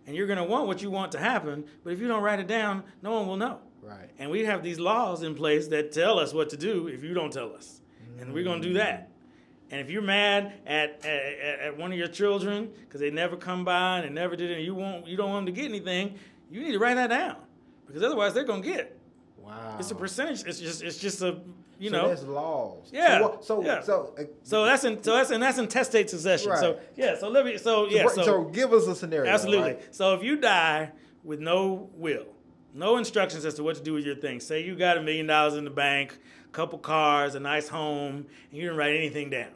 And 0.07 0.15
you're 0.15 0.27
going 0.27 0.39
to 0.39 0.45
want 0.45 0.67
what 0.67 0.83
you 0.83 0.91
want 0.91 1.13
to 1.13 1.19
happen. 1.19 1.65
But 1.83 1.95
if 1.95 2.01
you 2.01 2.09
don't 2.09 2.23
write 2.23 2.39
it 2.39 2.47
down, 2.47 2.85
no 3.03 3.13
one 3.13 3.27
will 3.27 3.37
know. 3.37 3.59
Right. 3.83 4.11
And 4.19 4.31
we 4.31 4.45
have 4.45 4.63
these 4.63 4.79
laws 4.79 5.23
in 5.23 5.35
place 5.35 5.69
that 5.69 5.93
tell 5.93 6.19
us 6.19 6.33
what 6.33 6.51
to 6.51 6.57
do 6.57 6.89
if 6.89 7.03
you 7.03 7.15
don't 7.15 7.33
tell 7.33 7.55
us. 7.55 7.81
And 8.21 8.33
we're 8.33 8.45
going 8.45 8.63
to 8.63 8.69
do 8.69 8.75
that. 8.75 9.11
And 9.75 9.81
if 9.81 9.91
you're 9.91 10.03
mad 10.03 10.53
at, 10.69 11.05
at, 11.05 11.59
at 11.59 11.77
one 11.77 11.91
of 11.91 11.99
your 11.99 12.07
children 12.07 12.71
because 12.83 13.01
they 13.01 13.11
never 13.11 13.37
come 13.37 13.65
by 13.65 13.99
and 13.99 14.09
they 14.09 14.21
never 14.21 14.37
did 14.37 14.53
it, 14.53 14.59
and 14.59 14.65
you, 14.65 14.73
want, 14.73 15.09
you 15.09 15.17
don't 15.17 15.31
want 15.31 15.47
them 15.47 15.53
to 15.53 15.61
get 15.61 15.69
anything, 15.69 16.15
you 16.49 16.63
need 16.63 16.71
to 16.71 16.79
write 16.79 16.95
that 16.95 17.11
down. 17.11 17.39
Because 17.85 18.05
otherwise 18.05 18.35
they're 18.35 18.45
going 18.45 18.63
to 18.63 18.69
get 18.69 18.79
it. 18.79 19.01
Wow. 19.37 19.75
It's 19.81 19.91
a 19.91 19.97
percentage. 19.97 20.45
It's 20.45 20.61
just, 20.61 20.81
it's 20.81 20.97
just 20.99 21.21
a, 21.23 21.41
you 21.81 21.91
so 21.91 21.97
know. 21.97 22.09
that's 22.09 22.23
laws. 22.23 22.89
Yeah, 22.93 23.19
So, 23.19 23.23
what- 23.25 23.45
so, 23.45 23.65
yeah. 23.65 23.81
so, 23.81 24.15
uh, 24.17 24.23
So 24.45 24.65
that's 24.65 24.85
in, 24.85 25.03
so 25.03 25.17
that's 25.17 25.31
and 25.33 25.43
that's 25.43 25.59
intestate 25.59 26.09
succession. 26.09 26.57
So 26.57 26.75
Right. 26.75 26.83
yeah, 26.95 27.19
so 27.19 27.29
let 27.29 27.45
me, 27.45 27.59
so 27.59 27.89
yeah, 27.89 28.07
so, 28.07 28.15
so, 28.15 28.23
so 28.23 28.45
give 28.45 28.73
us 28.73 28.87
a 28.87 28.95
scenario. 28.95 29.29
Absolutely. 29.29 29.73
right? 29.73 29.83
So 29.93 30.15
if 30.15 30.23
you 30.23 30.37
die 30.37 30.93
with 31.25 31.41
no 31.41 31.91
will, 31.95 32.27
no 32.73 32.97
instructions 32.97 33.45
as 33.45 33.55
to 33.55 33.65
what 33.65 33.75
to 33.75 33.83
do 33.83 33.95
with 33.95 34.07
your 34.07 34.15
things, 34.15 34.47
say 34.47 34.63
you 34.63 34.77
got 34.77 34.99
a 34.99 35.03
million 35.03 35.27
dollars 35.27 35.55
in 35.55 35.65
the 35.65 35.71
bank, 35.71 36.17
a 36.45 36.53
couple 36.53 36.79
cars, 36.79 37.35
a 37.35 37.41
nice 37.41 37.67
home, 37.69 38.19
and 38.19 38.27
you 38.53 38.63
didn't 38.63 38.77
write 38.77 38.95
anything 38.95 39.31
down. 39.31 39.51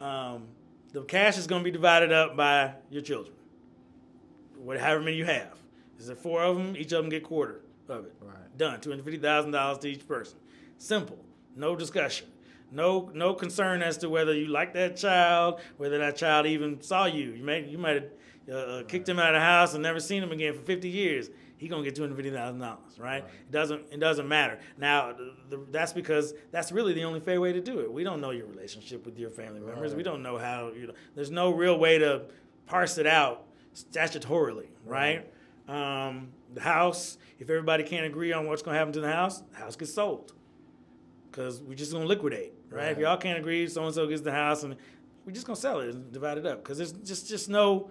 Um, 0.00 0.44
the 0.92 1.02
cash 1.02 1.36
is 1.36 1.46
going 1.46 1.60
to 1.60 1.64
be 1.64 1.70
divided 1.70 2.10
up 2.12 2.36
by 2.36 2.72
your 2.90 3.02
children, 3.02 3.34
whatever 4.56 5.00
many 5.00 5.16
you 5.16 5.26
have. 5.26 5.54
Is 5.98 6.06
there 6.06 6.16
four 6.16 6.42
of 6.42 6.56
them? 6.56 6.76
Each 6.76 6.92
of 6.92 7.02
them 7.02 7.10
get 7.10 7.22
quarter 7.22 7.60
of 7.88 8.06
it. 8.06 8.14
Right. 8.20 8.56
Done. 8.56 8.80
Two 8.80 8.90
hundred 8.90 9.04
fifty 9.04 9.18
thousand 9.18 9.50
dollars 9.50 9.78
to 9.78 9.88
each 9.88 10.08
person. 10.08 10.38
Simple. 10.78 11.18
No 11.54 11.76
discussion. 11.76 12.26
No, 12.72 13.10
no 13.12 13.34
concern 13.34 13.82
as 13.82 13.98
to 13.98 14.08
whether 14.08 14.32
you 14.32 14.46
like 14.46 14.72
that 14.74 14.96
child, 14.96 15.60
whether 15.76 15.98
that 15.98 16.16
child 16.16 16.46
even 16.46 16.80
saw 16.80 17.04
you. 17.04 17.32
You 17.32 17.44
may, 17.44 17.64
you 17.64 17.78
might 17.78 17.96
have 17.96 18.10
uh, 18.48 18.54
uh, 18.54 18.82
kicked 18.84 19.08
him 19.08 19.18
out 19.18 19.34
of 19.34 19.40
the 19.40 19.44
house 19.44 19.74
and 19.74 19.82
never 19.82 20.00
seen 20.00 20.22
him 20.22 20.32
again 20.32 20.54
for 20.54 20.60
fifty 20.60 20.88
years. 20.88 21.28
He 21.60 21.68
gonna 21.68 21.82
get 21.82 21.94
two 21.94 22.00
hundred 22.00 22.16
fifty 22.16 22.30
thousand 22.30 22.58
dollars, 22.58 22.98
right? 22.98 23.22
It 23.22 23.52
doesn't, 23.52 23.82
it 23.92 24.00
doesn't 24.00 24.26
matter. 24.26 24.58
Now, 24.78 25.12
the, 25.12 25.34
the, 25.50 25.66
that's 25.70 25.92
because 25.92 26.32
that's 26.50 26.72
really 26.72 26.94
the 26.94 27.04
only 27.04 27.20
fair 27.20 27.38
way 27.38 27.52
to 27.52 27.60
do 27.60 27.80
it. 27.80 27.92
We 27.92 28.02
don't 28.02 28.22
know 28.22 28.30
your 28.30 28.46
relationship 28.46 29.04
with 29.04 29.18
your 29.18 29.28
family 29.28 29.60
members. 29.60 29.94
We 29.94 30.02
don't 30.02 30.22
know 30.22 30.38
how. 30.38 30.72
You 30.74 30.86
know, 30.86 30.94
there's 31.14 31.30
no 31.30 31.50
real 31.50 31.78
way 31.78 31.98
to 31.98 32.22
parse 32.64 32.96
it 32.96 33.06
out 33.06 33.44
statutorily, 33.74 34.68
right? 34.86 35.30
Um, 35.68 36.28
the 36.54 36.62
house, 36.62 37.18
if 37.38 37.50
everybody 37.50 37.84
can't 37.84 38.06
agree 38.06 38.32
on 38.32 38.46
what's 38.46 38.62
gonna 38.62 38.78
happen 38.78 38.94
to 38.94 39.00
the 39.02 39.12
house, 39.12 39.42
the 39.52 39.58
house 39.58 39.76
gets 39.76 39.92
sold 39.92 40.32
because 41.30 41.60
we're 41.60 41.74
just 41.74 41.92
gonna 41.92 42.06
liquidate, 42.06 42.54
right? 42.70 42.90
If 42.92 42.96
y'all 42.96 43.18
can't 43.18 43.38
agree, 43.38 43.68
so 43.68 43.84
and 43.84 43.94
so 43.94 44.06
gets 44.06 44.22
the 44.22 44.32
house, 44.32 44.62
and 44.62 44.76
we're 45.26 45.32
just 45.32 45.46
gonna 45.46 45.56
sell 45.56 45.80
it 45.80 45.94
and 45.94 46.10
divide 46.10 46.38
it 46.38 46.46
up 46.46 46.64
because 46.64 46.78
there's 46.78 46.92
just 46.92 47.28
just 47.28 47.50
no 47.50 47.90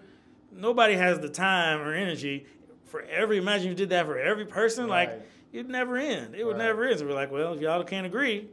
nobody 0.52 0.96
has 0.96 1.20
the 1.20 1.30
time 1.30 1.80
or 1.82 1.94
energy 1.94 2.48
for 2.90 3.02
every. 3.04 3.38
Imagine 3.38 3.70
you 3.70 3.76
did 3.76 3.90
that 3.90 4.06
for 4.06 4.18
every 4.18 4.46
person, 4.46 4.88
like 4.88 5.10
Right. 5.10 5.22
it'd 5.54 5.70
never 5.70 5.96
end. 5.98 6.36
It 6.36 6.44
would 6.46 6.58
Right. 6.58 6.66
never 6.66 6.84
end. 6.86 7.00
So 7.00 7.06
we're 7.06 7.14
like, 7.14 7.32
well, 7.32 7.54
if 7.54 7.62
y'all 7.62 7.84
can't 7.84 8.06
agree, 8.06 8.50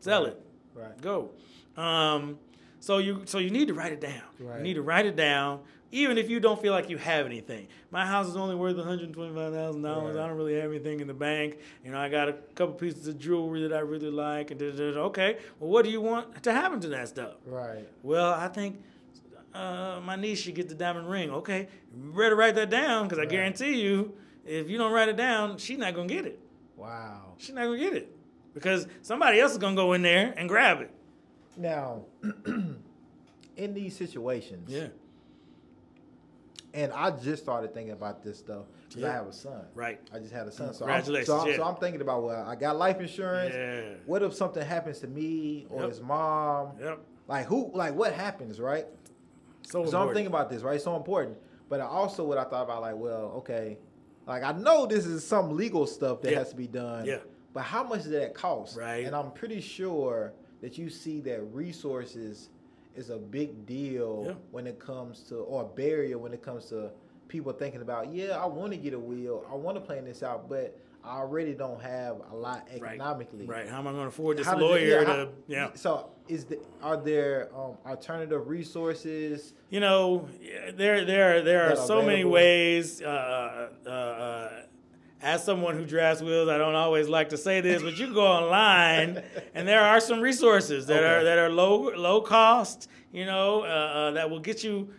sell 0.00 0.26
it, 0.26 0.40
Right. 0.74 1.00
go. 1.00 1.30
Um, 1.76 2.38
So 2.80 2.98
you 2.98 3.22
so 3.24 3.38
you 3.38 3.50
need 3.50 3.66
to 3.68 3.74
write 3.74 3.92
it 3.92 4.00
down. 4.00 4.22
Right. 4.38 4.58
You 4.58 4.62
need 4.62 4.74
to 4.74 4.82
write 4.82 5.04
it 5.04 5.16
down, 5.16 5.58
even 5.90 6.16
if 6.16 6.30
you 6.30 6.38
don't 6.38 6.62
feel 6.62 6.72
like 6.72 6.88
you 6.88 6.96
have 6.96 7.26
anything. 7.26 7.66
My 7.90 8.06
house 8.06 8.28
is 8.28 8.36
only 8.36 8.54
worth 8.54 8.76
one 8.76 8.86
hundred 8.86 9.12
twenty 9.12 9.34
five 9.34 9.52
thousand 9.52 9.82
dollars. 9.82 10.14
Right. 10.14 10.24
I 10.24 10.28
don't 10.28 10.36
really 10.36 10.54
have 10.54 10.70
anything 10.70 11.00
in 11.00 11.08
the 11.08 11.12
bank. 11.14 11.58
You 11.84 11.90
know, 11.90 11.98
I 11.98 12.08
got 12.08 12.28
a 12.28 12.34
couple 12.54 12.74
pieces 12.74 13.08
of 13.08 13.18
jewelry 13.18 13.62
that 13.62 13.72
I 13.72 13.80
really 13.80 14.10
like. 14.12 14.52
And 14.52 14.60
da, 14.60 14.70
da, 14.70 14.92
da. 14.92 15.00
okay, 15.06 15.38
well, 15.58 15.70
what 15.70 15.84
do 15.84 15.90
you 15.90 16.00
want 16.00 16.40
to 16.44 16.52
happen 16.52 16.78
to 16.82 16.88
that 16.90 17.08
stuff? 17.08 17.34
Right. 17.44 17.88
Well, 18.04 18.32
I 18.32 18.46
think 18.46 18.80
uh, 19.54 20.00
my 20.04 20.16
niece 20.16 20.40
should 20.40 20.54
get 20.54 20.68
the 20.68 20.74
diamond 20.74 21.08
ring. 21.08 21.30
Okay, 21.30 21.68
you 21.94 22.12
better 22.16 22.36
write 22.36 22.54
that 22.56 22.70
down 22.70 23.06
because 23.08 23.18
I 23.18 23.26
guarantee 23.26 23.80
you, 23.80 24.14
if 24.44 24.68
you 24.70 24.78
don't 24.78 24.92
write 24.92 25.08
it 25.08 25.16
down, 25.16 25.58
she's 25.58 25.78
not 25.78 25.94
gonna 25.94 26.06
get 26.08 26.26
it. 26.26 26.38
Wow. 26.76 27.34
She's 27.38 27.54
not 27.54 27.64
gonna 27.64 27.78
get 27.78 27.94
it 27.94 28.14
because 28.54 28.86
somebody 29.02 29.40
else 29.40 29.52
is 29.52 29.58
gonna 29.58 29.74
go 29.76 29.92
in 29.94 30.02
there 30.02 30.32
and 30.36 30.48
grab 30.48 30.80
it. 30.80 30.90
Now, 31.56 32.04
in 33.56 33.74
these 33.74 33.96
situations, 33.96 34.70
Yeah, 34.72 34.88
and 36.74 36.92
I 36.92 37.10
just 37.10 37.42
started 37.42 37.72
thinking 37.74 37.92
about 37.92 38.22
this 38.22 38.38
stuff 38.38 38.64
because 38.88 39.04
I 39.04 39.12
have 39.12 39.26
a 39.26 39.32
son. 39.32 39.64
right. 39.74 40.00
I 40.14 40.18
just 40.18 40.32
had 40.32 40.46
a 40.46 40.52
son. 40.52 40.72
So 40.72 40.80
Congratulations, 40.80 41.28
I'm, 41.30 41.36
so, 41.38 41.42
I'm, 41.42 41.48
yeah. 41.50 41.56
so 41.56 41.64
I'm 41.64 41.76
thinking 41.76 42.00
about 42.00 42.22
well, 42.22 42.46
I 42.46 42.54
got 42.54 42.76
life 42.76 43.00
insurance. 43.00 43.54
Yeah. 43.54 43.94
What 44.06 44.22
if 44.22 44.34
something 44.34 44.64
happens 44.64 44.98
to 45.00 45.08
me 45.08 45.66
or 45.70 45.80
Yep. 45.82 45.88
his 45.90 46.00
mom? 46.00 46.72
Yep. 46.80 47.00
Like 47.26 47.46
who? 47.46 47.70
Like 47.74 47.94
what 47.94 48.12
happens, 48.12 48.60
right? 48.60 48.86
So, 49.70 49.84
So 49.84 50.00
I'm 50.00 50.08
thinking 50.08 50.28
about 50.28 50.48
this, 50.50 50.62
right? 50.62 50.80
So 50.80 50.96
important. 50.96 51.36
But 51.68 51.80
also 51.80 52.24
what 52.24 52.38
I 52.38 52.44
thought 52.44 52.62
about, 52.62 52.80
like, 52.80 52.96
well, 52.96 53.32
okay, 53.38 53.78
like 54.26 54.42
I 54.42 54.52
know 54.52 54.86
this 54.86 55.04
is 55.04 55.24
some 55.26 55.56
legal 55.56 55.86
stuff 55.86 56.22
that 56.22 56.32
Yeah. 56.32 56.38
has 56.38 56.50
to 56.50 56.56
be 56.56 56.66
done. 56.66 57.04
Yeah. 57.04 57.18
But 57.52 57.64
how 57.64 57.82
much 57.84 58.02
does 58.04 58.12
that 58.12 58.34
cost? 58.34 58.76
Right. 58.76 59.04
And 59.04 59.14
I'm 59.14 59.30
pretty 59.32 59.60
sure 59.60 60.32
that 60.62 60.78
you 60.78 60.88
see 60.88 61.20
that 61.22 61.42
resources 61.54 62.50
is 62.96 63.10
a 63.10 63.18
big 63.18 63.66
deal 63.66 64.24
Yeah. 64.26 64.34
when 64.50 64.66
it 64.66 64.78
comes 64.78 65.22
to 65.24 65.36
or 65.40 65.62
a 65.62 65.66
barrier 65.66 66.18
when 66.18 66.32
it 66.32 66.42
comes 66.42 66.66
to 66.70 66.90
people 67.28 67.52
thinking 67.52 67.82
about, 67.82 68.10
yeah, 68.12 68.42
I 68.42 68.46
want 68.46 68.72
to 68.72 68.78
get 68.78 68.94
a 68.94 68.98
wheel, 68.98 69.44
I 69.50 69.54
want 69.54 69.76
to 69.76 69.80
plan 69.82 70.04
this 70.06 70.22
out, 70.22 70.48
but 70.48 70.76
I 71.08 71.18
already 71.18 71.54
don't 71.54 71.80
have 71.80 72.20
a 72.30 72.36
lot 72.36 72.68
economically. 72.70 73.46
Right. 73.46 73.60
right. 73.60 73.68
How 73.68 73.78
am 73.78 73.86
I 73.86 73.92
going 73.92 74.04
to 74.04 74.08
afford 74.08 74.36
this 74.36 74.46
How 74.46 74.58
lawyer 74.58 75.00
yeah, 75.00 75.04
to? 75.04 75.28
yeah. 75.46 75.70
So 75.74 76.10
is 76.28 76.44
the 76.44 76.58
are 76.82 76.98
there 76.98 77.48
um, 77.56 77.78
alternative 77.86 78.46
resources? 78.46 79.54
You 79.70 79.80
know, 79.80 80.28
there 80.74 81.04
there 81.06 81.42
there 81.42 81.72
are 81.72 81.76
so 81.76 82.02
many 82.02 82.24
ways. 82.24 83.00
Uh, 83.00 83.70
uh, 83.86 83.88
uh, 83.90 84.52
as 85.20 85.42
someone 85.42 85.74
who 85.74 85.84
drafts 85.84 86.22
wills, 86.22 86.48
I 86.48 86.58
don't 86.58 86.76
always 86.76 87.08
like 87.08 87.30
to 87.30 87.36
say 87.36 87.60
this, 87.60 87.82
but 87.82 87.98
you 87.98 88.06
can 88.06 88.14
go 88.14 88.26
online 88.26 89.20
and 89.54 89.66
there 89.66 89.80
are 89.80 89.98
some 89.98 90.20
resources 90.20 90.86
that 90.86 91.02
are 91.02 91.24
that 91.24 91.38
are 91.38 91.48
low 91.48 91.90
low 91.96 92.20
cost. 92.20 92.88
You 93.12 93.24
know, 93.24 93.62
uh, 93.62 93.64
uh, 93.64 94.10
that 94.12 94.28
will 94.28 94.40
get 94.40 94.62
you 94.62 94.90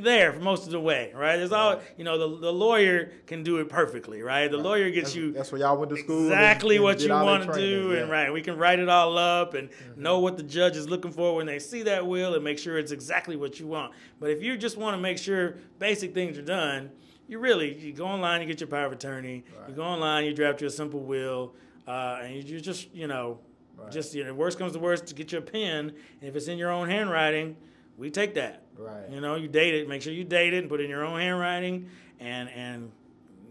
there 0.00 0.32
for 0.32 0.40
most 0.40 0.64
of 0.66 0.72
the 0.72 0.80
way, 0.80 1.12
right? 1.14 1.36
There's 1.36 1.52
all 1.52 1.80
you 1.96 2.04
know. 2.04 2.18
The, 2.18 2.40
the 2.40 2.52
lawyer 2.52 3.12
can 3.26 3.42
do 3.42 3.58
it 3.58 3.68
perfectly, 3.68 4.22
right? 4.22 4.50
The 4.50 4.56
lawyer 4.56 4.90
gets 4.90 5.08
That's, 5.10 5.16
you 5.16 5.32
that's 5.32 5.52
where 5.52 5.60
y'all 5.60 5.76
went 5.76 5.90
to 5.90 5.96
school. 5.98 6.24
exactly 6.26 6.76
and 6.76 6.84
what 6.84 6.98
did 6.98 7.08
you 7.08 7.12
want 7.14 7.44
to 7.46 7.52
do, 7.52 7.60
yeah. 7.62 7.76
Mm-hmm. 7.76 8.02
and 8.02 8.10
right, 8.10 8.32
we 8.32 8.42
can 8.42 8.56
write 8.56 8.78
it 8.78 8.88
all 8.88 9.18
up 9.18 9.54
and 9.54 9.68
know 9.96 10.20
what 10.20 10.36
the 10.36 10.42
judge 10.42 10.76
is 10.76 10.88
looking 10.88 11.10
for 11.12 11.34
when 11.36 11.46
they 11.46 11.58
see 11.58 11.82
that 11.82 12.06
will, 12.06 12.34
and 12.34 12.42
make 12.44 12.58
sure 12.58 12.78
it's 12.78 12.92
exactly 12.92 13.36
what 13.36 13.60
you 13.60 13.66
want. 13.66 13.92
But 14.20 14.30
if 14.30 14.42
you 14.42 14.56
just 14.56 14.76
want 14.76 14.94
to 14.96 15.00
make 15.00 15.18
sure 15.18 15.56
basic 15.78 16.14
things 16.14 16.38
are 16.38 16.42
done, 16.42 16.90
you 17.28 17.38
really 17.38 17.74
you 17.78 17.92
go 17.92 18.06
online, 18.06 18.40
you 18.40 18.46
get 18.46 18.60
your 18.60 18.68
power 18.68 18.86
of 18.86 18.92
attorney, 18.92 19.44
you 19.68 19.74
go 19.74 19.82
online, 19.82 20.24
you 20.24 20.32
draft 20.34 20.60
your 20.60 20.70
simple 20.70 21.00
will, 21.00 21.54
uh, 21.86 22.20
and 22.22 22.34
you, 22.36 22.54
you 22.56 22.60
just 22.60 22.94
you 22.94 23.06
know, 23.06 23.38
Right. 23.74 23.90
just 23.90 24.14
you 24.14 24.22
know, 24.22 24.34
worst 24.34 24.58
comes 24.58 24.74
to 24.74 24.78
worst, 24.78 25.06
to 25.06 25.14
get 25.14 25.32
your 25.32 25.40
pen, 25.40 25.88
and 26.20 26.28
if 26.28 26.36
it's 26.36 26.46
in 26.46 26.58
your 26.58 26.70
own 26.70 26.88
handwriting, 26.90 27.56
we 27.98 28.10
take 28.10 28.34
that. 28.34 28.62
Right. 28.76 29.10
You 29.10 29.20
know, 29.20 29.34
you 29.36 29.48
date 29.48 29.74
it. 29.74 29.88
Make 29.88 30.02
sure 30.02 30.12
you 30.12 30.24
date 30.24 30.54
it 30.54 30.58
and 30.58 30.68
put 30.68 30.80
it 30.80 30.84
in 30.84 30.90
your 30.90 31.04
own 31.04 31.20
handwriting, 31.20 31.88
and 32.20 32.48
and 32.50 32.90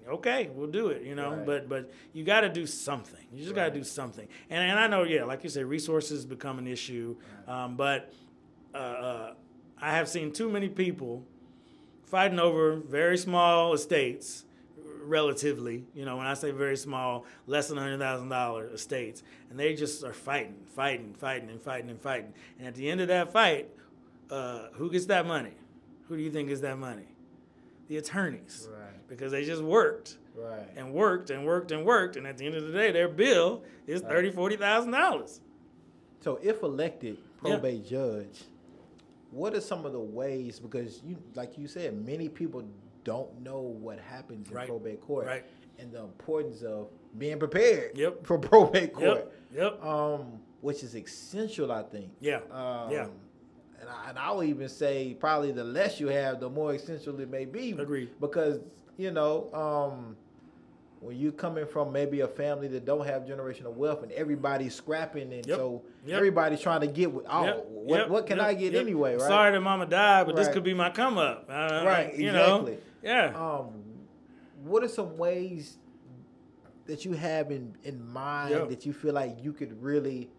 okay, 0.08 0.50
we'll 0.54 0.68
do 0.72 0.88
it. 0.90 1.04
You 1.04 1.16
know, 1.16 1.32
Right. 1.36 1.46
but 1.46 1.70
but 1.70 1.92
you 2.14 2.24
got 2.24 2.42
to 2.42 2.50
do 2.50 2.66
something. 2.66 3.26
You 3.32 3.44
just 3.44 3.56
got 3.56 3.66
to 3.66 3.72
do 3.72 3.84
something. 3.84 4.28
And 4.50 4.70
and 4.70 4.80
I 4.80 4.88
know, 4.88 5.04
yeah, 5.04 5.24
like 5.26 5.44
you 5.44 5.50
said, 5.50 5.66
resources 5.66 6.26
become 6.26 6.58
an 6.60 6.68
issue. 6.68 7.16
Um, 7.48 7.76
but 7.78 8.12
uh, 8.74 8.78
uh, 8.78 9.34
I 9.80 9.92
have 9.92 10.10
seen 10.10 10.32
too 10.32 10.50
many 10.50 10.70
people 10.70 11.24
fighting 12.06 12.40
over 12.40 12.76
very 12.76 13.18
small 13.18 13.74
estates. 13.74 14.46
Relatively, 15.04 15.84
you 15.96 16.06
know, 16.06 16.18
when 16.18 16.28
I 16.28 16.36
say 16.36 16.52
very 16.52 16.78
small, 16.78 17.26
less 17.48 17.70
than 17.70 17.78
hundred 17.80 17.98
thousand 17.98 18.30
dollar 18.30 18.68
estates, 18.68 19.24
and 19.50 19.60
they 19.60 19.74
just 19.74 20.04
are 20.04 20.14
fighting, 20.14 20.56
fighting, 20.76 21.16
fighting, 21.16 21.50
and 21.50 21.60
fighting 21.60 21.90
and 21.90 22.00
fighting. 22.00 22.34
And 22.60 22.68
at 22.68 22.76
the 22.76 22.88
end 22.90 23.02
of 23.02 23.08
that 23.08 23.34
fight, 23.34 23.68
uh, 24.32 24.70
who 24.74 24.90
gets 24.90 25.06
that 25.08 25.26
money? 25.26 25.54
Who 26.08 26.18
do 26.18 26.24
you 26.24 26.32
think 26.32 26.50
gets 26.50 26.62
that 26.62 26.78
money? 26.78 27.08
The 27.88 27.98
attorneys, 27.98 28.70
Right. 28.72 29.08
because 29.08 29.32
they 29.34 29.44
just 29.44 29.62
worked 29.62 30.18
Right. 30.36 30.68
and 30.78 30.94
worked 30.94 31.30
and 31.30 31.46
worked 31.46 31.72
and 31.72 31.86
worked, 31.86 32.16
and 32.16 32.26
at 32.26 32.38
the 32.38 32.46
end 32.46 32.56
of 32.56 32.66
the 32.66 32.72
day, 32.72 32.92
their 32.92 33.10
bill 33.10 33.64
is 33.88 34.02
thirty, 34.02 34.32
forty 34.32 34.56
thousand 34.56 34.92
dollars. 34.92 35.42
$40,000. 35.42 36.24
So 36.24 36.40
if 36.42 36.64
elected 36.64 37.18
Yeah. 37.44 37.56
probate 37.56 37.86
judge, 37.86 38.44
what 39.32 39.54
are 39.54 39.62
some 39.62 39.86
of 39.86 39.92
the 39.92 40.00
ways? 40.00 40.60
Because 40.60 41.02
you, 41.04 41.18
like 41.36 41.58
you 41.58 41.68
said, 41.68 42.06
many 42.06 42.30
people 42.30 42.64
don't 43.04 43.42
know 43.42 43.60
what 43.62 44.00
happens 44.00 44.48
in 44.50 44.56
Right. 44.56 44.68
probate 44.68 45.02
court, 45.02 45.26
Right. 45.26 45.44
and 45.80 45.92
the 45.92 46.04
importance 46.04 46.62
of 46.64 46.90
being 47.18 47.40
prepared 47.40 47.98
Yep. 47.98 48.26
for 48.26 48.38
probate 48.40 48.94
court, 48.94 49.32
Yep, 49.54 49.74
yep, 49.74 49.84
um, 49.84 50.40
which 50.62 50.84
is 50.84 50.96
essential, 50.96 51.72
I 51.72 51.82
think. 51.84 52.12
yeah, 52.20 52.42
Um, 52.52 52.92
Yeah. 52.92 53.08
And, 53.82 53.90
I, 53.90 54.10
and 54.10 54.20
I'll 54.20 54.44
even 54.44 54.70
say 54.70 55.16
probably 55.20 55.52
the 55.52 55.64
less 55.64 56.00
you 56.00 56.08
have, 56.08 56.40
the 56.40 56.50
more 56.50 56.74
essential 56.74 57.20
it 57.20 57.30
may 57.30 57.46
be. 57.46 57.72
Agreed. 57.72 58.10
Because 58.22 58.60
you 58.98 59.12
know, 59.12 59.52
um, 59.54 60.16
when 61.00 61.18
you 61.18 61.32
coming 61.32 61.66
from 61.66 61.92
maybe 61.92 62.20
a 62.20 62.28
family 62.28 62.68
that 62.68 62.86
don't 62.86 63.06
have 63.08 63.24
generational 63.24 63.74
wealth 63.74 64.04
and 64.04 64.12
everybody's 64.12 64.76
scrapping, 64.76 65.34
and 65.34 65.46
Yep. 65.48 65.58
so 65.58 65.82
Yep. 66.06 66.18
everybody's 66.18 66.62
trying 66.62 66.82
to 66.82 66.88
get 66.88 67.12
with, 67.12 67.26
oh, 67.28 67.44
Yep, 67.46 67.66
what, 67.70 68.10
what 68.10 68.28
can 68.28 68.40
I 68.40 68.54
get 68.54 68.76
anyway, 68.76 69.14
right? 69.14 69.22
Sorry 69.28 69.52
that 69.52 69.62
mama 69.62 69.88
died, 69.88 70.28
but 70.28 70.36
this 70.36 70.48
could 70.50 70.64
be 70.64 70.76
my 70.76 70.92
come 70.92 71.18
up. 71.18 71.48
Uh, 71.50 71.84
Right, 71.86 72.16
You 72.16 72.28
exactly. 72.30 72.74
know, 72.74 72.78
yeah. 73.02 73.34
Um, 73.36 73.82
what 74.64 74.84
are 74.84 74.88
some 74.88 75.18
ways 75.18 75.78
that 76.86 77.04
you 77.06 77.14
have 77.14 77.50
in 77.52 77.76
in 77.84 78.06
mind 78.08 78.70
that 78.70 78.86
you 78.86 78.94
feel 78.94 79.14
like 79.14 79.38
you 79.42 79.54
could 79.54 79.82
really 79.82 80.30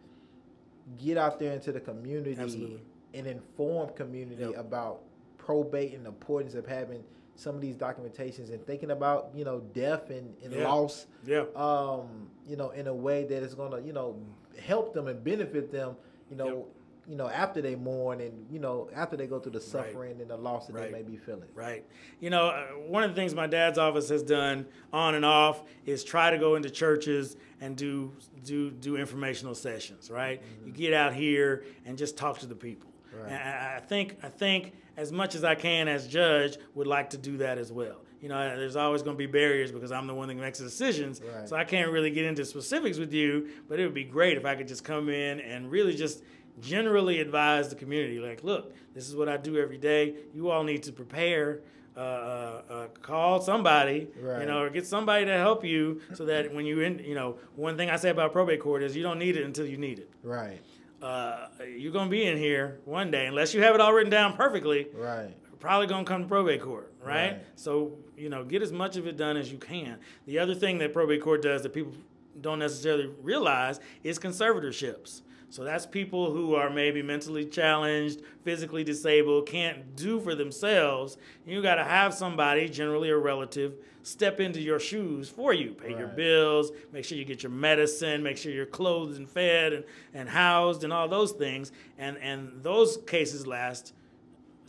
get 1.02 1.16
out 1.16 1.38
there 1.40 1.52
into 1.54 1.72
the 1.72 1.80
community 1.80 2.36
Absolutely. 2.38 2.82
And 3.14 3.26
informed 3.26 3.94
community 3.96 4.42
Yep. 4.44 4.56
about 4.58 5.02
probate 5.38 5.94
and 5.94 6.04
the 6.04 6.08
importance 6.10 6.54
of 6.54 6.66
having 6.66 7.02
some 7.34 7.54
of 7.54 7.60
these 7.60 7.76
documentations 7.76 8.52
and 8.52 8.64
thinking 8.66 8.90
about 8.90 9.30
you 9.34 9.44
know 9.44 9.60
death 9.74 10.10
and, 10.10 10.34
and 10.44 10.52
Yeah. 10.52 10.68
loss 10.68 11.06
yeah. 11.26 11.44
um 11.56 12.28
you 12.46 12.56
know 12.56 12.70
in 12.70 12.86
a 12.86 12.94
way 12.94 13.24
that 13.24 13.42
is 13.42 13.54
going 13.54 13.72
to 13.72 13.80
you 13.86 13.92
know 13.92 14.16
help 14.60 14.92
them 14.94 15.08
and 15.08 15.22
benefit 15.24 15.72
them 15.72 15.96
you 16.30 16.36
know 16.36 16.46
Yep. 16.46 16.66
you 17.08 17.16
know 17.16 17.28
after 17.28 17.60
they 17.60 17.74
mourn 17.74 18.20
and 18.20 18.46
you 18.50 18.60
know 18.60 18.88
after 18.94 19.16
they 19.16 19.26
go 19.26 19.40
through 19.40 19.52
the 19.52 19.60
suffering 19.60 20.20
and 20.20 20.30
the 20.30 20.36
loss 20.36 20.66
that 20.68 20.74
Right. 20.74 20.92
they 20.92 20.98
may 20.98 21.02
be 21.02 21.16
feeling 21.16 21.48
Right. 21.54 21.84
You 22.20 22.30
know, 22.30 22.48
uh, 22.48 22.66
one 22.86 23.02
of 23.02 23.10
the 23.10 23.16
things 23.16 23.34
my 23.34 23.46
dad's 23.48 23.78
office 23.78 24.08
has 24.10 24.22
done 24.22 24.66
on 24.92 25.14
and 25.16 25.24
off 25.24 25.64
is 25.86 26.04
try 26.04 26.30
to 26.30 26.38
go 26.38 26.54
into 26.54 26.70
churches 26.70 27.36
and 27.60 27.76
do 27.76 28.12
do 28.44 28.70
do 28.70 28.96
informational 28.96 29.54
sessions. 29.56 30.08
Right. 30.10 30.40
You 30.64 30.70
get 30.70 30.92
out 30.92 31.14
here 31.14 31.64
and 31.84 31.98
just 31.98 32.16
talk 32.16 32.38
to 32.40 32.46
the 32.46 32.54
people. 32.54 32.90
Right. 33.12 33.32
I, 33.32 33.76
I 33.76 33.80
think 33.80 34.16
I 34.22 34.28
think 34.28 34.72
as 34.96 35.10
much 35.12 35.34
as 35.34 35.44
I 35.44 35.54
can 35.54 35.88
as 35.88 36.06
judge 36.06 36.56
would 36.74 36.86
like 36.86 37.10
to 37.10 37.18
do 37.18 37.38
that 37.38 37.58
as 37.58 37.72
well. 37.72 37.96
You 38.20 38.28
know, 38.28 38.56
there's 38.56 38.76
always 38.76 39.02
going 39.02 39.16
to 39.16 39.18
be 39.18 39.26
barriers 39.26 39.72
because 39.72 39.90
I'm 39.90 40.06
the 40.06 40.14
one 40.14 40.28
that 40.28 40.36
makes 40.36 40.58
the 40.58 40.64
decisions. 40.64 41.20
Right. 41.20 41.48
So 41.48 41.56
I 41.56 41.64
can't 41.64 41.90
really 41.90 42.10
get 42.10 42.24
into 42.24 42.44
specifics 42.44 42.96
with 42.98 43.12
you, 43.12 43.48
but 43.68 43.80
it 43.80 43.84
would 43.84 43.94
be 43.94 44.04
great 44.04 44.36
if 44.36 44.44
I 44.44 44.54
could 44.54 44.68
just 44.68 44.84
come 44.84 45.08
in 45.08 45.40
and 45.40 45.70
really 45.70 45.94
just 45.96 46.22
generally 46.60 47.20
advise 47.20 47.68
the 47.68 47.74
community 47.74 48.20
like, 48.20 48.44
look, 48.44 48.74
this 48.94 49.08
is 49.08 49.16
what 49.16 49.28
I 49.28 49.36
do 49.38 49.56
every 49.58 49.78
day. 49.78 50.14
You 50.34 50.50
all 50.50 50.62
need 50.64 50.82
to 50.84 50.92
prepare. 50.92 51.60
Uh, 51.94 52.00
uh, 52.00 52.62
uh, 52.72 52.86
call 53.02 53.38
somebody, 53.42 54.08
Right. 54.18 54.40
you 54.40 54.46
know, 54.46 54.62
or 54.62 54.70
get 54.70 54.86
somebody 54.86 55.26
to 55.26 55.32
help 55.36 55.62
you, 55.62 56.00
so 56.14 56.24
that 56.24 56.54
when 56.54 56.64
you 56.64 56.80
in, 56.80 57.00
you 57.00 57.14
know, 57.14 57.36
one 57.54 57.76
thing 57.76 57.90
I 57.90 57.96
say 57.96 58.08
about 58.08 58.32
probate 58.32 58.60
court 58.60 58.82
is 58.82 58.96
you 58.96 59.02
don't 59.02 59.18
need 59.18 59.36
it 59.36 59.44
until 59.44 59.66
you 59.66 59.76
need 59.76 59.98
it. 59.98 60.08
right 60.22 60.58
Uh, 61.02 61.48
you're 61.76 61.92
gonna 61.92 62.08
be 62.08 62.24
in 62.24 62.38
here 62.38 62.80
one 62.84 63.10
day, 63.10 63.26
unless 63.26 63.52
you 63.52 63.62
have 63.62 63.74
it 63.74 63.80
all 63.80 63.92
written 63.92 64.10
down 64.10 64.34
perfectly 64.34 64.86
right 64.94 65.34
probably 65.62 65.86
going 65.86 66.04
to 66.04 66.10
come 66.10 66.22
to 66.22 66.28
probate 66.28 66.60
court, 66.60 66.92
right? 67.00 67.34
Right. 67.34 67.44
So, 67.54 67.92
you 68.16 68.28
know, 68.28 68.44
get 68.44 68.62
as 68.62 68.72
much 68.72 68.96
of 68.96 69.06
it 69.06 69.16
done 69.16 69.36
as 69.36 69.50
you 69.50 69.58
can. 69.58 69.96
The 70.26 70.40
other 70.40 70.56
thing 70.56 70.78
that 70.78 70.92
probate 70.92 71.22
court 71.22 71.40
does 71.40 71.62
that 71.62 71.72
people 71.72 71.92
don't 72.40 72.58
necessarily 72.58 73.10
realize 73.22 73.78
is 74.02 74.18
conservatorships. 74.18 75.22
So 75.50 75.62
that's 75.62 75.86
people 75.86 76.32
who 76.32 76.56
are 76.56 76.68
maybe 76.68 77.00
mentally 77.00 77.44
challenged, 77.44 78.22
physically 78.42 78.82
disabled, 78.82 79.46
can't 79.46 79.94
do 79.94 80.18
for 80.18 80.34
themselves. 80.34 81.16
You 81.46 81.62
got 81.62 81.76
to 81.76 81.84
have 81.84 82.12
somebody, 82.12 82.68
generally 82.68 83.10
a 83.10 83.16
relative, 83.16 83.74
step 84.02 84.40
into 84.40 84.60
your 84.60 84.78
shoes 84.80 85.28
for 85.28 85.52
you, 85.52 85.72
pay 85.72 85.90
your 85.90 86.08
bills, 86.08 86.70
make 86.92 87.04
sure 87.04 87.16
you 87.18 87.24
get 87.24 87.42
your 87.42 87.52
medicine, 87.52 88.22
make 88.22 88.36
sure 88.36 88.52
you're 88.52 88.66
clothed 88.66 89.16
and 89.16 89.28
fed 89.28 89.72
and, 89.72 89.84
and 90.14 90.28
housed 90.28 90.84
and 90.84 90.92
all 90.92 91.08
those 91.08 91.32
things. 91.32 91.72
And 91.98 92.16
and 92.18 92.62
those 92.62 92.98
cases 93.06 93.46
last 93.46 93.94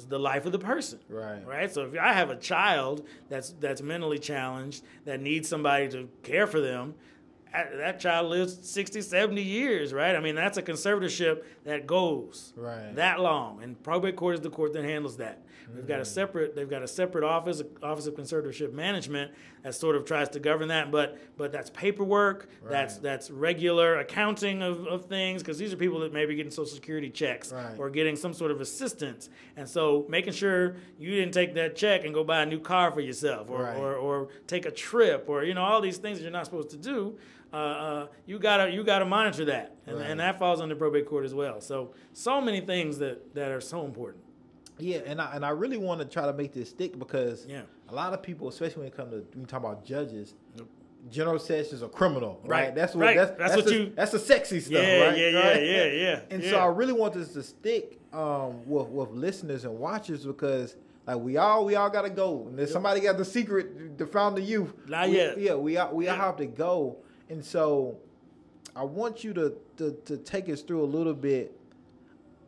the 0.10 0.20
life 0.20 0.46
of 0.46 0.52
the 0.52 0.60
person. 0.60 1.00
Right. 1.08 1.46
Right. 1.48 1.72
So 1.74 1.86
if 1.86 1.98
I 1.98 2.12
have 2.14 2.30
a 2.30 2.36
child 2.36 3.08
that's 3.30 3.52
that's 3.60 3.82
mentally 3.82 4.20
challenged 4.20 4.84
that 5.06 5.22
needs 5.22 5.48
somebody 5.48 5.88
to 5.90 6.10
care 6.24 6.46
for 6.46 6.60
them, 6.60 6.96
that 7.54 7.78
that 7.78 8.00
child 8.00 8.30
lives 8.30 8.58
60, 8.70 9.02
70 9.02 9.42
years, 9.42 9.94
right? 9.94 10.16
I 10.16 10.20
mean, 10.20 10.36
that's 10.36 10.58
a 10.58 10.62
conservatorship 10.62 11.44
that 11.64 11.88
goes 11.88 12.54
Right. 12.58 12.94
that 12.96 13.20
long, 13.22 13.64
and 13.64 13.82
probate 13.82 14.16
court 14.16 14.36
is 14.36 14.42
the 14.42 14.50
court 14.50 14.74
that 14.74 14.84
handles 14.84 15.18
that. 15.18 15.40
We've 15.76 15.88
got 15.88 16.00
a 16.00 16.06
separate, 16.06 16.56
they've 16.56 16.70
got 16.70 16.84
a 16.84 16.88
separate 16.88 17.24
office, 17.24 17.62
Office 17.82 18.06
of 18.08 18.14
Conservatorship 18.16 18.74
Management, 18.74 19.32
that 19.64 19.74
sort 19.76 19.96
of 19.96 20.06
tries 20.06 20.30
to 20.30 20.40
govern 20.40 20.68
that. 20.70 20.92
But 20.92 21.18
but 21.38 21.52
that's 21.52 21.70
paperwork, 21.70 22.50
that's 22.70 22.96
Right. 22.96 23.04
that's 23.04 23.32
regular 23.32 23.98
accounting 24.00 24.62
of, 24.62 24.86
of 24.88 25.06
things, 25.06 25.42
because 25.42 25.58
these 25.58 25.74
are 25.74 25.78
people 25.78 26.00
that 26.02 26.14
may 26.14 26.26
be 26.26 26.36
getting 26.36 26.52
Social 26.52 26.74
Security 26.76 27.10
checks 27.10 27.52
Right. 27.52 27.78
or 27.80 27.90
getting 27.90 28.16
some 28.16 28.34
sort 28.34 28.52
of 28.52 28.62
assistance, 28.62 29.30
and 29.58 29.68
so 29.68 30.06
making 30.10 30.34
sure 30.34 30.76
you 31.00 31.12
didn't 31.16 31.34
take 31.34 31.54
that 31.56 31.76
check 31.76 32.06
and 32.06 32.14
go 32.14 32.24
buy 32.24 32.42
a 32.44 32.46
new 32.46 32.60
car 32.60 32.92
for 32.92 33.02
yourself, 33.02 33.50
or 33.50 33.64
Right. 33.64 33.78
or, 33.78 33.96
or 33.96 34.28
take 34.48 34.66
a 34.66 34.72
trip, 34.72 35.26
or 35.28 35.44
you 35.44 35.54
know 35.54 35.64
all 35.64 35.82
these 35.82 35.98
things 35.98 36.18
that 36.20 36.24
you're 36.24 36.32
not 36.32 36.46
supposed 36.46 36.70
to 36.72 36.78
do. 36.78 37.18
Uh, 37.52 37.56
uh, 37.56 38.08
you 38.26 38.40
gotta 38.40 38.72
you 38.72 38.84
gotta 38.84 39.06
monitor 39.06 39.46
that, 39.46 39.76
and, 39.86 40.00
and 40.00 40.20
that 40.20 40.40
falls 40.40 40.60
under 40.60 40.76
probate 40.76 41.06
court 41.06 41.24
as 41.24 41.36
well. 41.36 41.62
So 41.62 41.94
so 42.12 42.42
many 42.42 42.62
things 42.62 42.98
that 42.98 43.36
that 43.36 43.52
are 43.52 43.62
so 43.62 43.86
important. 43.86 44.23
Yeah, 44.80 45.00
and 45.06 45.22
I 45.22 45.36
and 45.36 45.46
I 45.46 45.50
really 45.50 45.78
want 45.78 46.02
to 46.02 46.06
try 46.08 46.26
to 46.26 46.34
make 46.34 46.54
this 46.54 46.70
stick 46.70 46.98
because 46.98 47.46
Yeah. 47.48 47.62
a 47.90 47.94
lot 47.96 48.14
of 48.14 48.22
people, 48.24 48.48
especially 48.48 48.80
when 48.84 48.88
it 48.88 48.96
comes 48.98 49.12
to 49.12 49.18
when 49.34 49.42
you 49.42 49.46
talk 49.46 49.60
about 49.60 49.86
judges, 49.86 50.34
Yep. 50.56 50.66
general 51.12 51.40
sessions 51.40 51.84
are 51.84 51.90
criminal, 51.90 52.40
right? 52.44 52.50
Right, 52.68 52.76
That's 52.76 52.96
what 52.96 53.02
right. 53.06 53.18
that's, 53.18 53.32
That's 53.32 53.40
that's, 53.52 53.56
what 53.58 53.66
the, 53.66 53.74
you- 53.76 53.94
that's 53.96 54.12
the 54.12 54.20
sexy 54.20 54.60
stuff, 54.62 54.74
Yeah, 54.82 55.06
right? 55.08 55.18
yeah, 55.18 55.28
yeah, 55.30 55.40
Right? 55.52 55.64
yeah, 55.64 55.86
yeah, 55.86 56.20
And 56.32 56.42
yeah. 56.44 56.50
so 56.50 56.58
I 56.60 56.66
really 56.68 56.94
want 56.94 57.14
this 57.14 57.34
to 57.34 57.44
stick 57.44 58.00
um, 58.14 58.68
with 58.68 58.88
with 58.88 59.10
listeners 59.12 59.66
and 59.66 59.78
watchers 59.80 60.26
because 60.26 60.76
like 61.06 61.18
we 61.18 61.38
all 61.38 61.66
we 61.66 61.76
all 61.76 61.90
gotta 61.90 62.10
go. 62.10 62.48
And 62.48 62.60
if 62.60 62.70
somebody 62.70 63.00
got 63.02 63.18
the 63.18 63.26
secret 63.26 63.98
to 64.00 64.06
found 64.08 64.38
the 64.38 64.42
youth, 64.42 64.74
Not 64.88 65.10
we- 65.10 65.16
yet. 65.18 65.38
Yeah, 65.40 65.56
we 65.56 65.78
all, 65.78 65.94
we 65.94 66.08
all 66.08 66.16
have 66.16 66.38
to 66.38 66.46
go. 66.46 66.98
And 67.30 67.44
so 67.44 67.98
I 68.76 68.84
want 68.84 69.24
you 69.24 69.34
to, 69.34 69.54
to 69.78 69.92
to 70.06 70.18
take 70.18 70.50
us 70.50 70.62
through 70.62 70.82
a 70.84 70.86
little 70.98 71.14
bit 71.14 71.56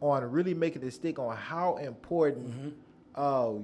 on 0.10 0.24
really 0.32 0.53
making 0.53 0.84
it 0.84 0.91
stick 0.93 1.18
on 1.20 1.36
how 1.36 1.78
important 1.78 2.47
Mm-hmm. 2.47 2.70
uh, 3.16 3.62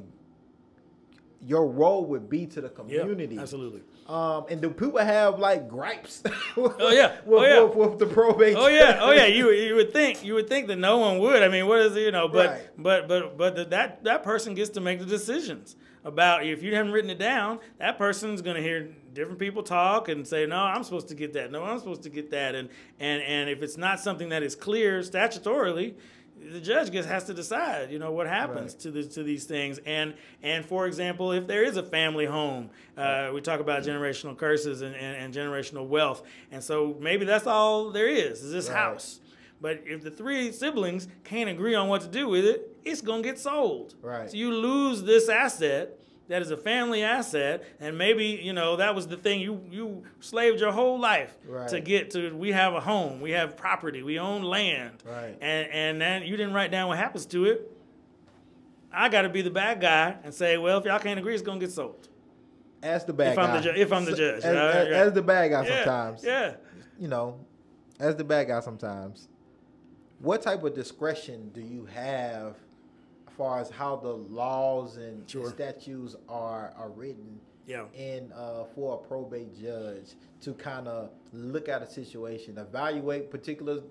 your 1.44 1.66
role 1.66 2.06
would 2.06 2.30
be 2.30 2.46
to 2.46 2.62
the 2.62 2.72
Yeah, 2.88 3.00
community. 3.02 3.39
absolutely. 3.39 3.82
Um, 4.08 4.46
and 4.50 4.62
do 4.62 4.70
people 4.70 5.00
have 5.00 5.39
like 5.39 5.68
gripes? 5.68 6.22
with, 6.56 6.76
Oh, 6.80 6.92
yeah. 6.92 7.16
with, 7.26 7.39
Oh, 7.42 7.46
yeah. 7.46 7.64
with, 7.64 7.76
with 7.76 8.00
the 8.00 8.06
probate. 8.06 8.56
Oh 8.58 8.68
yeah, 8.68 9.00
oh 9.02 9.12
yeah. 9.12 9.26
You 9.26 9.50
you 9.52 9.74
would 9.76 9.92
think 9.92 10.24
you 10.24 10.36
would 10.36 10.48
think 10.48 10.68
that 10.68 10.76
no 10.78 10.98
one 11.00 11.18
would. 11.20 11.42
I 11.42 11.48
mean, 11.48 11.68
what 11.68 11.80
is 11.80 11.96
it, 11.96 12.02
you 12.02 12.12
know? 12.12 12.28
But 12.28 12.48
Right. 12.50 12.62
but 12.78 13.08
but 13.08 13.38
but 13.38 13.56
the, 13.56 13.66
that 13.66 14.04
that 14.04 14.22
person 14.24 14.54
gets 14.54 14.70
to 14.72 14.82
make 14.82 15.00
the 15.00 15.06
decisions 15.06 15.76
about 16.04 16.46
if 16.46 16.62
you 16.62 16.76
haven't 16.76 16.92
written 16.92 17.10
it 17.10 17.18
down. 17.20 17.60
That 17.80 17.98
person's 17.98 18.42
going 18.44 18.56
to 18.58 18.62
hear 18.62 18.89
different 19.14 19.39
people 19.39 19.64
talk 19.64 20.10
and 20.10 20.28
say, 20.28 20.46
no, 20.46 20.58
I'm 20.58 20.84
supposed 20.84 21.08
to 21.10 21.16
get 21.16 21.34
that. 21.34 21.52
No, 21.52 21.64
I'm 21.64 21.80
supposed 21.80 22.04
to 22.04 22.10
get 22.10 22.30
that. 22.32 22.54
And 22.54 22.70
and 23.00 23.22
and 23.24 23.50
if 23.50 23.64
it's 23.64 23.78
not 23.78 24.00
something 24.00 24.30
that 24.30 24.44
is 24.44 24.56
clear 24.56 25.00
statutorily. 25.00 25.96
The 26.44 26.60
judge 26.60 26.92
just 26.92 27.08
has 27.08 27.26
to 27.26 27.34
decide, 27.34 27.92
you 27.92 28.00
know, 28.00 28.12
what 28.12 28.28
happens 28.28 28.74
Right. 28.74 28.80
to 28.82 28.92
the, 28.92 29.04
to 29.04 29.24
these 29.24 29.46
things, 29.46 29.80
and 29.86 30.14
and 30.42 30.66
for 30.66 30.88
example, 30.88 31.32
if 31.32 31.46
there 31.48 31.64
is 31.64 31.78
a 31.78 31.84
family 31.84 32.26
home, 32.26 32.70
uh, 32.98 33.30
we 33.34 33.42
talk 33.42 33.60
about 33.60 33.84
generational 33.84 34.36
curses 34.36 34.82
and, 34.82 34.96
and, 34.96 35.16
and 35.18 35.34
generational 35.34 35.88
wealth, 35.88 36.24
and 36.52 36.64
so 36.64 36.96
maybe 37.00 37.26
that's 37.26 37.46
all 37.48 37.92
there 37.92 38.08
is 38.08 38.42
is 38.44 38.52
this 38.52 38.68
Right. 38.70 38.78
house. 38.78 39.20
But 39.62 39.84
if 39.86 40.02
the 40.02 40.10
three 40.10 40.52
siblings 40.52 41.08
can't 41.24 41.48
agree 41.50 41.76
on 41.76 41.88
what 41.88 42.02
to 42.02 42.08
do 42.08 42.28
with 42.28 42.46
it, 42.46 42.76
it's 42.84 43.02
gonna 43.02 43.22
get 43.22 43.38
sold. 43.38 43.94
Right. 44.02 44.30
So 44.32 44.36
you 44.36 44.52
lose 44.52 45.04
this 45.04 45.30
asset 45.30 46.00
that 46.32 46.42
is 46.42 46.50
a 46.50 46.56
family 46.58 47.04
asset, 47.04 47.64
and 47.80 47.98
maybe 47.98 48.26
you 48.42 48.54
know 48.54 48.78
that 48.78 48.96
was 48.96 49.06
the 49.08 49.18
thing 49.18 49.42
you 49.42 49.62
you 49.70 50.04
slaved 50.22 50.60
your 50.62 50.72
whole 50.72 50.98
life 51.00 51.38
Right. 51.46 51.68
to 51.70 51.80
get 51.82 52.12
to. 52.12 52.34
We 52.36 52.52
have 52.54 52.74
a 52.74 52.80
home, 52.80 53.20
we 53.22 53.32
have 53.32 53.56
property, 53.58 54.02
we 54.02 54.18
own 54.18 54.42
land, 54.44 55.04
Right. 55.06 55.38
and 55.42 55.68
and 55.72 56.02
then 56.02 56.24
you 56.24 56.38
didn't 56.38 56.54
write 56.54 56.72
down 56.72 56.88
what 56.88 56.98
happens 56.98 57.26
to 57.28 57.46
it. 57.46 57.70
I 58.94 59.10
got 59.10 59.22
to 59.24 59.30
be 59.30 59.42
the 59.42 59.50
bad 59.52 59.80
guy 59.82 60.16
and 60.24 60.34
say, 60.34 60.58
well, 60.58 60.78
if 60.78 60.86
y'all 60.86 61.00
can't 61.00 61.20
agree, 61.20 61.34
it's 61.34 61.44
gonna 61.44 61.60
get 61.60 61.72
sold. 61.72 62.08
As 62.84 63.06
the 63.06 63.14
bad 63.14 63.34
If 63.34 63.38
I'm 63.38 63.48
guy. 63.48 63.58
the 63.58 63.62
ju- 63.64 63.74
if 63.82 63.94
I'm 63.94 64.06
the 64.06 64.16
judge, 64.16 64.38
As, 64.40 64.46
as- 64.46 64.56
right. 64.88 64.94
as 64.94 65.14
the 65.14 65.22
bad 65.22 65.50
guy 65.52 65.66
Yeah, 65.66 65.76
sometimes. 65.76 66.24
Yeah. 66.24 66.54
You 67.00 67.08
know, 67.10 67.40
as 68.00 68.16
the 68.16 68.24
bad 68.24 68.48
guy 68.48 68.60
sometimes. 68.62 69.28
What 70.20 70.42
type 70.42 70.64
of 70.64 70.74
discretion 70.76 71.50
do 71.54 71.62
you 71.62 71.86
have 71.94 72.56
far 73.38 73.60
as 73.60 73.70
how 73.70 73.96
the 73.96 74.10
laws 74.14 74.98
and 74.98 75.30
Sure. 75.30 75.50
statutes 75.50 76.16
are 76.30 76.74
are 76.78 76.90
written 76.90 77.40
Yeah. 77.68 77.86
in 77.96 78.32
uh, 78.34 78.66
for 78.76 78.96
a 78.96 79.08
probate 79.08 79.60
judge 79.60 80.16
to 80.42 80.54
kind 80.54 80.88
of 80.88 81.10
look 81.34 81.70
at 81.70 81.82
a 81.82 81.90
situation, 81.90 82.58
evaluate 82.58 83.30
particular 83.32 83.82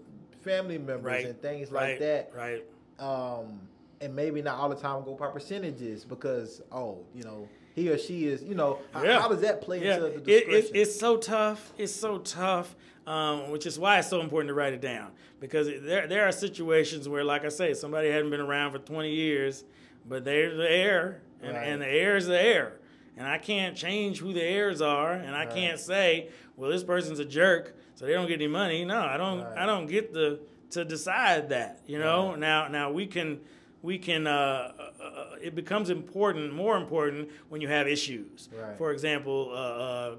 family 0.42 0.78
members 0.78 1.04
Right. 1.04 1.26
and 1.26 1.40
things 1.40 1.70
right, 1.70 1.90
like 1.90 1.98
that. 2.00 2.32
Right. 2.34 2.64
um, 2.98 3.60
and 4.02 4.14
maybe 4.16 4.40
not 4.42 4.58
all 4.58 4.68
the 4.70 4.76
time 4.76 5.04
go 5.04 5.14
by 5.14 5.28
percentages 5.30 6.04
because 6.04 6.62
oh, 6.72 6.98
you 7.14 7.22
know, 7.22 7.48
he 7.74 7.88
or 7.88 7.98
she 7.98 8.26
is, 8.26 8.42
you 8.42 8.54
know, 8.54 8.78
how, 8.92 9.04
Yeah. 9.04 9.20
how 9.20 9.28
does 9.28 9.40
that 9.42 9.60
play 9.60 9.82
Yeah, 9.84 9.94
into 9.94 10.06
it, 10.06 10.24
the 10.24 10.32
it, 10.32 10.36
discretion? 10.46 10.70
it's 10.76 10.98
so 10.98 11.16
tough. 11.18 11.72
It's 11.78 11.94
so 11.94 12.18
tough, 12.18 12.74
um, 13.10 13.50
which 13.50 13.66
is 13.66 13.78
why 13.78 13.98
it's 13.98 14.08
so 14.08 14.20
important 14.20 14.48
to 14.48 14.54
write 14.54 14.72
it 14.72 14.80
down 14.80 15.10
because 15.40 15.66
there 15.82 16.06
there 16.06 16.26
are 16.28 16.32
situations 16.32 17.08
where, 17.08 17.24
like 17.24 17.44
I 17.44 17.48
say, 17.48 17.74
somebody 17.74 18.08
hadn't 18.10 18.30
been 18.30 18.40
around 18.40 18.70
for 18.72 18.78
20 18.78 19.10
years, 19.12 19.64
but 20.08 20.24
they're 20.24 20.54
the 20.56 20.70
heir, 20.70 21.20
and, 21.42 21.56
Right. 21.56 21.66
and 21.66 21.82
the 21.82 21.88
heir 21.88 22.16
is 22.16 22.26
the 22.26 22.40
heir, 22.40 22.74
and 23.16 23.26
I 23.26 23.38
can't 23.38 23.76
change 23.76 24.20
who 24.20 24.32
the 24.32 24.42
heirs 24.42 24.80
are, 24.80 25.12
and 25.12 25.34
I 25.34 25.44
Right. 25.44 25.54
can't 25.54 25.80
say, 25.80 26.28
well, 26.56 26.70
this 26.70 26.84
person's 26.84 27.18
a 27.18 27.24
jerk, 27.24 27.74
so 27.96 28.06
they 28.06 28.12
don't 28.12 28.28
get 28.28 28.34
any 28.34 28.46
money. 28.46 28.84
No, 28.84 29.00
I 29.00 29.16
don't. 29.16 29.40
Right. 29.42 29.58
I 29.58 29.66
don't 29.66 29.86
get 29.86 30.12
the 30.12 30.40
to 30.70 30.84
decide 30.84 31.48
that. 31.48 31.80
You 31.86 31.98
know, 31.98 32.36
now 32.36 32.68
now 32.68 32.92
we 32.92 33.06
can. 33.06 33.40
We 33.82 33.98
can. 33.98 34.26
Uh, 34.26 34.72
uh, 34.78 35.02
uh, 35.02 35.24
it 35.42 35.54
becomes 35.54 35.88
important, 35.90 36.52
more 36.52 36.76
important, 36.76 37.30
when 37.48 37.60
you 37.62 37.68
have 37.68 37.88
issues. 37.88 38.50
Right. 38.54 38.76
For 38.78 38.92
example, 38.92 39.50
uh, 39.52 39.54
uh, 39.56 40.14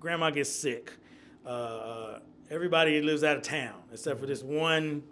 grandma 0.00 0.30
gets 0.30 0.50
sick. 0.50 0.92
Uh, 1.48 1.50
Uh, 1.50 2.18
everybody 2.50 3.00
lives 3.02 3.24
out 3.24 3.36
of 3.36 3.42
town 3.42 3.74
except 3.92 4.20
for 4.20 4.26
this 4.26 4.42
one 4.42 5.02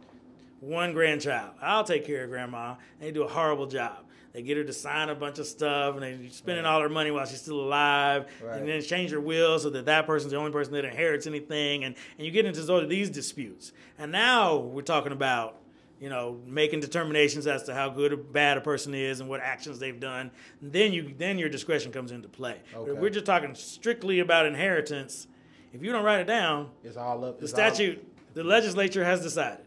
one 0.61 0.93
grandchild. 0.95 1.51
I'll 1.61 1.85
take 1.85 2.07
care 2.07 2.25
of 2.25 2.31
grandma. 2.31 2.71
And 2.99 3.09
they 3.09 3.13
do 3.13 3.23
a 3.25 3.29
horrible 3.29 3.67
job. 3.67 3.99
They 4.33 4.43
get 4.43 4.57
her 4.57 4.65
to 4.65 4.73
sign 4.73 5.09
a 5.11 5.15
bunch 5.15 5.39
of 5.39 5.47
stuff, 5.47 5.95
and 5.95 6.03
they're 6.03 6.31
spending 6.31 6.65
Right. 6.65 6.71
all 6.71 6.81
her 6.81 6.89
money 6.89 7.11
while 7.11 7.25
she's 7.27 7.41
still 7.43 7.61
alive, 7.61 8.27
Right. 8.43 8.59
and 8.59 8.69
then 8.69 8.81
change 8.83 9.11
her 9.11 9.21
will 9.21 9.59
so 9.59 9.69
that 9.71 9.85
that 9.87 10.07
person's 10.07 10.33
the 10.33 10.39
only 10.39 10.53
person 10.53 10.73
that 10.75 10.85
inherits 10.85 11.27
anything, 11.27 11.85
and, 11.85 11.95
and 12.19 12.27
you 12.27 12.33
get 12.33 12.45
into 12.47 12.63
sort 12.63 12.83
of 12.83 12.89
these 12.91 13.09
disputes. 13.11 13.73
And 13.99 14.11
now 14.13 14.57
we're 14.57 14.81
talking 14.83 15.13
about, 15.13 15.59
you 16.01 16.09
know, 16.11 16.41
making 16.47 16.81
determinations 16.81 17.47
as 17.47 17.63
to 17.65 17.75
how 17.75 17.89
good 17.91 18.13
or 18.15 18.17
bad 18.19 18.57
a 18.57 18.61
person 18.63 18.95
is 18.95 19.21
and 19.21 19.29
what 19.29 19.41
actions 19.41 19.79
they've 19.79 20.01
done. 20.01 20.31
And 20.63 20.73
then 20.73 20.93
you 20.93 21.15
then 21.17 21.39
your 21.39 21.49
discretion 21.51 21.93
comes 21.93 22.13
into 22.13 22.29
play. 22.29 22.61
Okay. 22.75 22.93
we're 22.93 23.11
just 23.11 23.27
talking 23.27 23.55
strictly 23.55 24.21
about 24.21 24.45
inheritance, 24.47 25.29
if 25.77 25.83
you 25.83 25.93
don't 25.93 26.05
write 26.05 26.21
it 26.21 26.27
down, 26.27 26.71
it's 26.83 26.97
all 26.97 27.25
up. 27.25 27.39
the 27.39 27.49
statute, 27.49 28.05
the 28.35 28.43
legislature 28.43 29.05
has 29.05 29.23
decided 29.23 29.67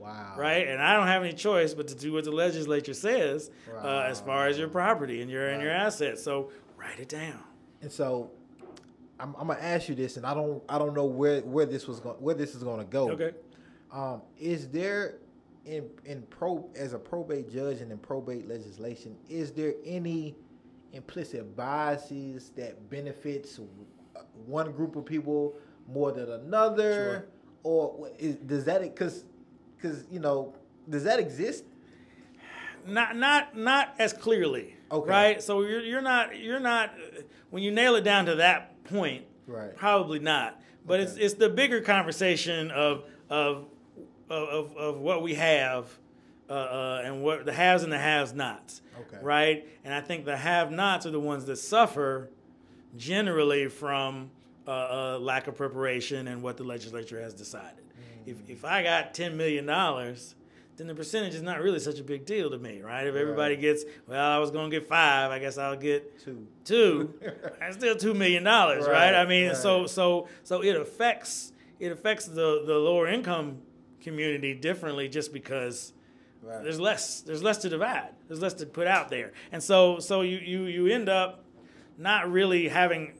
wow. 0.00 0.34
right? 0.36 0.66
And 0.66 0.82
I 0.82 0.96
don't 0.96 1.06
have 1.06 1.22
any 1.22 1.32
choice 1.32 1.74
but 1.74 1.88
to 1.88 1.94
do 1.94 2.12
what 2.12 2.24
the 2.24 2.32
legislature 2.32 2.94
says 2.94 3.50
uh, 3.82 4.04
as 4.06 4.20
far 4.20 4.48
as 4.48 4.58
your 4.58 4.68
property 4.68 5.20
and 5.22 5.30
your 5.30 5.48
and 5.48 5.62
your 5.62 5.70
assets. 5.70 6.22
So 6.22 6.50
write 6.76 6.98
it 6.98 7.08
down. 7.08 7.42
And 7.82 7.92
so, 7.92 8.30
I'm, 9.18 9.34
I'm 9.38 9.48
gonna 9.48 9.60
ask 9.60 9.88
you 9.88 9.94
this, 9.94 10.16
and 10.16 10.26
I 10.26 10.34
don't, 10.34 10.62
I 10.68 10.78
don't 10.78 10.94
know 10.94 11.04
where 11.04 11.40
where 11.42 11.66
this 11.66 11.86
was 11.86 12.00
going, 12.00 12.16
where 12.16 12.34
this 12.34 12.54
is 12.54 12.64
gonna 12.64 12.84
go. 12.84 13.10
Okay. 13.10 13.32
Um, 13.92 14.22
is 14.38 14.68
there 14.68 15.16
in 15.66 15.88
in 16.04 16.22
pro 16.22 16.68
as 16.74 16.94
a 16.94 16.98
probate 16.98 17.52
judge 17.52 17.80
and 17.80 17.92
in 17.92 17.98
probate 17.98 18.48
legislation, 18.48 19.16
is 19.28 19.52
there 19.52 19.74
any 19.84 20.34
implicit 20.92 21.56
biases 21.56 22.50
that 22.56 22.90
benefits 22.90 23.60
one 24.46 24.72
group 24.72 24.96
of 24.96 25.04
people 25.04 25.54
more 25.88 26.12
than 26.12 26.30
another, 26.30 26.92
Sure. 26.92 27.24
or 27.62 28.10
is, 28.18 28.36
does 28.36 28.64
that 28.64 28.82
because 28.82 29.24
because 29.76 30.04
you 30.10 30.20
know 30.20 30.54
does 30.88 31.04
that 31.04 31.18
exist? 31.18 31.64
Not 32.86 33.16
not 33.16 33.56
not 33.56 33.94
as 33.98 34.12
clearly. 34.12 34.76
Okay. 34.90 35.10
Right. 35.10 35.42
So 35.42 35.62
you're 35.62 35.80
you're 35.82 36.02
not 36.02 36.38
you're 36.38 36.60
not 36.60 36.94
when 37.50 37.62
you 37.62 37.70
nail 37.70 37.94
it 37.96 38.02
down 38.02 38.26
to 38.26 38.36
that 38.36 38.82
point. 38.84 39.24
Right. 39.46 39.76
Probably 39.76 40.18
not. 40.18 40.60
But 40.86 41.00
it's 41.00 41.16
it's 41.16 41.34
the 41.34 41.48
bigger 41.48 41.80
conversation 41.80 42.70
of 42.70 43.04
of 43.28 43.66
of, 44.30 44.76
of 44.76 44.98
what 45.00 45.22
we 45.22 45.34
have 45.34 45.90
uh, 46.48 46.52
uh, 46.52 47.02
and 47.04 47.22
what 47.22 47.44
the 47.44 47.52
haves 47.52 47.82
and 47.82 47.92
the 47.92 47.98
have 47.98 48.34
nots. 48.34 48.80
Okay. 49.00 49.18
Right? 49.22 49.68
And 49.84 49.92
I 49.92 50.00
think 50.00 50.24
the 50.24 50.36
have 50.36 50.70
nots 50.70 51.06
are 51.06 51.10
the 51.10 51.20
ones 51.20 51.46
that 51.46 51.56
suffer 51.56 52.30
generally 52.96 53.68
from 53.68 54.30
uh, 54.66 54.70
uh, 54.70 55.18
lack 55.20 55.46
of 55.46 55.56
preparation 55.56 56.28
and 56.28 56.42
what 56.42 56.56
the 56.56 56.64
legislature 56.64 57.20
has 57.20 57.34
decided. 57.34 57.84
If, 58.26 58.36
if 58.48 58.64
I 58.64 58.82
got 58.82 59.14
$10 59.14 59.34
million, 59.34 59.64
then 59.66 60.86
the 60.86 60.94
percentage 60.94 61.34
is 61.34 61.42
not 61.42 61.60
really 61.62 61.78
such 61.78 61.98
a 61.98 62.04
big 62.04 62.24
deal 62.26 62.50
to 62.50 62.58
me, 62.58 62.80
right? 62.82 63.06
If 63.06 63.14
everybody 63.14 63.54
Right. 63.54 63.60
gets, 63.60 63.84
well, 64.06 64.30
I 64.30 64.38
was 64.38 64.50
going 64.50 64.70
to 64.70 64.78
get 64.78 64.88
five, 64.88 65.30
I 65.30 65.38
guess 65.38 65.58
I'll 65.58 65.76
get 65.76 66.18
Two. 66.20 66.46
two. 66.64 67.14
That's 67.60 67.76
still 67.76 67.96
two 67.96 68.14
million 68.14 68.44
dollars, 68.44 68.84
right, 68.84 69.12
Right, 69.12 69.14
I 69.14 69.24
mean, 69.26 69.54
so 69.54 69.80
right. 69.82 69.90
so 69.90 70.28
so 70.42 70.62
it 70.62 70.76
affects 70.76 71.52
it 71.78 71.90
affects 71.92 72.26
the 72.26 72.62
the 72.66 72.74
lower 72.78 73.08
income 73.08 73.58
community 74.00 74.54
differently 74.54 75.08
just 75.08 75.32
because 75.32 75.92
there's 76.62 76.80
less 76.80 77.20
there's 77.20 77.42
less 77.42 77.58
to 77.58 77.68
divide 77.68 78.10
there's 78.28 78.40
less 78.40 78.54
to 78.54 78.64
put 78.66 78.86
out 78.86 79.10
there 79.10 79.32
and 79.52 79.62
so 79.62 79.98
so 79.98 80.22
you 80.22 80.38
you 80.38 80.64
you 80.64 80.86
end 80.86 81.08
up 81.10 81.44
not 82.00 82.32
really 82.32 82.66
having 82.68 83.12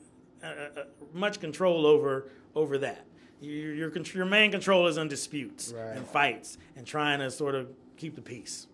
uh, 0.43 0.47
uh, 0.47 0.83
much 1.12 1.39
control 1.39 1.87
over 1.87 2.31
over 2.55 2.78
that. 2.78 3.05
Your 3.41 3.74
your, 3.74 3.93
your 4.14 4.24
main 4.24 4.51
control 4.51 4.87
is 4.87 4.99
on 4.99 5.09
disputes 5.09 5.72
Right. 5.76 5.97
and 5.97 6.07
fights 6.07 6.59
and 6.76 6.87
trying 6.87 7.20
to 7.20 7.31
sort 7.31 7.55
of 7.55 7.68
keep 7.97 8.14
the 8.16 8.22
peace. 8.22 8.66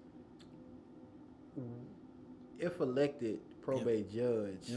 If 2.59 2.81
elected 2.81 3.41
probate 3.63 4.11
judge, 4.13 4.71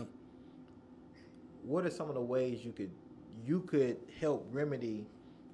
what 1.63 1.85
are 1.85 1.89
some 1.91 2.09
of 2.09 2.15
the 2.15 2.21
ways 2.21 2.65
you 2.65 2.71
could 2.71 2.91
you 3.45 3.61
could 3.61 3.97
help 4.19 4.47
remedy 4.51 5.05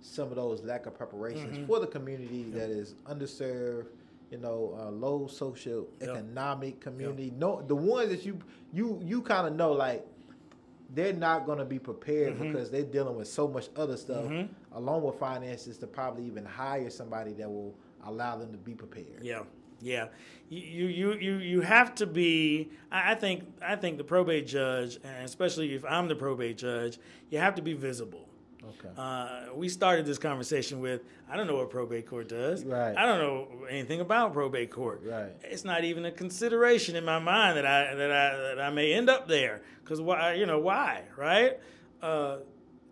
some 0.02 0.30
of 0.30 0.36
those 0.36 0.62
lack 0.64 0.86
of 0.86 0.96
preparations 0.96 1.58
Mm-hmm. 1.58 1.66
for 1.68 1.80
the 1.80 1.88
community 1.88 2.44
that 2.52 2.70
is 2.70 2.94
underserved 3.10 3.88
you 4.32 4.38
know 4.38 4.76
uh, 4.80 4.90
low 4.90 5.28
social 5.28 5.88
economic 6.02 6.80
community 6.82 7.32
no 7.38 7.62
the 7.68 7.76
ones 7.76 8.10
that 8.10 8.26
you 8.26 8.38
you 8.74 9.00
you 9.04 9.22
kind 9.22 9.48
of 9.48 9.56
know 9.56 9.72
like 9.72 10.06
they're 10.94 11.14
not 11.14 11.46
going 11.46 11.58
to 11.58 11.66
be 11.66 11.80
prepared 11.80 12.34
Mm-hmm. 12.36 12.52
because 12.52 12.70
they're 12.72 12.84
dealing 12.84 13.16
with 13.16 13.28
so 13.28 13.48
much 13.48 13.70
other 13.76 13.98
stuff 13.98 14.26
along 14.74 15.04
with 15.04 15.20
finances 15.20 15.78
to 15.80 15.88
probably 15.88 16.26
even 16.26 16.46
hire 16.46 16.90
somebody 16.90 17.34
that 17.34 17.50
will 17.50 17.76
allow 18.06 18.38
them 18.38 18.52
to 18.52 18.58
be 18.58 18.74
prepared 18.74 19.20
Yeah, 19.22 19.42
yeah. 19.82 20.08
You 20.50 20.86
you 20.88 21.14
you 21.14 21.36
you 21.38 21.62
have 21.62 21.96
to 21.96 22.06
be. 22.06 22.70
I 22.92 23.12
I 23.14 23.16
think 23.16 23.44
I 23.62 23.76
think 23.76 23.98
the 23.98 24.04
probate 24.04 24.46
judge, 24.48 24.98
and 25.04 25.26
especially 25.26 25.74
if 25.74 25.84
I'm 25.86 26.08
the 26.08 26.16
probate 26.16 26.58
judge, 26.58 27.00
you 27.32 27.40
have 27.40 27.56
to 27.56 27.64
be 27.64 27.74
visible. 27.74 28.25
Okay 28.70 28.90
Uh, 28.98 29.54
we 29.56 29.70
started 29.70 30.06
this 30.06 30.18
conversation 30.18 30.80
with 30.80 31.02
I 31.30 31.36
don't 31.38 31.48
know 31.48 31.56
what 31.56 31.70
probate 31.70 32.08
court 32.08 32.30
does. 32.30 32.64
Right. 32.64 32.96
I 32.96 33.06
don't 33.06 33.20
know 33.20 33.48
anything 33.70 34.00
about 34.02 34.34
probate 34.34 34.72
court. 34.72 35.02
Right. 35.04 35.32
It's 35.44 35.66
not 35.66 35.84
even 35.84 36.06
a 36.06 36.12
consideration 36.12 36.96
in 36.96 37.04
my 37.06 37.20
mind 37.20 37.58
that 37.58 37.66
I 37.66 37.96
that 37.96 38.12
I 38.12 38.38
that 38.38 38.62
I 38.62 38.70
may 38.70 38.94
end 38.94 39.10
up 39.10 39.28
there 39.28 39.62
because 39.84 40.00
why 40.02 40.34
you 40.34 40.46
know 40.46 40.60
why 40.60 41.04
right? 41.18 41.60
Uh, 42.02 42.38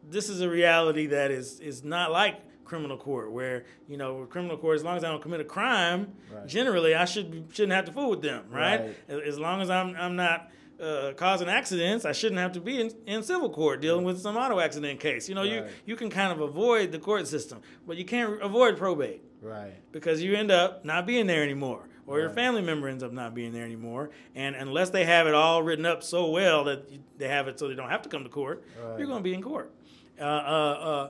this 0.09 0.29
is 0.29 0.41
a 0.41 0.49
reality 0.49 1.07
that 1.07 1.31
is 1.31 1.59
is 1.59 1.83
not 1.83 2.11
like 2.11 2.35
criminal 2.65 2.97
court 2.97 3.31
where 3.31 3.65
you 3.87 3.97
know 3.97 4.15
with 4.15 4.29
criminal 4.29 4.57
court 4.57 4.75
as 4.75 4.83
long 4.83 4.97
as 4.97 5.03
I 5.03 5.09
don't 5.09 5.21
commit 5.21 5.41
a 5.41 5.45
crime 5.45 6.13
Right. 6.33 6.47
generally 6.47 6.95
I 6.95 7.05
should 7.05 7.45
shouldn't 7.51 7.73
have 7.73 7.85
to 7.85 7.91
fool 7.91 8.09
with 8.09 8.21
them 8.21 8.45
right, 8.49 8.79
Right. 8.81 8.95
As, 9.07 9.19
as 9.33 9.39
long 9.39 9.61
as 9.61 9.69
I'm 9.69 9.95
I'm 9.95 10.15
not 10.15 10.49
uh, 10.83 11.13
causing 11.13 11.47
accidents 11.49 12.05
I 12.05 12.11
shouldn't 12.11 12.39
have 12.39 12.51
to 12.53 12.59
be 12.61 12.79
in, 12.81 12.91
in 13.07 13.23
civil 13.23 13.49
court 13.49 13.81
dealing 13.81 14.03
with 14.05 14.19
some 14.19 14.35
auto 14.37 14.59
accident 14.59 14.99
case. 14.99 15.29
You 15.29 15.35
know 15.35 15.43
you 15.43 15.61
Right. 15.61 15.71
you 15.85 15.95
can 15.95 16.09
kind 16.09 16.31
of 16.31 16.41
avoid 16.41 16.91
the 16.91 16.99
court 16.99 17.27
system 17.27 17.61
but 17.87 17.97
you 17.97 18.05
can't 18.05 18.41
avoid 18.41 18.77
probate. 18.77 19.21
Right. 19.41 19.73
Because 19.91 20.21
you 20.21 20.35
end 20.35 20.51
up 20.51 20.83
not 20.85 21.05
being 21.05 21.27
there 21.27 21.43
anymore 21.43 21.87
or 22.05 22.19
your 22.19 22.29
family 22.29 22.61
member 22.61 22.89
ends 22.89 23.01
up 23.03 23.13
not 23.13 23.33
being 23.33 23.53
there 23.53 23.63
anymore 23.63 24.09
and 24.35 24.55
unless 24.55 24.89
they 24.89 25.05
have 25.05 25.25
it 25.27 25.33
all 25.33 25.63
written 25.63 25.85
up 25.85 26.03
so 26.03 26.29
well 26.29 26.65
that 26.65 26.89
you, 26.91 26.99
they 27.17 27.27
have 27.29 27.47
it 27.47 27.57
so 27.59 27.67
they 27.69 27.75
don't 27.75 27.89
have 27.89 28.01
to 28.01 28.09
come 28.09 28.23
to 28.23 28.29
court 28.29 28.63
Right. 28.81 28.97
you're 28.99 29.07
going 29.07 29.19
to 29.19 29.23
be 29.23 29.33
in 29.33 29.41
court. 29.41 29.71
Uh, 30.19 30.23
uh, 30.23 30.27
uh, 30.27 31.09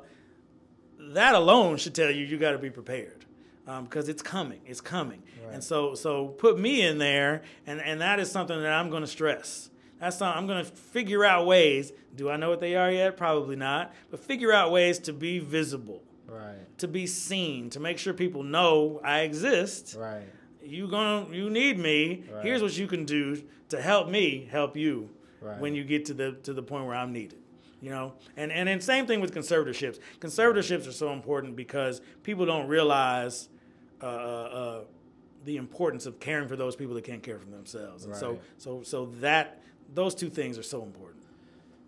that 1.13 1.35
alone 1.35 1.77
should 1.77 1.93
tell 1.93 2.09
you 2.09 2.23
you 2.25 2.37
got 2.37 2.51
to 2.51 2.57
be 2.59 2.69
prepared 2.69 3.22
Um, 3.65 3.85
because 3.85 4.09
it's 4.09 4.21
coming 4.21 4.59
it's 4.65 4.81
coming 4.81 5.23
Right. 5.45 5.53
and 5.53 5.63
so 5.63 5.95
so 5.95 6.27
put 6.27 6.59
me 6.59 6.81
in 6.85 6.97
there 6.97 7.43
and 7.65 7.79
and 7.79 8.01
that 8.01 8.19
is 8.19 8.29
something 8.29 8.61
that 8.61 8.73
i'm 8.73 8.89
going 8.89 9.03
to 9.03 9.07
stress 9.07 9.69
that's 10.01 10.17
something 10.17 10.37
i'm 10.37 10.47
going 10.47 10.65
to 10.65 10.69
figure 10.69 11.23
out 11.23 11.45
ways 11.45 11.93
do 12.13 12.29
i 12.29 12.35
know 12.35 12.49
what 12.49 12.59
they 12.59 12.75
are 12.75 12.91
yet 12.91 13.15
probably 13.15 13.55
not 13.55 13.93
but 14.11 14.19
figure 14.19 14.51
out 14.51 14.71
ways 14.73 14.99
to 14.99 15.13
be 15.13 15.39
visible 15.39 16.03
right 16.27 16.57
to 16.79 16.87
be 16.89 17.07
seen, 17.07 17.69
to 17.69 17.79
make 17.79 17.97
sure 17.97 18.13
people 18.13 18.43
know 18.43 18.99
I 19.03 19.21
exist. 19.21 19.95
right 19.97 20.23
You 20.61 20.87
gonna 20.89 21.33
you 21.33 21.49
need 21.49 21.77
me. 21.79 22.23
Right. 22.33 22.43
Here's 22.43 22.61
what 22.61 22.77
you 22.77 22.87
can 22.87 23.05
do 23.05 23.41
to 23.69 23.81
help 23.81 24.09
me 24.09 24.47
help 24.51 24.75
you 24.75 25.09
Right. 25.39 25.59
when 25.59 25.73
you 25.75 25.83
get 25.85 26.03
to 26.05 26.13
the 26.13 26.33
to 26.43 26.51
the 26.53 26.63
point 26.63 26.85
where 26.85 26.95
I'm 26.95 27.13
needed. 27.13 27.39
You 27.81 27.89
know, 27.91 28.13
and 28.37 28.51
and 28.51 28.67
then 28.67 28.79
same 28.81 29.05
thing 29.05 29.19
with 29.21 29.33
conservatorships. 29.33 29.99
Conservatorships 30.19 30.87
are 30.87 30.93
so 30.93 31.11
important 31.13 31.55
because 31.55 32.01
people 32.23 32.45
don't 32.45 32.67
realize 32.67 33.49
uh, 34.03 34.05
uh, 34.05 34.09
uh, 34.09 34.81
the 35.45 35.57
importance 35.57 36.05
of 36.05 36.19
caring 36.19 36.47
for 36.47 36.55
those 36.55 36.75
people 36.75 36.93
that 36.95 37.03
can't 37.03 37.23
care 37.23 37.39
for 37.39 37.49
themselves. 37.49 38.05
And 38.05 38.15
so 38.15 38.31
Right. 38.31 38.41
so 38.57 38.83
so 38.83 39.05
that 39.21 39.61
those 39.93 40.13
two 40.15 40.29
things 40.29 40.57
are 40.57 40.63
so 40.63 40.83
important. 40.83 41.23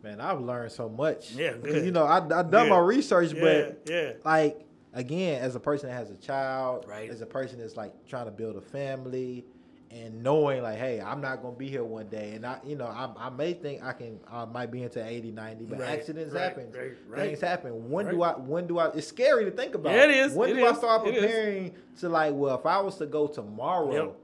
Man, 0.03 0.19
I've 0.21 0.39
learned 0.41 0.71
so 0.71 0.87
much. 0.89 1.31
Yeah, 1.31 1.53
'Cause, 1.53 1.61
good. 1.63 1.85
You 1.85 1.91
know, 1.91 2.03
I 2.03 2.17
I 2.17 2.19
done 2.19 2.49
Good. 2.49 2.69
my 2.69 2.77
research, 2.79 3.33
Yeah, 3.33 3.41
but 3.41 3.81
yeah. 3.89 4.13
like 4.23 4.61
again, 4.93 5.41
as 5.41 5.55
a 5.55 5.59
person 5.59 5.89
that 5.89 5.95
has 5.95 6.09
a 6.11 6.17
child, 6.17 6.85
Right. 6.87 7.09
as 7.09 7.21
a 7.21 7.25
person 7.25 7.59
that's 7.59 7.75
like 7.75 7.93
trying 8.07 8.25
to 8.25 8.31
build 8.31 8.55
a 8.55 8.61
family, 8.61 9.45
and 9.91 10.23
knowing 10.23 10.61
like, 10.63 10.77
hey, 10.77 10.99
I'm 11.01 11.21
not 11.21 11.41
gonna 11.41 11.55
be 11.55 11.69
here 11.69 11.83
one 11.83 12.07
day, 12.07 12.33
and 12.33 12.45
I, 12.45 12.59
you 12.65 12.75
know, 12.75 12.85
I, 12.85 13.09
I 13.17 13.29
may 13.29 13.53
think 13.53 13.83
I 13.83 13.93
can, 13.93 14.19
I 14.31 14.45
might 14.45 14.71
be 14.71 14.83
into 14.83 15.05
80, 15.05 15.31
90, 15.31 15.65
but 15.65 15.79
Right, 15.79 15.89
accidents 15.99 16.33
right, 16.33 16.41
happen, 16.43 16.71
right, 17.07 17.19
things 17.27 17.39
happen. 17.41 17.89
When 17.89 18.09
do 18.09 18.21
I? 18.23 18.31
When 18.33 18.67
do 18.67 18.79
I? 18.79 18.89
It's 18.93 19.07
scary 19.07 19.45
to 19.45 19.51
think 19.51 19.75
about. 19.75 19.93
Yeah, 19.93 20.03
it 20.05 20.11
is, 20.11 20.33
When 20.33 20.49
it 20.49 20.55
do 20.55 20.65
I 20.65 20.73
start 20.73 21.03
preparing 21.03 21.73
to 21.99 22.09
like, 22.09 22.33
well, 22.35 22.57
if 22.59 22.65
I 22.65 22.79
was 22.81 22.97
to 22.97 23.05
go 23.05 23.27
tomorrow. 23.27 23.91
Yep. 23.93 24.15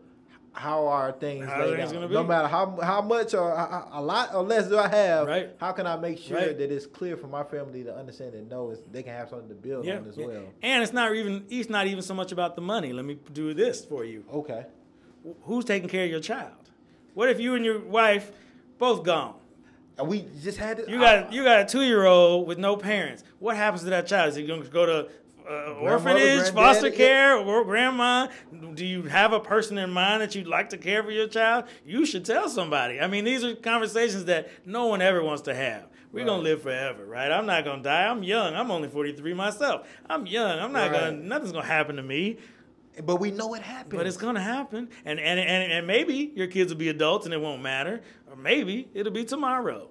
How 0.54 0.86
are 0.88 1.14
things 1.14 1.46
How 1.46 1.62
are 1.62 1.78
things 1.78 1.88
out? 1.88 1.94
gonna 1.94 2.08
be 2.10 2.14
No 2.14 2.26
matter 2.26 2.50
how 2.50 2.78
how 2.82 3.02
much 3.02 3.34
or 3.34 3.52
a, 3.52 3.88
a 3.94 4.02
lot 4.02 4.36
or 4.36 4.44
less 4.44 4.68
do 4.68 4.78
I 4.78 4.90
have, 4.90 5.26
Right. 5.26 5.50
how 5.58 5.72
can 5.72 5.88
I 5.88 5.96
make 5.96 6.18
sure 6.18 6.52
that 6.54 6.60
it's 6.74 6.86
clear 6.86 7.16
for 7.16 7.28
my 7.28 7.42
family 7.46 7.86
to 7.86 7.96
understand 7.96 8.34
and 8.34 8.50
know 8.50 8.72
is 8.72 8.80
they 8.92 9.02
can 9.02 9.14
have 9.14 9.30
something 9.30 9.48
to 9.48 9.56
build 9.56 9.86
Yeah, 9.86 10.00
on 10.00 10.08
as 10.10 10.18
well? 10.18 10.44
And 10.62 10.84
it's 10.84 10.92
not 10.92 11.16
even 11.16 11.46
it's 11.50 11.70
not 11.70 11.88
even 11.88 12.02
so 12.04 12.14
much 12.14 12.34
about 12.34 12.58
the 12.58 12.62
money. 12.62 12.92
Let 12.92 13.06
me 13.06 13.18
do 13.32 13.54
this 13.54 13.86
for 13.86 14.04
you. 14.04 14.26
Okay. 14.34 14.66
Who's 15.44 15.66
taking 15.66 15.90
care 15.90 16.06
of 16.06 16.12
your 16.12 16.20
child? 16.20 16.52
What 17.14 17.30
if 17.30 17.40
you 17.40 17.56
and 17.56 17.64
your 17.66 17.80
wife 17.80 18.32
both 18.78 19.04
gone? 19.04 19.36
And 19.98 20.08
we 20.08 20.26
just 20.42 20.58
had 20.58 20.78
to. 20.78 20.90
You 20.90 21.00
got 21.00 21.32
you 21.34 21.44
got 21.44 21.60
a 21.62 21.66
two 21.66 21.82
year 21.84 22.06
old 22.06 22.48
with 22.48 22.58
no 22.58 22.76
parents. 22.76 23.24
What 23.40 23.56
happens 23.56 23.84
to 23.84 23.90
that 23.92 24.08
child? 24.08 24.30
Is 24.30 24.36
he 24.36 24.48
going 24.48 24.64
to 24.64 24.70
go 24.70 24.86
to 24.86 25.10
uh, 25.50 25.74
orphanage, 25.74 26.50
foster 26.52 26.88
yeah. 26.88 26.96
care, 26.96 27.38
or 27.38 27.64
grandma? 27.66 28.28
Do 28.74 28.86
you 28.86 29.04
have 29.04 29.34
a 29.34 29.40
person 29.40 29.78
in 29.78 29.92
mind 29.92 30.22
that 30.22 30.34
you'd 30.34 30.48
like 30.48 30.70
to 30.70 30.78
care 30.78 31.04
for 31.04 31.12
your 31.12 31.28
child? 31.28 31.66
You 31.86 32.06
should 32.06 32.26
tell 32.26 32.48
somebody. 32.50 33.00
I 33.00 33.08
mean, 33.08 33.26
these 33.26 33.44
are 33.44 33.56
conversations 33.56 34.26
that 34.26 34.50
no 34.66 34.86
one 34.88 35.02
ever 35.02 35.24
wants 35.24 35.44
to 35.44 35.54
have. 35.54 35.88
We're 36.12 36.26
gonna 36.26 36.42
live 36.42 36.62
forever, 36.62 37.06
right? 37.06 37.32
I'm 37.32 37.46
not 37.46 37.64
gonna 37.64 37.84
die. 37.84 38.06
I'm 38.08 38.22
young. 38.24 38.54
I'm 38.54 38.70
only 38.70 38.90
43 38.90 39.34
myself. 39.34 39.88
I'm 40.10 40.26
young. 40.26 40.60
I'm 40.60 40.74
not 40.74 40.92
Right. 40.92 41.00
gonna. 41.00 41.12
Nothing's 41.14 41.54
gonna 41.54 41.66
happen 41.66 41.96
to 41.96 42.04
me. 42.04 42.38
But 43.04 43.18
we 43.18 43.32
know 43.32 43.54
it 43.54 43.62
happened. 43.62 43.98
But 43.98 44.08
it's 44.08 44.18
gonna 44.18 44.42
happen, 44.42 44.90
and 45.06 45.20
and 45.20 45.40
and, 45.40 45.72
and 45.72 45.88
maybe 45.88 46.32
your 46.36 46.48
kids 46.48 46.72
will 46.72 46.80
be 46.80 46.90
adults 46.90 47.26
and 47.26 47.34
it 47.34 47.42
won't 47.42 47.62
matter, 47.62 48.02
or 48.30 48.36
maybe 48.36 48.90
it'll 48.94 49.14
be 49.14 49.26
tomorrow. 49.26 49.90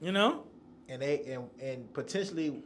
You 0.00 0.12
know? 0.12 0.44
and 0.92 1.00
they 1.00 1.22
and 1.24 1.48
and 1.60 1.92
potentially 1.94 2.62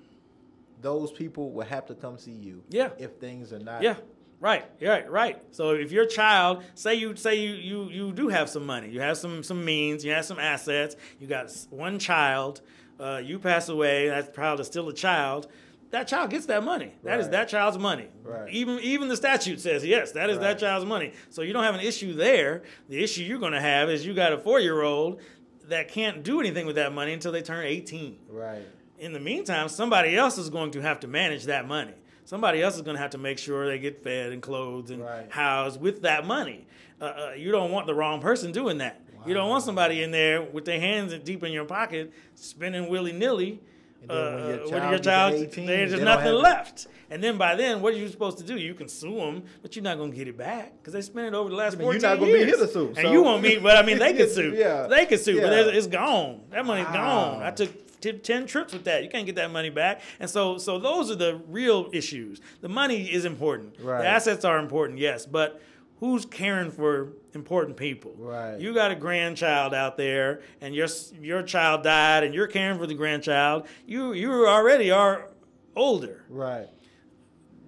those 0.83 1.13
people 1.13 1.53
will 1.53 1.65
have 1.65 1.87
to 1.87 1.95
come 1.95 2.19
see 2.19 2.33
you. 2.33 2.63
Yeah. 2.69 2.91
If 2.99 3.13
things 3.13 3.53
are 3.53 3.59
not. 3.61 3.83
Yeah. 3.83 3.97
Right. 4.41 4.65
Right. 4.83 5.11
Right. 5.11 5.43
So 5.53 5.71
if 5.71 5.93
your 5.93 6.07
child, 6.07 6.65
say 6.75 6.95
you 6.95 7.15
say 7.17 7.37
you 7.37 7.55
you 7.55 7.89
you 7.89 8.13
do 8.13 8.29
have 8.29 8.51
some 8.51 8.67
money, 8.67 8.91
you 8.91 9.01
have 9.01 9.17
some 9.17 9.43
some 9.43 9.65
means, 9.65 10.05
you 10.05 10.13
have 10.13 10.25
some 10.25 10.39
assets, 10.39 10.97
you 11.21 11.27
got 11.27 11.51
one 11.71 11.99
child, 11.99 12.61
uh, 12.99 13.23
you 13.25 13.39
pass 13.39 13.69
away, 13.69 14.09
that 14.09 14.35
child 14.35 14.61
is 14.61 14.67
still 14.67 14.89
a 14.89 14.95
child. 14.95 15.47
That 15.91 16.09
child 16.09 16.31
gets 16.31 16.47
that 16.47 16.65
money. 16.65 16.93
That 17.05 17.21
is 17.21 17.27
Right. 17.27 17.33
that 17.33 17.49
child's 17.49 17.79
money. 17.79 18.07
Right. 18.23 18.49
Even 18.53 18.79
even 18.81 19.09
the 19.09 19.17
statute 19.17 19.61
says 19.61 19.85
yes, 19.85 20.13
that 20.13 20.31
is 20.31 20.39
that 20.41 20.59
child's 20.59 20.85
money. 20.85 21.13
So 21.31 21.43
you 21.43 21.53
don't 21.53 21.63
have 21.65 21.75
an 21.75 21.81
issue 21.81 22.13
there. 22.15 22.63
The 22.89 23.03
issue 23.03 23.23
you're 23.23 23.39
going 23.39 23.53
to 23.53 23.61
have 23.61 23.89
is 23.89 24.05
you 24.05 24.13
got 24.15 24.33
a 24.33 24.39
four 24.39 24.59
year 24.61 24.83
old 24.83 25.21
that 25.69 25.89
can't 25.89 26.23
do 26.23 26.41
anything 26.41 26.67
with 26.67 26.77
that 26.77 26.93
money 26.93 27.13
until 27.13 27.33
they 27.33 27.43
turn 27.43 27.65
18 27.65 28.19
Right. 28.29 28.63
in 28.99 29.13
the 29.13 29.21
meantime, 29.21 29.69
somebody 29.69 30.17
else 30.17 30.39
is 30.39 30.49
going 30.51 30.71
to 30.73 30.81
have 30.83 31.01
to 31.01 31.07
manage 31.09 31.45
that 31.45 31.67
money. 31.67 31.93
Somebody 32.25 32.61
else 32.63 32.75
is 32.77 32.83
going 32.83 32.97
to 32.97 33.03
have 33.03 33.11
to 33.11 33.19
make 33.19 33.39
sure 33.39 33.67
they 33.67 33.79
get 33.79 34.03
fed 34.03 34.33
and 34.33 34.43
clothed 34.43 34.91
and 34.91 35.03
Right. 35.05 35.27
housed 35.31 35.81
with 35.81 36.03
that 36.03 36.27
money. 36.27 36.67
Uh, 37.01 37.05
uh, 37.05 37.33
you 37.37 37.53
don't 37.53 37.71
want 37.71 37.87
the 37.87 37.95
wrong 37.95 38.21
person 38.21 38.51
doing 38.53 38.79
that. 38.79 39.01
You 39.27 39.35
don't 39.35 39.49
want 39.49 39.65
somebody 39.65 40.03
in 40.05 40.13
there 40.13 40.41
with 40.43 40.65
their 40.67 40.79
hands 40.79 41.13
deep 41.25 41.43
in 41.43 41.51
your 41.53 41.65
pocket, 41.65 42.13
spending 42.37 42.89
willy 42.89 43.13
nilly 43.13 43.61
And 44.09 44.19
then 44.19 44.41
when 44.41 44.49
your 44.49 44.55
uh, 44.55 44.59
child 44.59 44.73
when 44.83 44.91
your 44.91 44.99
child, 44.99 45.35
18, 45.35 45.67
there's 45.67 45.93
don't 45.93 46.05
nothing 46.05 46.33
left. 46.35 46.87
And 47.09 47.23
then 47.23 47.39
by 47.39 47.55
then, 47.55 47.83
what 47.83 47.95
are 47.95 47.97
you 47.97 48.09
supposed 48.09 48.39
to 48.39 48.45
do? 48.45 48.57
You 48.57 48.75
can 48.75 48.89
sue 48.89 49.15
them, 49.15 49.45
but 49.63 49.77
you're 49.77 49.83
not 49.85 49.97
going 49.97 50.11
to 50.11 50.17
get 50.17 50.27
it 50.27 50.37
back 50.37 50.73
because 50.79 50.93
they 50.93 51.03
spent 51.03 51.27
it 51.29 51.35
over 51.35 51.49
the 51.51 51.55
last 51.55 51.75
I 51.75 51.79
mean, 51.79 51.93
you're 51.93 52.01
not 52.01 52.19
gonna 52.19 52.33
be 52.33 52.39
years. 52.39 52.57
here 52.57 52.67
to 52.67 52.73
sue, 52.73 52.95
And 52.97 53.11
you 53.11 53.23
won't 53.23 53.43
be, 53.45 53.59
but 53.59 53.77
I 53.77 53.83
mean, 53.83 53.99
they 53.99 54.13
could 54.13 54.31
sue. 54.39 54.55
Yeah. 54.57 54.89
They 54.89 55.07
could 55.07 55.21
sue, 55.21 55.37
but 55.41 55.45
Yeah. 55.45 55.63
there's- 55.63 55.77
it's 55.77 55.87
gone. 55.87 56.41
That 56.51 56.67
money's 56.67 56.87
gone. 56.87 57.43
I 57.45 57.53
took 57.53 57.71
t- 58.01 58.13
10 58.13 58.47
trips 58.47 58.73
with 58.73 58.85
that. 58.85 59.05
You 59.05 59.09
can't 59.09 59.25
get 59.25 59.37
that 59.37 59.53
money 59.53 59.71
back. 59.71 60.01
And 60.19 60.29
so, 60.29 60.59
so 60.59 60.79
those 60.81 61.11
are 61.11 61.15
the 61.15 61.41
real 61.49 61.89
issues. 61.93 62.41
The 62.61 62.69
money 62.69 63.05
is 63.05 63.25
important. 63.25 63.77
Right. 63.81 64.03
The 64.03 64.09
assets 64.09 64.45
are 64.45 64.59
important, 64.59 64.99
yes, 64.99 65.27
but 65.27 65.61
who's 66.01 66.25
caring 66.25 66.71
for 66.71 67.13
important 67.35 67.77
people? 67.77 68.15
Right. 68.17 68.59
You 68.61 68.75
got 68.75 68.91
a 68.91 68.95
grandchild 68.97 69.75
out 69.75 69.97
there, 69.97 70.41
and 70.61 70.75
your 70.75 70.89
your 71.21 71.43
child 71.43 71.83
died, 71.83 72.25
and 72.25 72.35
you're 72.35 72.47
caring 72.47 72.79
for 72.79 72.87
the 72.87 72.95
grandchild. 72.95 73.67
You 73.87 74.13
you 74.13 74.47
already 74.47 74.91
are 74.91 75.29
older. 75.75 76.25
Right. 76.29 76.69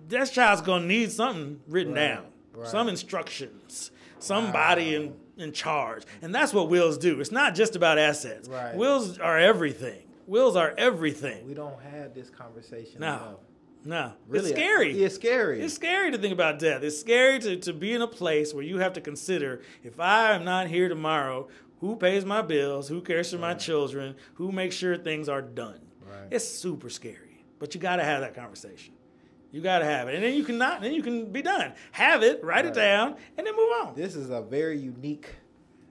That 0.09 0.31
child's 0.31 0.62
gonna 0.62 0.87
need 0.87 1.12
something 1.12 1.61
written 1.68 1.93
Right, 1.95 2.01
down, 2.14 2.24
right. 2.55 2.68
some 2.68 2.89
instructions, 2.89 3.91
somebody 4.18 4.95
in 4.95 5.14
in 5.37 5.53
charge, 5.53 6.03
and 6.22 6.35
that's 6.35 6.53
what 6.53 6.68
wills 6.68 6.99
do. 6.99 7.20
It's 7.20 7.31
not 7.31 7.55
just 7.55 7.76
about 7.76 7.99
assets. 7.99 8.49
Right. 8.49 8.74
Wills 8.74 9.18
are 9.18 9.39
everything. 9.39 10.03
Wills 10.26 10.57
are 10.57 10.74
everything. 10.76 11.47
We 11.47 11.55
don't 11.55 11.81
have 11.83 12.12
this 12.14 12.29
conversation. 12.29 13.01
No. 13.01 13.07
enough. 13.07 13.35
No, 13.85 14.12
Really, 14.26 14.51
it's 14.51 14.59
scary. 14.59 15.03
It's 15.03 15.14
scary. 15.14 15.61
It's 15.62 15.74
scary 15.74 16.11
to 16.11 16.18
think 16.18 16.33
about 16.33 16.59
death. 16.59 16.83
It's 16.83 16.99
scary 16.99 17.39
to, 17.41 17.57
to 17.57 17.72
be 17.72 17.93
in 17.93 18.03
a 18.03 18.07
place 18.07 18.53
where 18.53 18.64
you 18.64 18.79
have 18.79 18.93
to 18.95 19.01
consider 19.01 19.62
if 19.83 19.99
I 20.01 20.33
am 20.33 20.45
not 20.45 20.66
here 20.68 20.89
tomorrow, 20.89 21.49
who 21.81 21.97
pays 21.97 22.24
my 22.24 22.43
bills, 22.43 22.89
who 22.89 23.01
cares 23.01 23.31
for 23.31 23.39
my 23.39 23.55
children, 23.55 24.16
who 24.35 24.51
makes 24.53 24.74
sure 24.74 24.97
things 24.97 25.29
are 25.29 25.41
done. 25.41 25.81
Right. 26.05 26.26
It's 26.31 26.47
super 26.47 26.91
scary. 26.91 27.45
But 27.59 27.74
you 27.74 27.81
gotta 27.81 28.05
have 28.05 28.20
that 28.20 28.35
conversation. 28.35 28.95
You 29.53 29.61
gotta 29.62 29.85
have 29.85 30.09
it. 30.09 30.16
And 30.16 30.24
then 30.24 30.35
you 30.35 30.45
can 30.45 30.59
not 30.59 30.81
then 30.83 30.93
you 30.93 31.03
can 31.03 31.31
be 31.33 31.41
done. 31.41 31.72
Have 31.93 32.22
it, 32.22 32.43
write 32.45 32.66
it 32.66 32.74
down, 32.74 33.16
and 33.39 33.47
then 33.47 33.57
move 33.57 33.70
on. 33.83 33.95
this 33.95 34.14
is 34.16 34.29
a 34.31 34.43
very 34.43 34.79
unique 34.79 35.29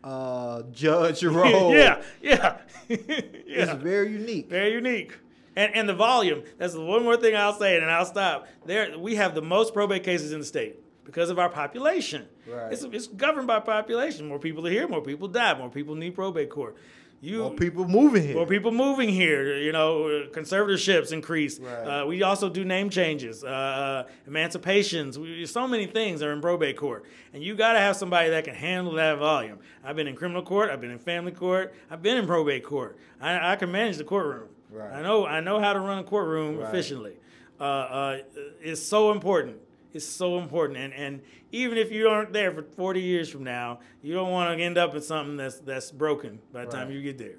uh, 0.04 0.62
judge 0.72 1.24
role. 1.40 1.74
yeah, 1.76 2.02
yeah. 2.22 2.58
It's 2.90 3.72
very 3.82 4.12
unique. 4.12 4.50
Very 4.50 4.74
unique. 4.74 5.18
And, 5.58 5.76
and 5.76 5.89
the 5.89 5.95
volume. 5.95 6.43
That's 6.60 6.76
one 6.76 7.03
more 7.03 7.18
thing 7.18 7.36
I'll 7.36 7.58
say, 7.58 7.74
and 7.76 7.84
then 7.84 7.89
I'll 7.89 8.05
stop. 8.05 8.47
There, 8.66 8.97
we 8.97 9.16
have 9.16 9.34
the 9.34 9.41
most 9.41 9.74
probate 9.74 10.03
cases 10.03 10.32
in 10.32 10.39
the 10.39 10.45
state 10.45 10.76
because 11.03 11.32
of 11.32 11.39
our 11.39 11.49
population. 11.49 12.28
Right. 12.47 12.72
It's, 12.72 12.84
it's 12.84 13.08
governed 13.08 13.47
by 13.47 13.60
population. 13.62 14.28
More 14.28 14.38
people 14.38 14.66
are 14.68 14.70
here. 14.70 14.88
More 14.88 15.01
people 15.01 15.28
die. 15.28 15.58
More 15.58 15.70
people 15.70 15.95
need 15.95 16.14
probate 16.14 16.51
court. 16.51 16.78
You 17.20 17.39
More 17.39 17.55
people 17.55 17.88
moving 17.88 18.24
here. 18.24 18.36
more 18.36 18.45
people 18.45 18.70
moving 18.72 19.10
here. 19.10 19.58
You 19.58 19.72
know, 19.72 20.28
conservatorships 20.32 21.12
increase. 21.12 21.60
Right. 21.60 22.01
Uh, 22.01 22.05
we 22.05 22.22
also 22.22 22.47
do 22.47 22.64
name 22.64 22.91
changes, 22.91 23.43
uh, 23.43 24.03
emancipations. 24.28 25.18
We, 25.18 25.47
so 25.47 25.68
many 25.68 25.88
things 25.88 26.22
are 26.22 26.32
in 26.32 26.41
probate 26.41 26.78
court, 26.78 27.05
and 27.34 27.41
you 27.41 27.55
got 27.55 27.74
to 27.74 27.80
have 27.80 27.95
somebody 27.95 28.30
that 28.30 28.43
can 28.43 28.53
handle 28.53 28.93
that 28.93 29.18
volume. 29.18 29.58
I've 29.84 29.95
been 29.95 30.08
in 30.08 30.16
criminal 30.16 30.43
court. 30.43 30.70
I've 30.70 30.80
been 30.80 30.91
in 30.91 30.99
family 30.99 31.32
court. 31.32 31.74
I've 31.89 32.03
been 32.03 32.18
in 32.18 32.28
probate 32.28 32.64
court. 32.64 32.99
I, 33.20 33.53
I 33.53 33.55
can 33.55 33.72
manage 33.72 33.97
the 33.97 34.03
courtroom. 34.03 34.49
Right. 34.70 34.91
I 34.93 35.01
know. 35.01 35.26
I 35.26 35.39
know 35.39 35.59
how 35.59 35.74
to 35.74 35.80
run 35.80 35.99
a 35.99 36.03
courtroom 36.03 36.57
Right. 36.57 36.68
efficiently. 36.70 37.18
Uh, 37.59 37.63
uh, 37.63 38.18
it's 38.61 38.82
so 38.82 39.11
important. 39.11 39.57
It's 39.93 40.05
so 40.05 40.38
important, 40.38 40.78
and 40.78 40.93
and 40.93 41.22
even 41.51 41.78
if 41.78 41.91
you 41.91 42.09
aren't 42.09 42.34
there 42.34 42.51
for 42.51 42.61
40 42.61 43.01
years 43.01 43.30
from 43.30 43.43
now, 43.43 43.80
you 44.03 44.13
don't 44.13 44.30
want 44.32 44.55
to 44.57 44.63
end 44.63 44.78
up 44.78 44.93
in 44.93 45.01
something 45.01 45.38
that's 45.38 45.59
that's 45.59 45.91
broken 45.91 46.39
by 46.53 46.65
the 46.65 46.72
time 46.72 46.91
you 46.91 47.01
get 47.01 47.18
there. 47.18 47.38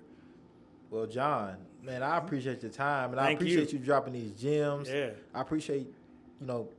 Well, 0.91 1.07
John, 1.07 1.57
man, 1.83 2.03
I 2.03 2.17
appreciate 2.17 2.63
your 2.63 2.73
time, 2.73 3.11
and 3.13 3.21
I 3.21 3.31
appreciate 3.33 3.73
you. 3.73 3.79
you. 3.79 3.85
dropping 3.85 4.15
these 4.15 4.33
gems. 4.33 4.89
Yeah. 4.89 5.11
I 5.35 5.43
appreciate, 5.43 5.87
you 6.41 6.47
know, 6.47 6.71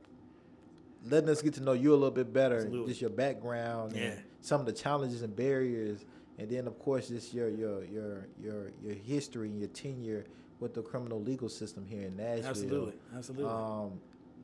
letting 1.08 1.28
us 1.30 1.40
get 1.40 1.54
to 1.54 1.62
know 1.62 1.72
you 1.72 1.92
a 1.92 1.94
little 1.96 2.10
bit 2.10 2.32
better, 2.32 2.56
Absolutely. 2.56 2.88
just 2.88 3.00
your 3.00 3.10
background, 3.10 3.92
Yeah. 3.94 4.02
and 4.02 4.22
some 4.40 4.60
of 4.60 4.66
the 4.66 4.72
challenges 4.72 5.22
and 5.22 5.34
barriers, 5.34 6.04
and 6.38 6.50
then 6.50 6.66
of 6.66 6.78
course 6.78 7.08
just 7.08 7.32
your 7.32 7.48
your 7.48 7.84
your 7.84 8.26
your 8.42 8.72
your 8.82 8.94
history 8.94 9.48
and 9.48 9.58
your 9.60 9.68
tenure 9.68 10.24
with 10.60 10.74
the 10.74 10.82
criminal 10.82 11.20
legal 11.20 11.48
system 11.48 11.84
here 11.86 12.02
in 12.02 12.16
Nashville. 12.16 12.46
Absolutely, 12.48 12.92
absolutely. 13.16 13.50
Um, 13.50 13.92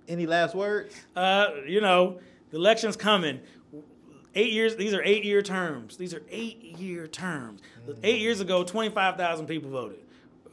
any 0.08 0.26
last 0.26 0.54
words? 0.54 0.94
Uh, 1.14 1.48
you 1.66 1.80
know, 1.80 2.18
the 2.50 2.56
election's 2.56 2.96
coming. 2.96 3.40
Eight 4.34 4.52
years. 4.52 4.76
These 4.76 4.92
are 4.92 5.02
eight-year 5.02 5.40
terms. 5.42 5.96
These 5.96 6.12
are 6.12 6.22
eight-year 6.30 7.06
terms. 7.06 7.60
Eight 8.02 8.20
years 8.20 8.40
ago, 8.40 8.64
twenty-five 8.64 9.16
thousand 9.16 9.46
people 9.46 9.70
voted. 9.70 10.00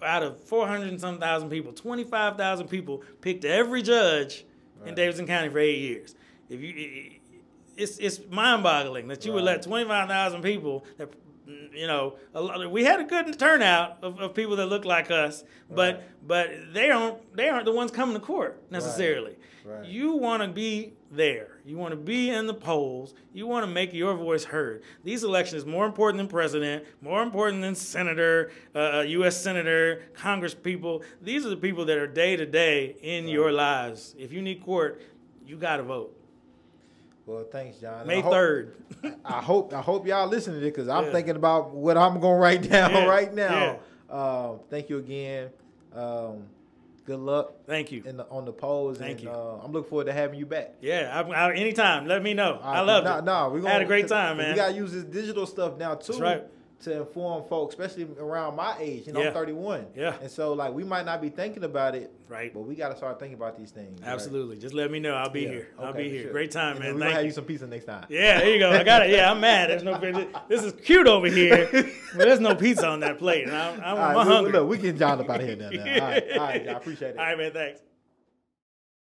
Out 0.01 0.23
of 0.23 0.39
four 0.43 0.67
hundred 0.67 0.89
and 0.89 0.99
some 1.01 1.19
thousand 1.19 1.49
people, 1.49 1.73
twenty-five 1.73 2.37
thousand 2.37 2.67
people 2.67 3.03
picked 3.21 3.45
every 3.45 3.81
judge 3.81 4.45
in 4.81 4.87
Right. 4.87 4.95
Davidson 4.95 5.27
County 5.27 5.49
for 5.49 5.59
eight 5.59 5.79
years. 5.79 6.15
If 6.49 6.61
you, 6.61 7.11
it's 7.77 7.97
it's 7.99 8.19
mind-boggling 8.29 9.07
that 9.07 9.25
you 9.25 9.33
would 9.33 9.43
let 9.43 9.61
twenty-five 9.63 10.07
thousand 10.09 10.41
people 10.43 10.85
that. 10.97 11.09
You 11.45 11.87
know, 11.87 12.15
a 12.33 12.41
lot, 12.41 12.71
we 12.71 12.85
had 12.85 12.99
a 13.01 13.03
good 13.03 13.37
turnout 13.37 13.97
of, 14.01 14.19
of 14.19 14.33
people 14.33 14.55
that 14.57 14.67
look 14.67 14.85
like 14.85 15.11
us, 15.11 15.43
but 15.69 15.95
Right. 15.95 16.03
but 16.27 16.73
they 16.73 16.89
aren't 16.89 17.35
they 17.35 17.49
aren't 17.49 17.65
the 17.65 17.73
ones 17.73 17.91
coming 17.91 18.13
to 18.15 18.19
court 18.21 18.61
necessarily. 18.71 19.35
Right. 19.65 19.85
You 19.85 20.13
want 20.13 20.41
to 20.43 20.49
be 20.49 20.93
there. 21.11 21.59
You 21.65 21.77
want 21.77 21.91
to 21.91 21.97
be 21.97 22.29
in 22.29 22.47
the 22.47 22.53
polls. 22.53 23.13
You 23.33 23.47
want 23.47 23.65
to 23.65 23.71
make 23.71 23.93
your 23.93 24.13
voice 24.15 24.43
heard. 24.45 24.83
These 25.03 25.23
elections 25.23 25.65
more 25.65 25.85
important 25.85 26.17
than 26.17 26.27
president, 26.27 26.85
more 27.01 27.21
important 27.23 27.61
than 27.61 27.75
senator, 27.75 28.51
uh, 28.75 29.03
U.S. 29.07 29.41
senator, 29.41 30.03
Congress 30.13 30.53
people. 30.53 31.03
These 31.21 31.45
are 31.45 31.49
the 31.49 31.57
people 31.57 31.85
that 31.85 31.97
are 31.97 32.07
day 32.07 32.35
to 32.35 32.45
day 32.45 32.95
in 33.01 33.27
your 33.27 33.51
lives. 33.51 34.15
If 34.17 34.31
you 34.33 34.41
need 34.41 34.61
court, 34.63 35.01
you 35.45 35.55
got 35.57 35.77
to 35.77 35.83
vote. 35.83 36.17
Well, 37.25 37.45
thanks, 37.51 37.77
John. 37.77 38.05
May 38.05 38.19
I 38.19 38.21
third. 38.21 38.75
I 39.25 39.41
hope 39.41 39.73
I 39.73 39.81
hope 39.81 40.05
y'all 40.05 40.27
listening 40.27 40.59
to 40.59 40.67
it 40.67 40.71
because 40.71 40.87
I'm 40.89 41.05
Yeah. 41.05 41.11
thinking 41.11 41.35
about 41.35 41.71
what 41.71 41.97
I'm 41.97 42.19
gonna 42.19 42.37
write 42.37 42.61
down 42.69 42.91
Yeah, 42.91 43.05
right 43.05 43.33
now. 43.33 43.79
Uh, 44.09 44.53
thank 44.69 44.89
you 44.89 44.97
again. 44.97 45.49
Um, 45.95 46.43
good 47.05 47.19
luck 47.19 47.53
Thank 47.65 47.91
you. 47.91 48.03
in 48.05 48.17
the, 48.17 48.27
on 48.29 48.45
the 48.45 48.51
polls. 48.51 48.97
Thank 48.97 49.19
and, 49.19 49.21
you. 49.21 49.29
Uh, 49.29 49.61
I'm 49.63 49.71
looking 49.71 49.89
forward 49.89 50.05
to 50.05 50.13
having 50.13 50.37
you 50.39 50.45
back. 50.45 50.75
Yeah, 50.81 51.11
I, 51.13 51.29
I, 51.49 51.53
anytime. 51.55 52.07
Let 52.07 52.21
me 52.23 52.33
know. 52.33 52.59
I 52.61 52.79
Uh, 52.79 52.85
love 52.85 53.03
nah, 53.03 53.17
it. 53.19 53.23
Nah, 53.23 53.49
we 53.49 53.65
I 53.65 53.71
had 53.71 53.81
a 53.81 53.85
great 53.85 54.07
time, 54.07 54.37
man. 54.37 54.49
We 54.51 54.55
gotta 54.55 54.73
use 54.73 54.91
this 54.91 55.03
digital 55.03 55.45
stuff 55.45 55.77
now 55.77 55.95
too. 55.95 56.13
That's 56.13 56.21
right. 56.21 56.43
To 56.83 56.97
inform 56.97 57.43
folks, 57.47 57.75
especially 57.75 58.07
around 58.19 58.55
my 58.57 58.75
age. 58.79 59.07
You 59.07 59.13
know, 59.13 59.21
Yeah. 59.21 59.27
I'm 59.27 59.33
31. 59.33 59.85
Yeah. 59.95 60.15
And 60.21 60.29
so, 60.29 60.51
like, 60.53 60.73
we 60.73 60.83
might 60.83 61.05
not 61.05 61.21
be 61.21 61.29
thinking 61.29 61.63
about 61.63 61.95
it, 61.95 62.11
Right. 62.27 62.53
but 62.53 62.61
we 62.61 62.75
got 62.75 62.89
to 62.89 62.97
start 62.97 63.19
thinking 63.19 63.37
about 63.37 63.57
these 63.57 63.71
things. 63.71 64.01
right? 64.01 64.09
Absolutely. 64.09 64.57
Just 64.57 64.73
let 64.73 64.91
me 64.91 64.99
know. 64.99 65.13
I'll 65.15 65.29
be 65.29 65.41
Yeah. 65.43 65.49
here. 65.49 65.67
I'll 65.79 65.93
be 65.93 66.09
here. 66.09 66.23
sure. 66.23 66.31
Great 66.33 66.51
time, 66.51 66.81
And 66.81 66.97
man. 66.97 66.99
Thank 66.99 67.13
have 67.13 67.21
you. 67.23 67.27
you 67.27 67.33
some 67.33 67.45
pizza 67.45 67.67
next 67.67 67.85
time. 67.85 68.05
Yeah, 68.09 68.39
there 68.39 68.49
you 68.49 68.59
go. 68.59 68.71
I 68.71 68.83
got 68.83 69.03
it. 69.05 69.11
Yeah, 69.11 69.31
I'm 69.31 69.39
mad. 69.39 69.69
There's 69.69 69.83
no 69.83 69.97
this 70.49 70.63
is 70.63 70.73
cute 70.83 71.07
over 71.07 71.27
here, 71.27 71.69
but 71.71 71.85
there's 72.17 72.39
no 72.41 72.53
pizza 72.55 72.87
on 72.87 72.99
that 72.99 73.17
plate, 73.17 73.47
and 73.47 73.55
I'm, 73.55 73.75
I'm, 73.75 73.83
All 73.83 73.95
right, 73.97 74.17
I'm 74.17 74.27
we- 74.27 74.33
hungry. 74.33 74.51
Look, 74.51 74.67
we 74.69 74.77
getting 74.77 74.97
John 74.97 75.19
up 75.21 75.29
out 75.29 75.39
of 75.41 75.47
here 75.47 75.55
now. 75.55 75.69
now. 75.71 75.83
All 75.93 76.09
right, 76.09 76.31
all 76.33 76.37
right, 76.39 76.67
I 76.67 76.71
appreciate 76.73 77.09
it. 77.11 77.17
All 77.17 77.25
right, 77.25 77.37
man. 77.37 77.51
Thanks. 77.53 77.79